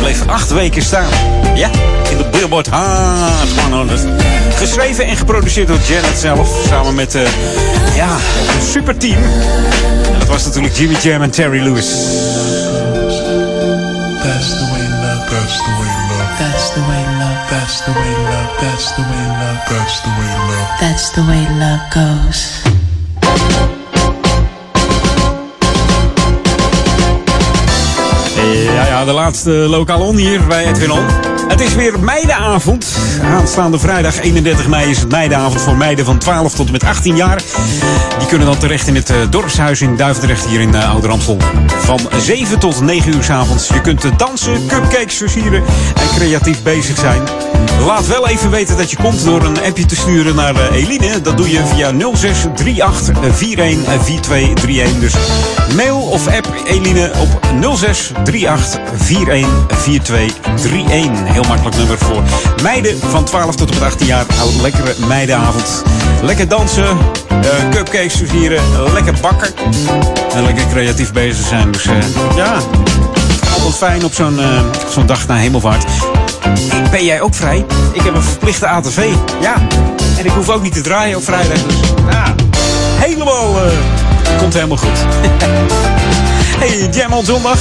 bleef 0.00 0.26
acht 0.26 0.50
weken 0.50 0.82
staan. 0.82 1.08
Ja, 1.54 1.70
in 2.10 2.16
de 2.16 2.28
Billboard 2.30 2.66
Hot 2.66 3.70
100. 3.70 4.06
Geschreven 4.54 5.06
en 5.06 5.16
geproduceerd 5.16 5.68
door 5.68 5.78
Janet 5.88 6.18
zelf. 6.18 6.48
Samen 6.68 6.94
met 6.94 7.12
ja, 7.94 8.10
een 8.56 8.66
superteam. 8.70 9.22
En 10.12 10.18
dat 10.18 10.28
was 10.28 10.44
natuurlijk 10.44 10.76
Jimmy 10.76 10.96
Jam 11.02 11.22
en 11.22 11.30
Terry 11.30 11.62
Lewis. 11.62 11.86
That's 15.30 15.60
the 15.60 15.72
way 15.80 15.94
love. 16.10 16.38
That's 16.38 16.70
the 16.74 16.80
way 16.80 17.04
love. 17.20 17.40
That's 17.50 17.80
the 17.84 17.92
way 17.92 18.12
love. 18.30 18.50
That's 18.60 18.90
the 18.96 19.02
way 19.02 19.24
love. 19.40 19.60
That's 19.68 20.00
the 20.00 20.10
way 20.18 20.32
love. 20.48 20.68
That's 20.80 21.10
the 21.10 21.22
way 21.22 21.42
love 21.58 21.84
goes. 21.90 22.62
Ja, 28.64 28.86
ja, 28.86 29.04
de 29.04 29.12
laatste 29.12 29.50
lokaal 29.50 30.00
on 30.00 30.16
hier 30.16 30.46
bij 30.46 30.66
Edwin 30.66 30.90
On. 30.92 31.37
Het 31.48 31.60
is 31.60 31.74
weer 31.74 32.00
meidenavond. 32.00 32.96
Aanstaande 33.22 33.78
vrijdag 33.78 34.20
31 34.20 34.68
mei 34.68 34.90
is 34.90 34.98
het 34.98 35.10
meidenavond 35.10 35.60
voor 35.60 35.76
meiden 35.76 36.04
van 36.04 36.18
12 36.18 36.54
tot 36.54 36.66
en 36.66 36.72
met 36.72 36.84
18 36.84 37.16
jaar. 37.16 37.42
Die 38.18 38.28
kunnen 38.28 38.46
dan 38.46 38.58
terecht 38.58 38.86
in 38.86 38.94
het 38.94 39.10
eh, 39.10 39.16
dorpshuis 39.30 39.80
in 39.80 39.96
Duivendrecht 39.96 40.46
hier 40.46 40.60
in 40.60 40.74
uh, 40.74 40.90
Ouder 40.90 41.10
Amstel. 41.10 41.38
Van 41.66 42.00
7 42.20 42.58
tot 42.58 42.80
9 42.80 43.14
uur 43.14 43.22
s 43.22 43.30
avonds. 43.30 43.68
Je 43.68 43.80
kunt 43.80 44.04
eh, 44.04 44.10
dansen, 44.16 44.66
cupcakes 44.66 45.16
versieren 45.16 45.62
en 45.94 46.16
creatief 46.16 46.62
bezig 46.62 46.98
zijn. 46.98 47.22
Laat 47.86 48.06
wel 48.06 48.28
even 48.28 48.50
weten 48.50 48.76
dat 48.76 48.90
je 48.90 48.96
komt 48.96 49.24
door 49.24 49.42
een 49.42 49.64
appje 49.64 49.86
te 49.86 49.96
sturen 49.96 50.34
naar 50.34 50.54
eh, 50.54 50.82
Eline. 50.82 51.20
Dat 51.20 51.36
doe 51.36 51.50
je 51.50 51.66
via 51.66 51.90
0638 51.90 53.16
414231. 53.32 55.00
Dus 55.00 55.14
mail 55.74 56.00
of 56.00 56.26
app 56.26 56.48
Eline 56.66 57.10
op 57.18 57.40
0638 57.76 58.80
414231. 58.96 61.37
Heel 61.38 61.48
makkelijk 61.48 61.76
nummer 61.76 61.98
voor 61.98 62.22
meiden 62.62 62.98
van 63.00 63.24
12 63.24 63.54
tot 63.54 63.70
met 63.70 63.82
18 63.82 64.06
jaar. 64.06 64.26
Een 64.28 64.62
lekkere 64.62 64.94
meidenavond. 65.06 65.82
Lekker 66.22 66.48
dansen, 66.48 66.98
eh, 67.28 67.68
cupcakes 67.70 68.14
versieren, 68.14 68.62
lekker 68.92 69.14
bakken. 69.20 69.54
En 70.34 70.44
lekker 70.44 70.66
creatief 70.66 71.12
bezig 71.12 71.46
zijn. 71.46 71.72
Dus 71.72 71.86
eh, 71.86 71.94
ja, 72.36 72.52
altijd 73.54 73.74
fijn 73.76 74.04
op 74.04 74.14
zo'n 74.14 74.40
eh, 74.40 74.60
zo'n 74.90 75.06
dag 75.06 75.26
na 75.26 75.34
hemelvaart. 75.36 75.84
Ben 76.90 77.04
jij 77.04 77.20
ook 77.20 77.34
vrij? 77.34 77.64
Ik 77.92 78.02
heb 78.02 78.14
een 78.14 78.22
verplichte 78.22 78.66
ATV. 78.66 79.08
Ja. 79.40 79.54
En 80.18 80.24
ik 80.24 80.30
hoef 80.30 80.48
ook 80.48 80.62
niet 80.62 80.74
te 80.74 80.80
draaien 80.80 81.16
op 81.16 81.24
vrijdag. 81.24 81.62
Dus 81.62 81.76
ja, 82.10 82.34
helemaal... 82.98 83.54
komt 84.38 84.54
helemaal 84.54 84.76
goed. 84.76 84.98
Hey, 86.58 86.88
Jam 86.92 87.12
on 87.12 87.24
zondag. 87.24 87.58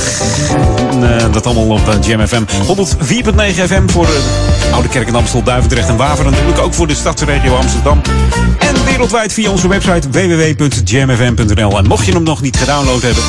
Eh, 1.02 1.32
dat 1.32 1.46
allemaal 1.46 1.78
op 1.78 1.98
Jam 2.02 2.28
FM. 2.28 2.44
104.9 2.66 3.68
FM 3.68 3.88
voor 3.88 4.06
eh, 4.06 4.74
Oude 4.74 4.90
Kerk 4.90 5.08
in 5.08 5.16
Amstel, 5.16 5.44
Duivendrecht 5.44 5.90
en 5.90 5.98
Waver. 5.98 6.26
En 6.26 6.32
natuurlijk 6.32 6.60
ook 6.60 6.74
voor 6.74 6.88
de 6.88 6.96
stadsregio 6.96 7.56
Amsterdam. 7.56 8.02
En 8.60 8.86
wereldwijd 8.86 9.34
via 9.34 9.50
onze 9.50 9.68
website 9.68 10.10
www.jamfm.nl. 10.10 11.78
En 11.78 11.88
mocht 11.88 12.06
je 12.06 12.12
hem 12.12 12.24
nog 12.24 12.42
niet 12.42 12.58
gedownload 12.58 13.02
hebben, 13.02 13.24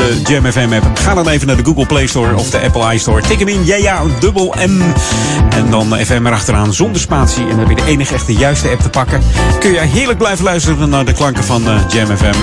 de 0.00 0.20
Jam 0.22 0.52
FM 0.52 0.72
app, 0.72 0.98
ga 0.98 1.14
dan 1.14 1.28
even 1.28 1.46
naar 1.46 1.56
de 1.56 1.64
Google 1.64 1.86
Play 1.86 2.06
Store 2.06 2.36
of 2.36 2.50
de 2.50 2.60
Apple 2.60 2.94
iStore. 2.94 3.22
Tik 3.22 3.38
hem 3.38 3.48
in, 3.48 3.64
ja 3.64 3.76
ja, 3.76 4.02
dubbel 4.20 4.54
M. 4.66 4.80
En 5.50 5.70
dan 5.70 5.96
FM 6.04 6.26
erachteraan 6.26 6.74
zonder 6.74 7.00
spatie. 7.00 7.42
En 7.42 7.48
dan 7.48 7.58
heb 7.58 7.68
je 7.68 7.74
de 7.74 7.84
enige 7.84 8.14
echte 8.14 8.32
juiste 8.32 8.68
app 8.68 8.80
te 8.80 8.90
pakken. 8.90 9.22
Kun 9.58 9.72
je 9.72 9.78
heerlijk 9.78 10.18
blijven 10.18 10.44
luisteren 10.44 10.88
naar 10.88 11.04
de 11.04 11.12
klanken 11.12 11.44
van 11.44 11.68
eh, 11.68 11.80
Jam 11.88 12.16
FM. 12.16 12.34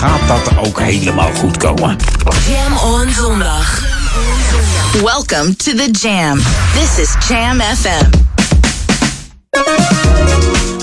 Gaat 0.00 0.28
dat 0.28 0.50
ook 0.66 0.80
helemaal 0.80 1.30
goed 1.38 1.56
komen? 1.56 1.96
Jam 2.48 2.92
on 2.92 3.10
zondag. 3.12 3.82
Welcome 4.92 5.56
to 5.56 5.72
the 5.72 5.88
Jam. 5.90 6.40
This 6.74 6.98
is 6.98 7.28
Jam 7.28 7.60
FM. 7.60 8.24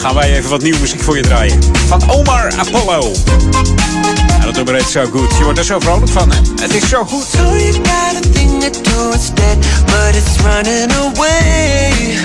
Gaan 0.04 0.16
wij 0.16 0.38
even 0.38 0.50
wat 0.50 0.62
nieuwe 0.62 0.80
muziek 0.80 1.02
voor 1.02 1.16
je 1.16 1.22
draaien. 1.22 1.60
Van 1.88 2.10
Omar 2.10 2.54
Apollo. 2.58 3.12
En 4.40 4.46
dat 4.46 4.56
nummer 4.56 4.74
heet 4.74 4.90
zo 4.90 5.06
goed. 5.06 5.38
Je 5.38 5.44
wordt 5.44 5.60
er 5.60 5.66
zo 5.66 5.80
vrolijk 5.80 6.12
van, 6.12 6.32
hè? 6.32 6.38
Het 6.62 6.74
is 6.74 6.90
zo 6.90 7.06
goed. 7.06 7.26
So 7.38 7.56
you 7.56 7.74
got 7.74 8.16
a 8.16 8.30
thing 8.34 8.64
to 8.64 8.82
do 8.82 9.12
instead, 9.12 9.58
but 9.86 10.16
it's 10.16 10.42
running 10.42 10.92
away, 10.92 12.18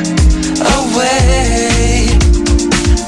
away. 0.77 2.17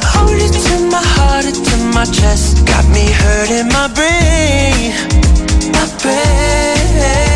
Hold 0.05 0.41
it 0.41 0.53
to 0.53 0.79
my 0.91 1.05
heart, 1.17 1.45
it 1.45 1.65
to 1.65 1.77
my 1.77 2.05
chest, 2.05 2.57
got 2.65 2.89
me 2.89 3.13
hurting 3.13 3.67
my 3.67 3.89
brain, 3.93 4.93
my 5.73 5.87
brain. 6.03 7.30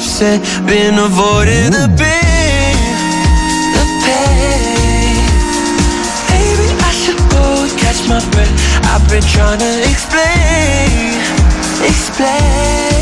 Upset. 0.00 0.40
Been 0.66 0.94
avoiding 0.98 1.72
the 1.76 1.86
pain, 2.00 2.76
the 3.76 3.84
pain. 4.04 5.28
Maybe 6.32 6.66
I 6.88 6.92
should 7.00 7.20
go 7.28 7.68
catch 7.76 8.00
my 8.08 8.20
breath. 8.32 8.54
I've 8.92 9.06
been 9.10 9.22
trying 9.22 9.58
to 9.58 9.72
explain, 9.90 11.20
explain. 11.84 12.99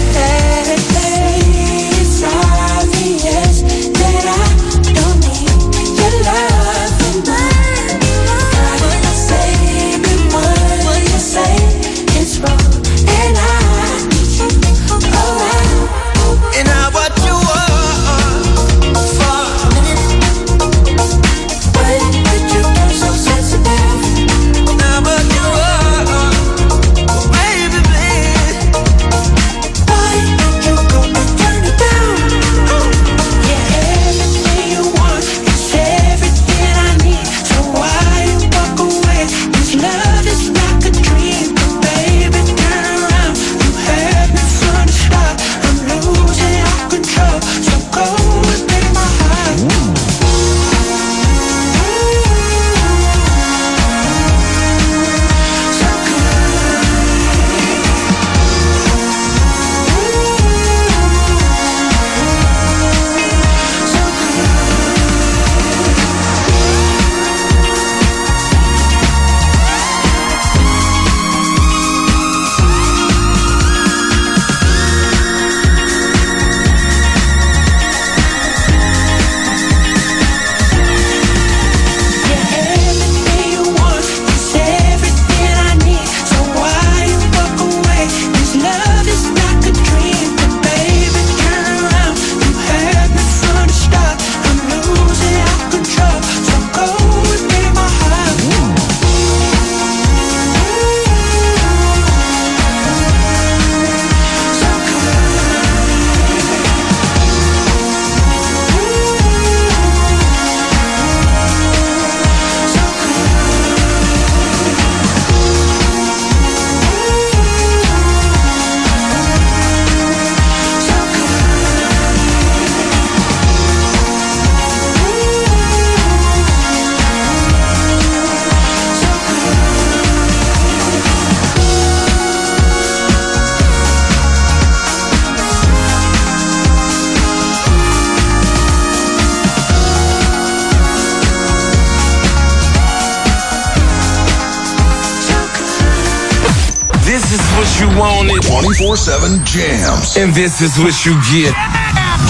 And 150.19 150.35
this 150.35 150.61
is 150.61 150.77
what 150.81 151.07
you 151.07 151.13
get. 151.31 151.55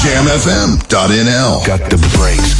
Jamfm.nl. 0.04 1.66
Got 1.66 1.88
the 1.88 1.96
brakes, 2.18 2.57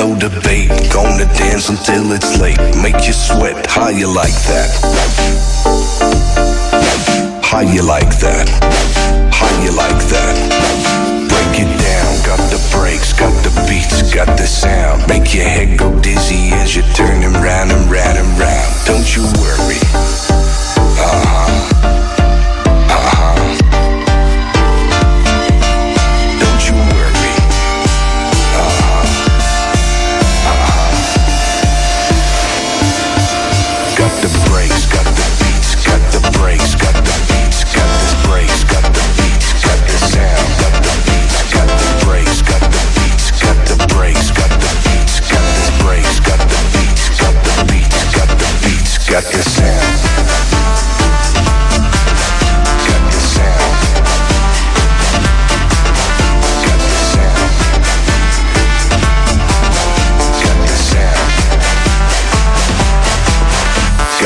no 0.00 0.18
debate. 0.18 0.70
Gonna 0.90 1.28
dance 1.36 1.68
until 1.68 2.12
it's 2.12 2.40
late. 2.40 2.58
Make 2.80 3.06
you 3.06 3.12
sweat, 3.12 3.66
how 3.66 3.88
you 3.90 4.08
like 4.08 4.38
that? 4.48 4.70
How 7.44 7.60
you 7.60 7.82
like 7.82 8.12
that? 8.24 8.48
How 9.30 9.50
you 9.62 9.72
like 9.76 10.00
that? 10.14 10.34
Break 11.28 11.52
it 11.64 11.72
down, 11.88 12.10
got 12.24 12.40
the 12.48 12.60
breaks, 12.72 13.12
got 13.12 13.34
the 13.44 13.52
beats, 13.68 14.14
got 14.14 14.38
the 14.38 14.46
sound. 14.46 15.06
Make 15.06 15.34
your 15.34 15.44
head 15.44 15.78
go 15.78 15.92
dizzy 16.00 16.48
as 16.54 16.74
you're 16.74 16.92
turning 16.94 17.34
round 17.34 17.70
and 17.70 17.84
round 17.90 18.16
and 18.16 18.30
round. 18.40 18.72
Don't 18.86 19.08
you 19.14 19.24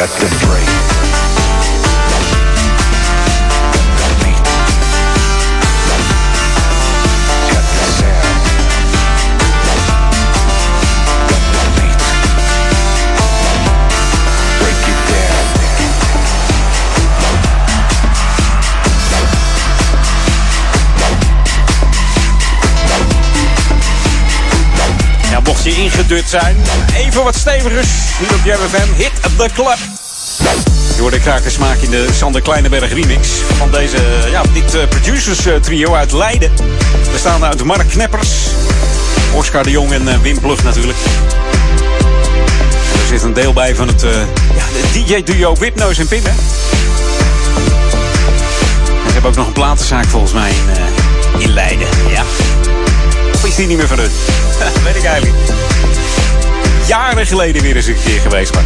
got 0.07 0.21
the 0.21 0.45
mocht 25.45 25.65
je 25.65 25.75
ingedut 25.75 26.29
zijn 26.29 26.84
even 26.95 27.25
wat 27.25 27.37
stevigers. 27.37 27.89
Hier 28.19 28.35
op 28.35 28.45
Jam 28.45 28.59
FM, 28.69 28.95
Hit 28.95 29.12
the 29.37 29.49
Club. 29.55 29.79
Je 30.97 31.21
graag 31.21 31.43
de 31.43 31.51
smaak 31.51 31.77
in 31.77 31.91
de 31.91 32.07
Sander 32.12 32.41
Kleineberg 32.41 32.93
remix 32.93 33.29
van 33.59 33.71
deze, 33.71 33.97
ja, 34.31 34.43
dit 34.53 34.75
eh, 34.75 34.89
producers 34.89 35.47
eh, 35.47 35.55
trio 35.55 35.95
uit 35.95 36.12
Leiden. 36.12 36.53
Bestaande 37.12 37.47
uit 37.47 37.65
Mark 37.65 37.89
Kneppers, 37.89 38.31
Oscar 39.33 39.62
de 39.62 39.71
Jong 39.71 39.93
en 39.93 40.09
eh, 40.09 40.21
Wim 40.21 40.41
Plug 40.41 40.62
natuurlijk. 40.62 40.99
Er 43.03 43.09
zit 43.09 43.23
een 43.23 43.33
deel 43.33 43.53
bij 43.53 43.75
van 43.75 43.89
het 43.89 44.03
ja, 44.55 44.65
DJ-duo 44.93 45.55
Wipnoos 45.57 45.99
en 45.99 46.09
Pinnen. 46.09 46.35
Ze 49.07 49.12
hebben 49.12 49.31
ook 49.31 49.37
nog 49.37 49.47
een 49.47 49.53
platenzaak 49.53 50.07
volgens 50.07 50.33
mij 50.33 50.51
in, 50.51 51.43
in 51.43 51.53
Leiden, 51.53 51.89
ja. 52.09 52.23
Of 53.35 53.45
is 53.45 53.55
die 53.55 53.66
niet 53.66 53.77
meer 53.77 53.89
van 53.89 53.99
hun? 53.99 54.11
Weet 54.85 54.97
ik 54.97 55.05
eigenlijk. 55.05 55.64
Jaren 56.89 57.27
geleden 57.27 57.62
weer 57.62 57.77
eens 57.77 57.86
een 57.86 57.97
keer 58.05 58.20
geweest, 58.20 58.55
maar... 58.55 58.65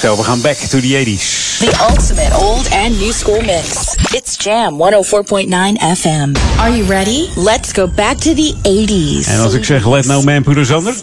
Zo, 0.00 0.16
we 0.16 0.22
gaan 0.22 0.40
back 0.40 0.56
to 0.56 0.80
the 0.80 1.04
80s. 1.04 1.58
The 1.58 1.86
ultimate 1.90 2.36
old 2.36 2.70
and 2.70 2.98
new 2.98 3.12
school 3.12 3.40
mix. 3.40 3.94
It's 4.12 4.44
Jam 4.44 4.78
104.9 4.78 5.98
FM. 5.98 6.34
Are 6.58 6.76
you 6.76 6.86
ready? 6.88 7.28
Let's 7.36 7.72
go 7.72 7.86
back 7.88 8.16
to 8.16 8.34
the 8.34 8.54
80s. 8.62 9.28
En 9.28 9.40
als 9.40 9.54
ik 9.54 9.64
zeg 9.64 9.86
Let 9.86 10.06
No 10.06 10.22
Man 10.22 10.42
Put 10.42 10.56
Us 10.56 10.70
Under, 10.70 10.94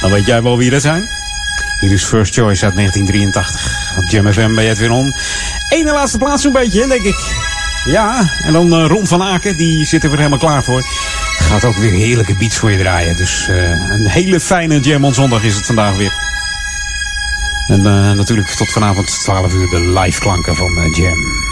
dan 0.00 0.10
weet 0.10 0.26
jij 0.26 0.42
wel 0.42 0.56
wie 0.56 0.70
dat 0.70 0.82
zijn. 0.82 1.08
Hier 1.80 1.92
is 1.92 2.04
First 2.04 2.34
Choice 2.34 2.64
uit 2.64 2.74
1983. 2.74 3.98
Op 3.98 4.10
Jam 4.10 4.32
FM 4.32 4.54
bij 4.54 4.70
Edwin 4.70 4.90
On. 4.90 5.14
Ene 5.68 5.92
laatste 5.92 6.18
plaats 6.18 6.42
zo'n 6.42 6.52
beetje, 6.52 6.86
denk 6.86 7.04
ik. 7.04 7.16
Ja, 7.84 8.30
en 8.44 8.52
dan 8.52 8.72
eh, 8.72 8.86
Ron 8.86 9.06
van 9.06 9.22
Aken, 9.22 9.56
die 9.56 9.86
zit 9.86 10.02
er 10.02 10.08
weer 10.08 10.18
helemaal 10.18 10.38
klaar 10.38 10.64
voor. 10.64 10.84
Gaat 11.46 11.64
ook 11.64 11.76
weer 11.76 11.92
heerlijke 11.92 12.34
beats 12.34 12.56
voor 12.56 12.70
je 12.70 12.78
draaien. 12.78 13.16
Dus 13.16 13.48
eh, 13.48 13.70
een 13.70 14.06
hele 14.06 14.40
fijne 14.40 14.80
Jam 14.80 15.04
on 15.04 15.14
zondag 15.14 15.42
is 15.42 15.54
het 15.54 15.66
vandaag 15.66 15.96
weer. 15.96 16.12
En 17.66 17.86
eh, 17.86 18.12
natuurlijk 18.12 18.48
tot 18.48 18.72
vanavond 18.72 19.20
12 19.20 19.54
uur 19.54 19.68
de 19.68 20.00
live 20.00 20.20
klanken 20.20 20.56
van 20.56 20.78
eh, 20.78 20.96
Jam. 20.96 21.45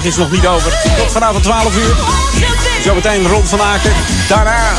Zondag 0.00 0.04
is 0.04 0.16
nog 0.16 0.30
niet 0.30 0.46
over. 0.46 0.72
Tot 0.96 1.12
vanavond 1.12 1.42
12 1.42 1.76
uur. 1.76 1.94
Zometeen 2.82 3.26
Ron 3.26 3.46
van 3.46 3.60
Aken. 3.62 3.92
Daarna 4.28 4.72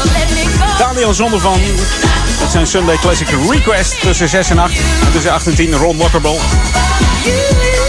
Daniel 0.77 1.13
Zonder 1.13 1.39
van. 1.39 1.59
Dat 2.39 2.51
zijn 2.51 2.67
Sunday 2.67 2.97
Classic 2.97 3.27
Request 3.49 4.01
tussen 4.01 4.29
6 4.29 4.49
en 4.49 4.59
8. 4.59 4.73
En 5.05 5.11
tussen 5.11 5.31
8 5.31 5.47
en 5.47 5.55
10 5.55 5.75
Ron 5.75 5.97
Lockerball. 5.97 6.37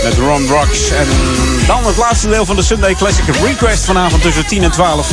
Met 0.05 0.15
Ron 0.19 0.47
Rocks. 0.47 0.91
En 0.91 1.07
dan 1.67 1.87
het 1.87 1.97
laatste 1.97 2.29
deel 2.29 2.47
van 2.47 2.57
de 2.57 2.63
Sunday 2.63 2.95
Classic 2.95 3.25
Request 3.43 3.85
vanavond 3.85 4.23
tussen 4.23 4.47
10 4.47 4.63
en 4.63 4.71
12. 4.71 5.11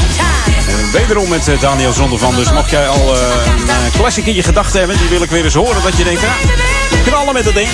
En 0.67 0.91
wederom 0.91 1.29
met 1.29 1.47
eh, 1.47 1.59
Daniel 1.59 1.93
Zonder 1.93 2.19
van. 2.19 2.35
Dus 2.35 2.51
mocht 2.51 2.69
jij 2.69 2.87
al 2.87 3.15
eh, 3.15 3.21
een 3.45 3.69
eh, 3.69 3.75
classic 3.93 4.25
in 4.25 4.35
je 4.35 4.43
gedachten 4.43 4.79
hebben, 4.79 4.97
die 4.97 5.09
wil 5.09 5.21
ik 5.21 5.29
weer 5.29 5.43
eens 5.43 5.53
horen. 5.53 5.83
Dat 5.83 5.97
je 5.97 6.03
denkt, 6.03 6.21
ja, 6.21 6.33
knallen 7.05 7.33
met 7.33 7.43
dat 7.43 7.53
ding. 7.53 7.69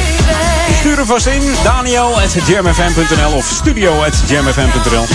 Stuur 0.85 0.97
hem 0.97 1.05
vast 1.05 1.25
in. 1.25 1.41
Daniel.jamfm.nl 1.63 3.33
of 3.33 3.45
studio.jamfm.nl. 3.45 5.05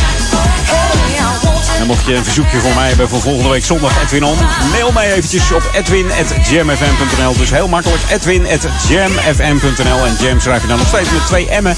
En 1.80 1.86
mocht 1.86 2.06
je 2.06 2.14
een 2.14 2.24
verzoekje 2.24 2.60
voor 2.60 2.74
mij 2.74 2.88
hebben 2.88 3.09
voor 3.09 3.20
volgende 3.20 3.48
week 3.48 3.64
zondag 3.64 4.02
Edwin 4.02 4.24
On, 4.24 4.36
mail 4.70 4.92
mij 4.92 5.12
eventjes 5.12 5.52
op 5.52 5.70
edwin.jamfm.nl. 5.72 7.36
Dus 7.36 7.51
heel 7.51 7.68
makkelijk 7.68 8.02
edwin.jamfm.nl. 8.10 10.06
En 10.06 10.16
jam 10.20 10.40
schrijf 10.40 10.62
je 10.62 10.68
dan 10.68 10.78
nog 10.78 10.86
steeds 10.86 11.10
met 11.10 11.26
twee 11.26 11.60
M'en. 11.60 11.76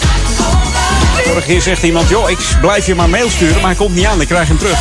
Vorige 1.24 1.46
keer 1.46 1.62
zegt 1.62 1.82
iemand, 1.82 2.08
joh, 2.08 2.30
ik 2.30 2.38
blijf 2.60 2.86
je 2.86 2.94
maar 2.94 3.08
mail 3.08 3.30
sturen, 3.30 3.56
maar 3.56 3.70
hij 3.70 3.74
komt 3.74 3.94
niet 3.94 4.06
aan, 4.06 4.20
ik 4.20 4.28
krijg 4.28 4.48
hem 4.48 4.58
terug. 4.58 4.78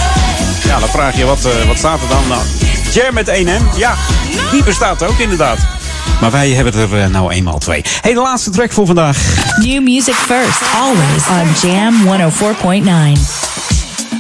Ja, 0.63 0.79
dan 0.79 0.89
vraag 0.89 1.17
je, 1.17 1.25
wat, 1.25 1.45
eh, 1.45 1.67
wat 1.67 1.77
staat 1.77 2.01
er 2.01 2.07
dan? 2.07 2.27
Nou, 2.27 2.41
jam 2.91 3.13
met 3.13 3.27
1 3.27 3.45
M, 3.45 3.77
ja, 3.77 3.95
die 4.51 4.63
bestaat 4.63 5.03
ook 5.03 5.17
inderdaad. 5.17 5.70
Maar 6.22 6.31
wij 6.31 6.49
hebben 6.49 6.73
er 6.73 7.03
eh, 7.03 7.10
nou 7.10 7.31
eenmaal 7.31 7.57
twee. 7.57 7.81
Hey, 8.02 8.14
de 8.14 8.19
laatste 8.22 8.49
track 8.49 8.72
voor 8.72 8.85
vandaag. 8.85 9.18
New 9.57 9.84
music 9.84 10.14
first, 10.14 10.61
always 10.76 11.27
on 11.27 11.69
Jam 11.69 11.93
104.9. 12.06 13.22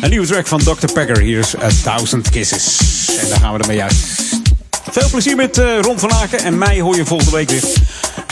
Een 0.01 0.09
nieuwe 0.09 0.27
track 0.27 0.47
van 0.47 0.59
Dr. 0.59 0.91
Pegger. 0.93 1.19
Hier 1.19 1.39
is 1.39 1.55
A 1.55 1.69
Thousand 1.83 2.29
Kisses. 2.29 2.77
En 3.21 3.29
daar 3.29 3.39
gaan 3.39 3.53
we 3.53 3.59
ermee 3.59 3.83
uit. 3.83 3.95
Veel 4.91 5.09
plezier 5.09 5.35
met 5.35 5.57
eh, 5.57 5.79
Ron 5.81 5.99
van 5.99 6.11
Aken. 6.11 6.39
En 6.39 6.57
mij 6.57 6.79
hoor 6.79 6.95
je 6.95 7.05
volgende 7.05 7.31
week 7.31 7.49
weer. 7.49 7.63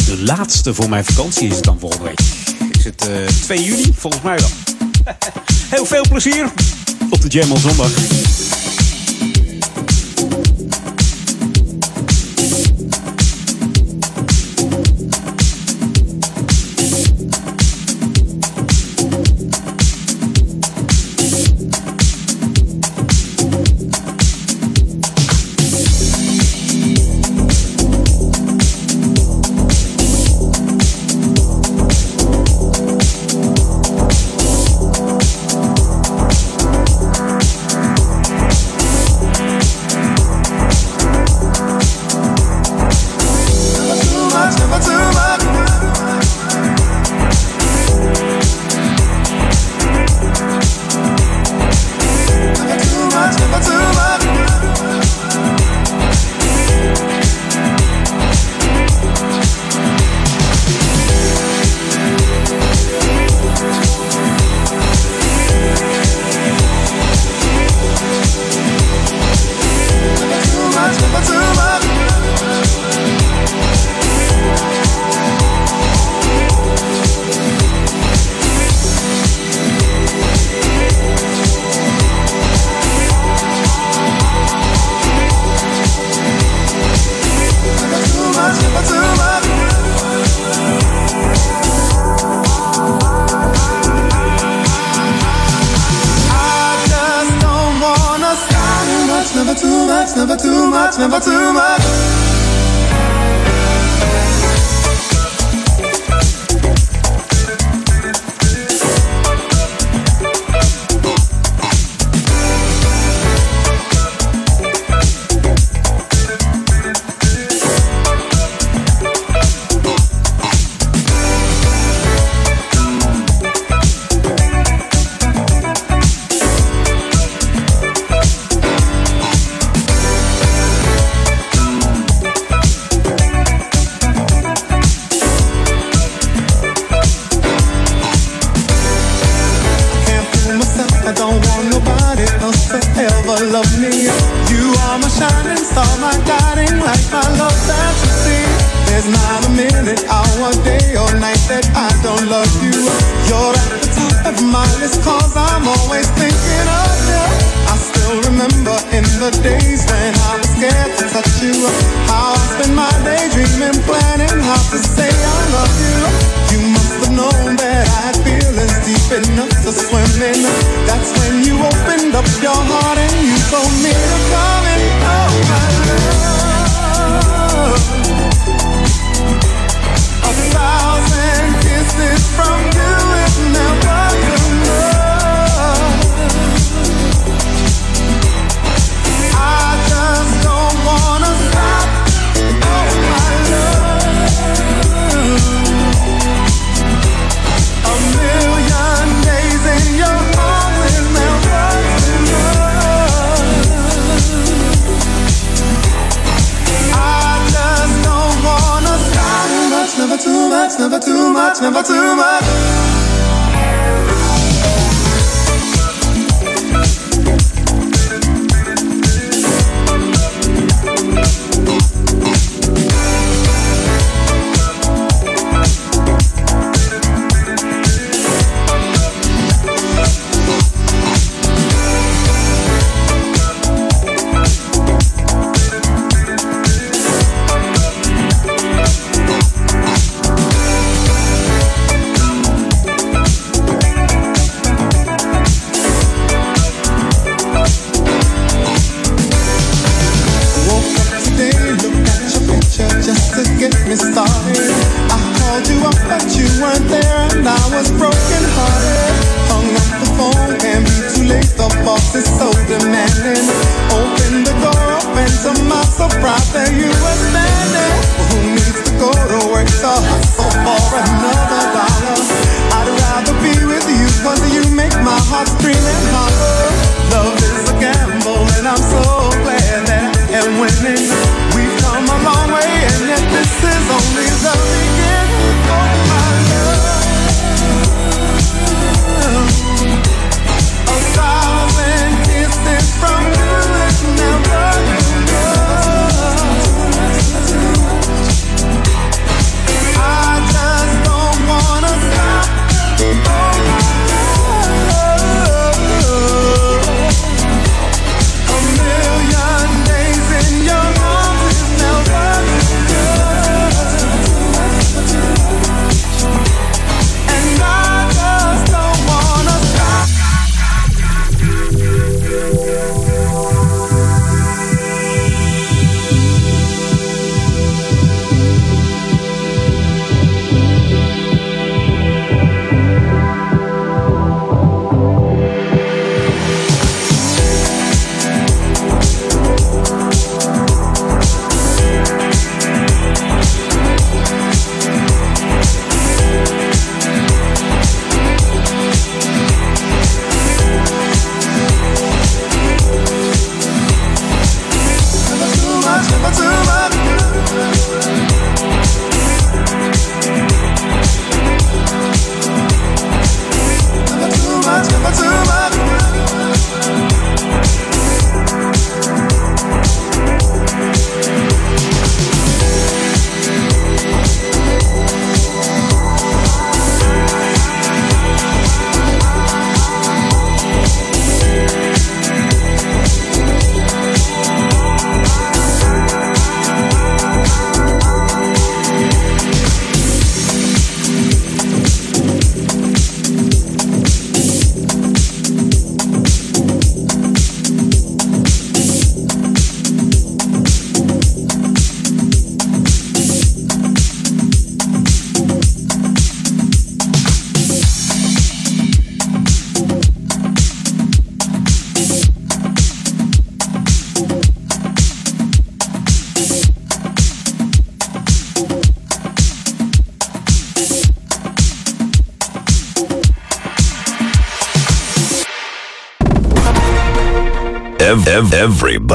De 0.05 0.23
laatste 0.23 0.73
voor 0.73 0.89
mijn 0.89 1.05
vakantie 1.05 1.47
is 1.47 1.55
het 1.55 1.63
dan 1.63 1.79
volgende 1.79 2.05
week. 2.05 2.19
Is 2.77 2.83
het 2.83 3.07
eh 3.07 3.27
2 3.41 3.63
juni? 3.63 3.93
Volgens 3.97 4.23
mij 4.23 4.37
wel. 4.37 4.49
Heel 5.75 5.85
veel 5.85 6.05
plezier 6.09 6.51
op 7.09 7.21
de 7.21 7.27
Jam 7.27 7.51
on 7.51 7.57
zondag. 7.57 7.91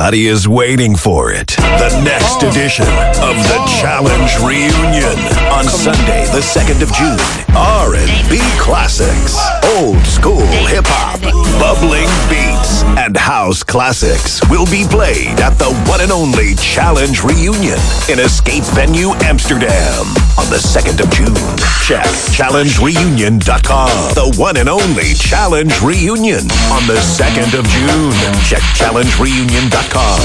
Everybody 0.05 0.27
is 0.29 0.47
waiting 0.47 0.95
for 0.95 1.33
it. 1.33 1.47
The 1.57 2.03
next 2.05 2.45
oh. 2.45 2.51
edition 2.51 2.85
of 3.25 3.37
the 3.49 3.57
oh. 3.59 3.81
Challenge 3.81 4.33
Reunion 4.45 5.17
on 5.51 5.65
Sunday, 5.65 6.27
the 6.27 6.45
2nd 6.45 6.83
of 6.83 6.93
June. 6.93 7.17
R&B 7.57 8.39
classics, 8.59 9.39
old 9.79 10.05
school 10.05 10.45
hip 10.69 10.85
hop, 10.89 11.23
bubbling 11.59 12.11
beats, 12.29 12.83
and 13.03 13.17
house 13.17 13.63
classics 13.63 14.47
will 14.51 14.67
be 14.67 14.85
played 14.87 15.41
at 15.41 15.57
the 15.59 15.73
one 15.89 16.03
and 16.03 16.13
only 16.13 16.55
Challenge 16.57 17.25
Reunion 17.25 17.79
in 18.13 18.19
Escape 18.21 18.65
Venue 18.75 19.15
Amsterdam 19.25 20.05
on 20.39 20.47
the 20.49 20.59
2nd 20.59 21.01
of 21.03 21.09
June. 21.11 21.35
Check 21.83 22.07
challengereunion.com. 22.31 24.15
The 24.15 24.35
one 24.39 24.57
and 24.57 24.69
only 24.69 25.15
Challenge 25.15 25.73
Reunion 25.81 26.51
on 26.71 26.87
the 26.87 26.99
2nd 27.19 27.59
of 27.59 27.67
June. 27.67 28.13
Check 28.49 28.63
challengereunion.com. 28.75 30.19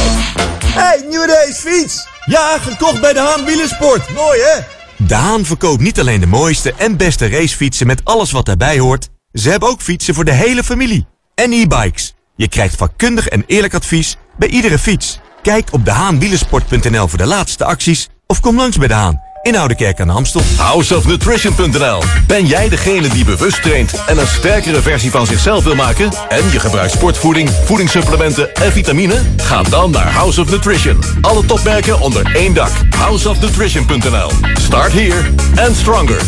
Hey, 0.65 1.05
nieuwe 1.09 1.27
racefiets! 1.27 2.07
Ja, 2.25 2.57
gekocht 2.57 3.01
bij 3.01 3.13
de 3.13 3.19
Haan 3.19 3.45
Wielersport. 3.45 4.13
Mooi 4.13 4.39
hè? 4.39 4.61
De 4.97 5.15
Haan 5.15 5.45
verkoopt 5.45 5.81
niet 5.81 5.99
alleen 5.99 6.19
de 6.19 6.27
mooiste 6.27 6.73
en 6.77 6.97
beste 6.97 7.29
racefietsen 7.29 7.87
met 7.87 8.01
alles 8.03 8.31
wat 8.31 8.45
daarbij 8.45 8.79
hoort. 8.79 9.09
Ze 9.33 9.49
hebben 9.49 9.69
ook 9.69 9.81
fietsen 9.81 10.13
voor 10.13 10.25
de 10.25 10.33
hele 10.33 10.63
familie. 10.63 11.05
En 11.35 11.51
e-bikes. 11.51 12.13
Je 12.35 12.47
krijgt 12.47 12.75
vakkundig 12.75 13.27
en 13.27 13.43
eerlijk 13.47 13.73
advies 13.73 14.17
bij 14.37 14.47
iedere 14.47 14.79
fiets. 14.79 15.19
Kijk 15.41 15.67
op 15.71 15.85
dehaanwielersport.nl 15.85 17.07
voor 17.07 17.17
de 17.17 17.25
laatste 17.25 17.65
acties 17.65 18.09
of 18.27 18.39
kom 18.39 18.55
langs 18.55 18.77
bij 18.77 18.87
De 18.87 18.93
Haan 18.93 19.27
in 19.49 19.55
Oude 19.55 19.75
Kerk 19.75 19.99
aan 19.99 20.07
de 20.07 20.13
Amstel. 20.13 20.41
Houseofnutrition.nl 20.57 22.03
Ben 22.27 22.45
jij 22.45 22.69
degene 22.69 23.07
die 23.07 23.25
bewust 23.25 23.61
traint 23.61 24.03
en 24.07 24.17
een 24.17 24.27
sterkere 24.27 24.81
versie 24.81 25.11
van 25.11 25.25
zichzelf 25.25 25.63
wil 25.63 25.75
maken? 25.75 26.11
En 26.29 26.51
je 26.51 26.59
gebruikt 26.59 26.91
sportvoeding, 26.91 27.49
voedingssupplementen 27.65 28.55
en 28.55 28.71
vitamine? 28.71 29.21
Ga 29.37 29.63
dan 29.63 29.91
naar 29.91 30.11
House 30.11 30.41
of 30.41 30.49
Nutrition. 30.49 30.99
Alle 31.21 31.45
topmerken 31.45 31.99
onder 31.99 32.35
één 32.35 32.53
dak. 32.53 32.71
Houseofnutrition.nl 32.89 34.31
Start 34.61 34.91
here 34.91 35.21
and 35.67 35.75
stronger. 35.75 36.21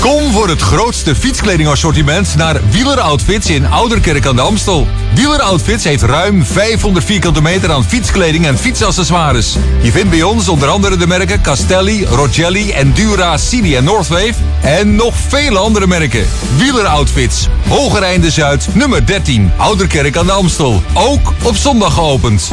Kom 0.00 0.32
voor 0.32 0.48
het 0.48 0.60
grootste 0.60 1.14
fietskledingassortiment 1.14 2.34
naar 2.36 2.60
Wieler 2.70 3.00
Outfits 3.00 3.50
in 3.50 3.66
Ouderkerk 3.66 4.26
aan 4.26 4.36
de 4.36 4.42
Amstel. 4.42 4.86
Wieler 5.14 5.40
Outfits 5.40 5.84
heeft 5.84 6.02
ruim 6.02 6.44
500 6.44 7.04
vierkante 7.04 7.42
meter 7.42 7.72
aan 7.72 7.84
fietskleding 7.84 8.46
en 8.46 8.58
fietsaccessoires. 8.58 9.56
Je 9.82 9.92
vindt 9.92 10.10
bij 10.10 10.22
ons 10.22 10.48
onder 10.48 10.68
andere 10.68 10.96
de 10.96 11.06
merken 11.06 11.42
Castelli, 11.42 12.04
Rogelli, 12.04 12.70
Endura, 12.70 13.36
Cini 13.36 13.76
en 13.76 13.84
Northwave. 13.84 14.34
En 14.60 14.94
nog 14.94 15.14
vele 15.28 15.58
andere 15.58 15.86
merken. 15.86 16.26
Wieler 16.56 16.86
Outfits, 16.86 17.46
Hogereinde 17.68 18.30
Zuid, 18.30 18.68
nummer 18.72 19.06
13, 19.06 19.52
Ouderkerk 19.56 20.16
aan 20.16 20.26
de 20.26 20.32
Amstel. 20.32 20.82
Ook 20.94 21.32
op 21.42 21.56
zondag 21.56 21.94
geopend. 21.94 22.52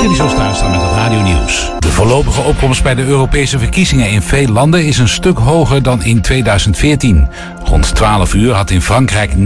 Jullie 0.00 0.16
zo 0.16 0.28
staan 0.28 0.70
met 0.70 0.82
het 0.82 0.90
radio 0.90 1.20
nieuws. 1.20 1.70
De 1.78 1.88
voorlopige 1.88 2.40
opkomst 2.40 2.82
bij 2.82 2.94
de 2.94 3.04
Europese 3.04 3.58
verkiezingen 3.58 4.10
in 4.10 4.22
veel 4.22 4.48
landen 4.48 4.84
is 4.84 4.98
een 4.98 5.08
stuk 5.08 5.38
hoger 5.38 5.82
dan 5.82 6.02
in 6.02 6.20
2014. 6.20 7.28
Rond 7.64 7.94
12 7.94 8.34
uur 8.34 8.52
had 8.52 8.70
in 8.70 8.82
Frankrijk 8.82 9.30
19% 9.32 9.36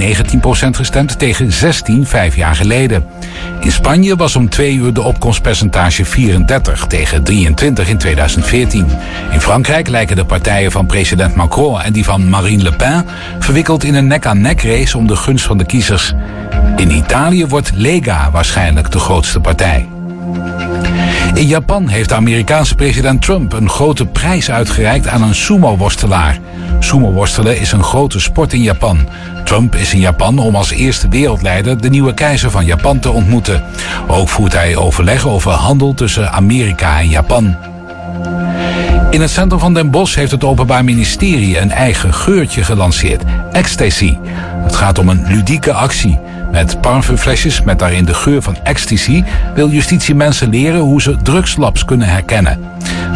gestemd 0.70 1.18
tegen 1.18 1.52
16 1.52 2.06
vijf 2.06 2.36
jaar 2.36 2.56
geleden. 2.56 3.04
In 3.60 3.72
Spanje 3.72 4.16
was 4.16 4.36
om 4.36 4.48
2 4.48 4.74
uur 4.74 4.92
de 4.92 5.02
opkomstpercentage 5.02 6.04
34 6.04 6.86
tegen 6.86 7.22
23 7.22 7.88
in 7.88 7.98
2014. 7.98 8.86
In 9.32 9.40
Frankrijk 9.40 9.88
lijken 9.88 10.16
de 10.16 10.24
partijen 10.24 10.72
van 10.72 10.86
president 10.86 11.34
Macron 11.34 11.80
en 11.80 11.92
die 11.92 12.04
van 12.04 12.28
Marine 12.28 12.62
Le 12.62 12.76
Pen 12.76 13.06
verwikkeld 13.38 13.84
in 13.84 13.94
een 13.94 14.06
nek-aan-nek 14.06 14.62
race 14.62 14.98
om 14.98 15.06
de 15.06 15.16
gunst 15.16 15.44
van 15.44 15.58
de 15.58 15.64
kiezers. 15.64 16.12
In 16.76 16.90
Italië 16.90 17.46
wordt 17.46 17.70
Lega 17.74 18.30
waarschijnlijk 18.30 18.90
de 18.92 18.98
grootste 18.98 19.40
partij. 19.40 19.88
In 21.34 21.46
Japan 21.46 21.88
heeft 21.88 22.12
Amerikaanse 22.12 22.74
president 22.74 23.22
Trump 23.22 23.52
een 23.52 23.68
grote 23.68 24.06
prijs 24.06 24.50
uitgereikt 24.50 25.08
aan 25.08 25.22
een 25.22 25.34
sumo-worstelaar. 25.34 26.38
Sumo-worstelen 26.78 27.60
is 27.60 27.72
een 27.72 27.82
grote 27.82 28.20
sport 28.20 28.52
in 28.52 28.62
Japan. 28.62 29.08
Trump 29.44 29.74
is 29.74 29.92
in 29.94 30.00
Japan 30.00 30.38
om 30.38 30.56
als 30.56 30.70
eerste 30.70 31.08
wereldleider 31.08 31.80
de 31.80 31.88
nieuwe 31.88 32.14
keizer 32.14 32.50
van 32.50 32.64
Japan 32.64 32.98
te 32.98 33.10
ontmoeten. 33.10 33.64
Ook 34.08 34.28
voert 34.28 34.52
hij 34.52 34.76
overleg 34.76 35.26
over 35.26 35.52
handel 35.52 35.94
tussen 35.94 36.32
Amerika 36.32 36.98
en 36.98 37.08
Japan. 37.08 37.56
In 39.10 39.20
het 39.20 39.30
centrum 39.30 39.60
van 39.60 39.74
Den 39.74 39.90
Bosch 39.90 40.14
heeft 40.14 40.30
het 40.30 40.44
Openbaar 40.44 40.84
Ministerie 40.84 41.58
een 41.58 41.70
eigen 41.70 42.14
geurtje 42.14 42.64
gelanceerd, 42.64 43.22
Ecstasy. 43.52 44.16
Het 44.62 44.76
gaat 44.76 44.98
om 44.98 45.08
een 45.08 45.24
ludieke 45.26 45.72
actie. 45.72 46.18
Met 46.52 46.80
parfumflesjes 46.80 47.62
met 47.62 47.78
daarin 47.78 48.04
de 48.04 48.14
geur 48.14 48.42
van 48.42 48.56
ecstasy 48.62 49.24
wil 49.54 49.68
justitie 49.68 50.14
mensen 50.14 50.50
leren 50.50 50.80
hoe 50.80 51.02
ze 51.02 51.16
drugslabs 51.22 51.84
kunnen 51.84 52.08
herkennen. 52.08 52.58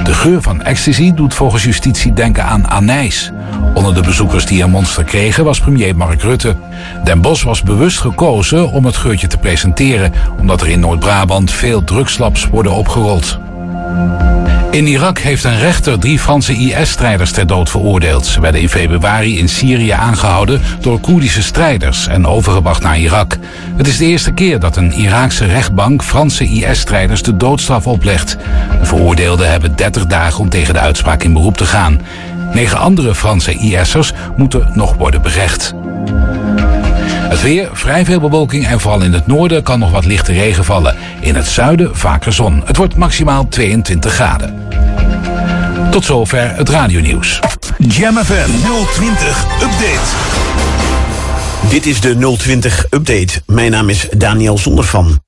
De 0.05 0.15
geur 0.15 0.43
van 0.43 0.63
ecstasy 0.63 1.13
doet 1.13 1.35
volgens 1.35 1.65
justitie 1.65 2.13
denken 2.13 2.45
aan 2.45 2.69
anijs. 2.69 3.31
Onder 3.75 3.95
de 3.95 4.03
bezoekers 4.03 4.47
die 4.47 4.63
een 4.63 4.71
monster 4.71 5.05
kregen 5.05 5.45
was 5.45 5.61
premier 5.61 5.97
Mark 5.97 6.23
Rutte. 6.23 6.57
Den 7.05 7.21
Bosch 7.21 7.45
was 7.45 7.63
bewust 7.63 7.99
gekozen 7.99 8.71
om 8.71 8.85
het 8.85 8.97
geurtje 8.97 9.27
te 9.27 9.39
presenteren, 9.39 10.13
omdat 10.39 10.61
er 10.61 10.69
in 10.69 10.81
Noord-Brabant 10.81 11.51
veel 11.53 11.85
drugslabs 11.85 12.49
worden 12.49 12.73
opgerold. 12.73 13.39
In 14.75 14.87
Irak 14.87 15.19
heeft 15.19 15.45
een 15.45 15.59
rechter 15.59 15.99
drie 15.99 16.19
Franse 16.19 16.53
IS-strijders 16.53 17.31
ter 17.31 17.47
dood 17.47 17.71
veroordeeld. 17.71 18.27
Ze 18.27 18.41
werden 18.41 18.61
in 18.61 18.69
februari 18.69 19.39
in 19.39 19.49
Syrië 19.49 19.91
aangehouden 19.91 20.61
door 20.81 21.01
Koerdische 21.01 21.43
strijders 21.43 22.07
en 22.07 22.27
overgebracht 22.27 22.83
naar 22.83 22.99
Irak. 22.99 23.37
Het 23.77 23.87
is 23.87 23.97
de 23.97 24.05
eerste 24.05 24.33
keer 24.33 24.61
dat 24.61 24.77
een 24.77 24.93
Iraakse 24.93 25.45
rechtbank 25.45 26.03
Franse 26.03 26.45
IS-strijders 26.45 27.23
de 27.23 27.37
doodstraf 27.37 27.87
oplegt. 27.87 28.37
De 28.81 28.87
veroordeelden 28.87 29.51
hebben 29.51 29.77
30 29.77 30.07
dagen 30.07 30.41
om 30.41 30.49
tegen 30.49 30.75
de 30.75 30.81
uitspraak 30.81 31.23
in 31.23 31.33
beroep 31.33 31.57
te 31.57 31.67
gaan. 31.67 32.01
Negen 32.53 32.79
andere 32.79 33.15
Franse 33.15 33.53
IS'ers 33.53 34.13
moeten 34.37 34.71
nog 34.73 34.95
worden 34.95 35.23
berecht. 35.23 35.75
Het 37.35 37.43
weer, 37.43 37.69
vrij 37.73 38.05
veel 38.05 38.21
bewolking 38.21 38.67
en 38.67 38.81
vooral 38.81 39.03
in 39.03 39.13
het 39.13 39.27
noorden 39.27 39.63
kan 39.63 39.79
nog 39.79 39.91
wat 39.91 40.05
lichte 40.05 40.33
regen 40.33 40.65
vallen. 40.65 40.97
In 41.21 41.35
het 41.35 41.47
zuiden 41.47 41.97
vaker 41.97 42.33
zon. 42.33 42.63
Het 42.65 42.77
wordt 42.77 42.97
maximaal 42.97 43.49
22 43.49 44.13
graden. 44.13 44.69
Tot 45.91 46.05
zover 46.05 46.57
het 46.57 46.69
radionieuws. 46.69 47.39
Jam 47.79 48.17
FM 48.17 48.51
020 48.93 49.45
Update. 49.63 50.11
Dit 51.69 51.87
is 51.87 52.01
de 52.01 52.37
020 52.39 52.87
Update. 52.91 53.43
Mijn 53.47 53.71
naam 53.71 53.89
is 53.89 54.09
Daniel 54.17 54.59
Zondervan. 54.59 55.19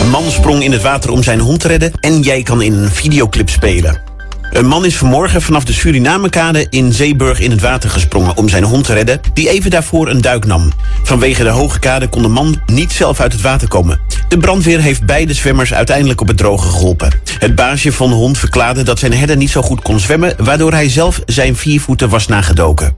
Een 0.00 0.10
man 0.10 0.30
sprong 0.30 0.62
in 0.62 0.72
het 0.72 0.82
water 0.82 1.10
om 1.10 1.22
zijn 1.22 1.40
hond 1.40 1.60
te 1.60 1.68
redden 1.68 1.92
en 2.00 2.20
jij 2.20 2.42
kan 2.42 2.62
in 2.62 2.72
een 2.72 2.90
videoclip 2.90 3.48
spelen. 3.48 4.11
Een 4.52 4.66
man 4.66 4.84
is 4.84 4.96
vanmorgen 4.96 5.42
vanaf 5.42 5.64
de 5.64 5.72
Surinamekade 5.72 6.66
in 6.70 6.92
Zeeburg 6.92 7.40
in 7.40 7.50
het 7.50 7.60
water 7.60 7.90
gesprongen 7.90 8.36
om 8.36 8.48
zijn 8.48 8.64
hond 8.64 8.84
te 8.84 8.92
redden, 8.92 9.20
die 9.34 9.48
even 9.48 9.70
daarvoor 9.70 10.08
een 10.08 10.20
duik 10.20 10.46
nam. 10.46 10.72
Vanwege 11.02 11.42
de 11.42 11.48
hoge 11.48 11.78
kade 11.78 12.08
kon 12.08 12.22
de 12.22 12.28
man 12.28 12.60
niet 12.66 12.92
zelf 12.92 13.20
uit 13.20 13.32
het 13.32 13.40
water 13.40 13.68
komen. 13.68 14.00
De 14.28 14.38
brandweer 14.38 14.80
heeft 14.80 15.06
beide 15.06 15.34
zwemmers 15.34 15.74
uiteindelijk 15.74 16.20
op 16.20 16.28
het 16.28 16.36
droge 16.36 16.68
geholpen. 16.68 17.20
Het 17.38 17.54
baasje 17.54 17.92
van 17.92 18.08
de 18.08 18.14
hond 18.14 18.38
verklaarde 18.38 18.82
dat 18.82 18.98
zijn 18.98 19.14
herder 19.14 19.36
niet 19.36 19.50
zo 19.50 19.62
goed 19.62 19.82
kon 19.82 20.00
zwemmen, 20.00 20.34
waardoor 20.38 20.72
hij 20.72 20.88
zelf 20.88 21.20
zijn 21.26 21.56
vier 21.56 21.80
voeten 21.80 22.08
was 22.08 22.26
nagedoken. 22.26 22.94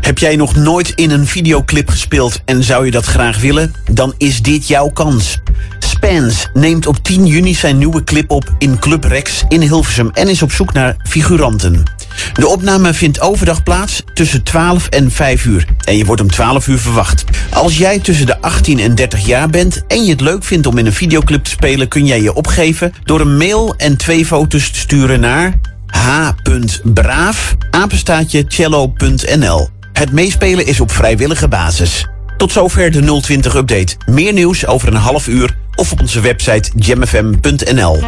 Heb 0.00 0.18
jij 0.18 0.36
nog 0.36 0.56
nooit 0.56 0.92
in 0.94 1.10
een 1.10 1.26
videoclip 1.26 1.88
gespeeld 1.88 2.40
en 2.44 2.62
zou 2.62 2.84
je 2.84 2.90
dat 2.90 3.04
graag 3.04 3.40
willen? 3.40 3.74
Dan 3.92 4.14
is 4.18 4.42
dit 4.42 4.68
jouw 4.68 4.88
kans. 4.88 5.40
Spans 6.06 6.48
neemt 6.52 6.86
op 6.86 6.96
10 7.02 7.26
juni 7.26 7.54
zijn 7.54 7.78
nieuwe 7.78 8.04
clip 8.04 8.30
op 8.30 8.54
in 8.58 8.78
Club 8.78 9.04
Rex 9.04 9.44
in 9.48 9.60
Hilversum 9.60 10.10
en 10.12 10.28
is 10.28 10.42
op 10.42 10.52
zoek 10.52 10.72
naar 10.72 10.96
figuranten. 11.08 11.82
De 12.34 12.46
opname 12.46 12.94
vindt 12.94 13.20
overdag 13.20 13.62
plaats 13.62 14.02
tussen 14.14 14.42
12 14.42 14.88
en 14.88 15.10
5 15.10 15.44
uur 15.44 15.66
en 15.84 15.96
je 15.96 16.04
wordt 16.04 16.20
om 16.20 16.30
12 16.30 16.68
uur 16.68 16.78
verwacht. 16.78 17.24
Als 17.52 17.78
jij 17.78 17.98
tussen 17.98 18.26
de 18.26 18.40
18 18.40 18.78
en 18.78 18.94
30 18.94 19.26
jaar 19.26 19.48
bent 19.48 19.84
en 19.86 20.04
je 20.04 20.10
het 20.10 20.20
leuk 20.20 20.44
vindt 20.44 20.66
om 20.66 20.78
in 20.78 20.86
een 20.86 20.92
videoclip 20.92 21.44
te 21.44 21.50
spelen, 21.50 21.88
kun 21.88 22.06
jij 22.06 22.22
je 22.22 22.34
opgeven 22.34 22.92
door 23.04 23.20
een 23.20 23.36
mail 23.36 23.74
en 23.76 23.96
twee 23.96 24.26
foto's 24.26 24.70
te 24.70 24.78
sturen 24.78 25.20
naar 25.20 25.60
h.braaf. 25.86 27.56
Het 29.92 30.12
meespelen 30.12 30.66
is 30.66 30.80
op 30.80 30.90
vrijwillige 30.90 31.48
basis. 31.48 32.06
Tot 32.36 32.52
zover 32.52 32.90
de 32.90 33.20
020 33.20 33.54
update. 33.54 33.96
Meer 34.06 34.32
nieuws 34.32 34.66
over 34.66 34.88
een 34.88 34.94
half 34.94 35.28
uur 35.28 35.56
of 35.76 35.92
op 35.92 36.00
onze 36.00 36.20
website 36.20 36.70
jamfm.nl. 36.74 37.98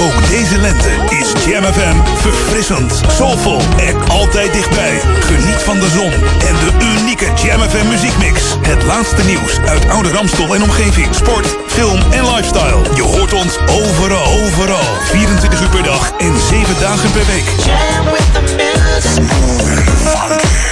Ook 0.00 0.28
deze 0.28 0.58
lente 0.58 0.90
is 1.10 1.32
Jam 1.46 1.64
FM 1.64 1.96
verfrissend, 2.16 3.00
soulvol 3.08 3.60
en 3.76 4.08
altijd 4.08 4.52
dichtbij. 4.52 5.00
Geniet 5.20 5.62
van 5.62 5.78
de 5.78 5.88
zon 5.88 6.12
en 6.48 6.54
de 6.64 6.70
unieke 6.98 7.26
Jam 7.42 7.60
FM 7.60 7.88
muziekmix. 7.88 8.40
Het 8.62 8.82
laatste 8.82 9.24
nieuws 9.24 9.58
uit 9.66 9.88
oude 9.88 10.10
Ramstel 10.10 10.54
en 10.54 10.62
omgeving. 10.62 11.14
Sport, 11.14 11.56
film 11.66 12.00
en 12.10 12.24
lifestyle. 12.34 12.82
Je 12.94 13.02
hoort 13.02 13.32
ons 13.32 13.58
overal, 13.58 14.40
overal. 14.44 14.84
24 15.04 15.60
uur 15.60 15.68
per 15.68 15.82
dag 15.82 16.12
en 16.18 16.34
7 16.48 16.80
dagen 16.80 17.10
per 17.10 17.26
week. 17.26 18.73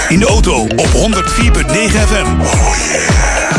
In 0.07 0.19
de 0.19 0.25
auto 0.25 0.61
op 0.61 0.87
104.9 0.87 0.95
FM. 2.07 2.27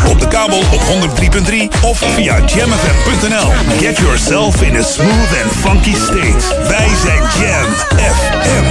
Op 0.09 0.21
de 0.21 0.29
kabel 0.29 0.59
op 0.59 0.81
103.3 0.81 1.81
of 1.83 1.99
via 1.99 2.39
jamfm.nl. 2.47 3.51
Get 3.79 3.99
yourself 3.99 4.63
in 4.63 4.77
a 4.77 4.83
smooth 4.83 5.43
and 5.43 5.53
funky 5.53 5.95
state. 5.95 6.67
Wij 6.69 6.89
zijn 7.03 7.23
Jam 7.23 7.73
FM. 7.97 8.65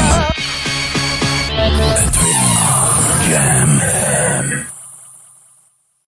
Jam. 3.29 3.92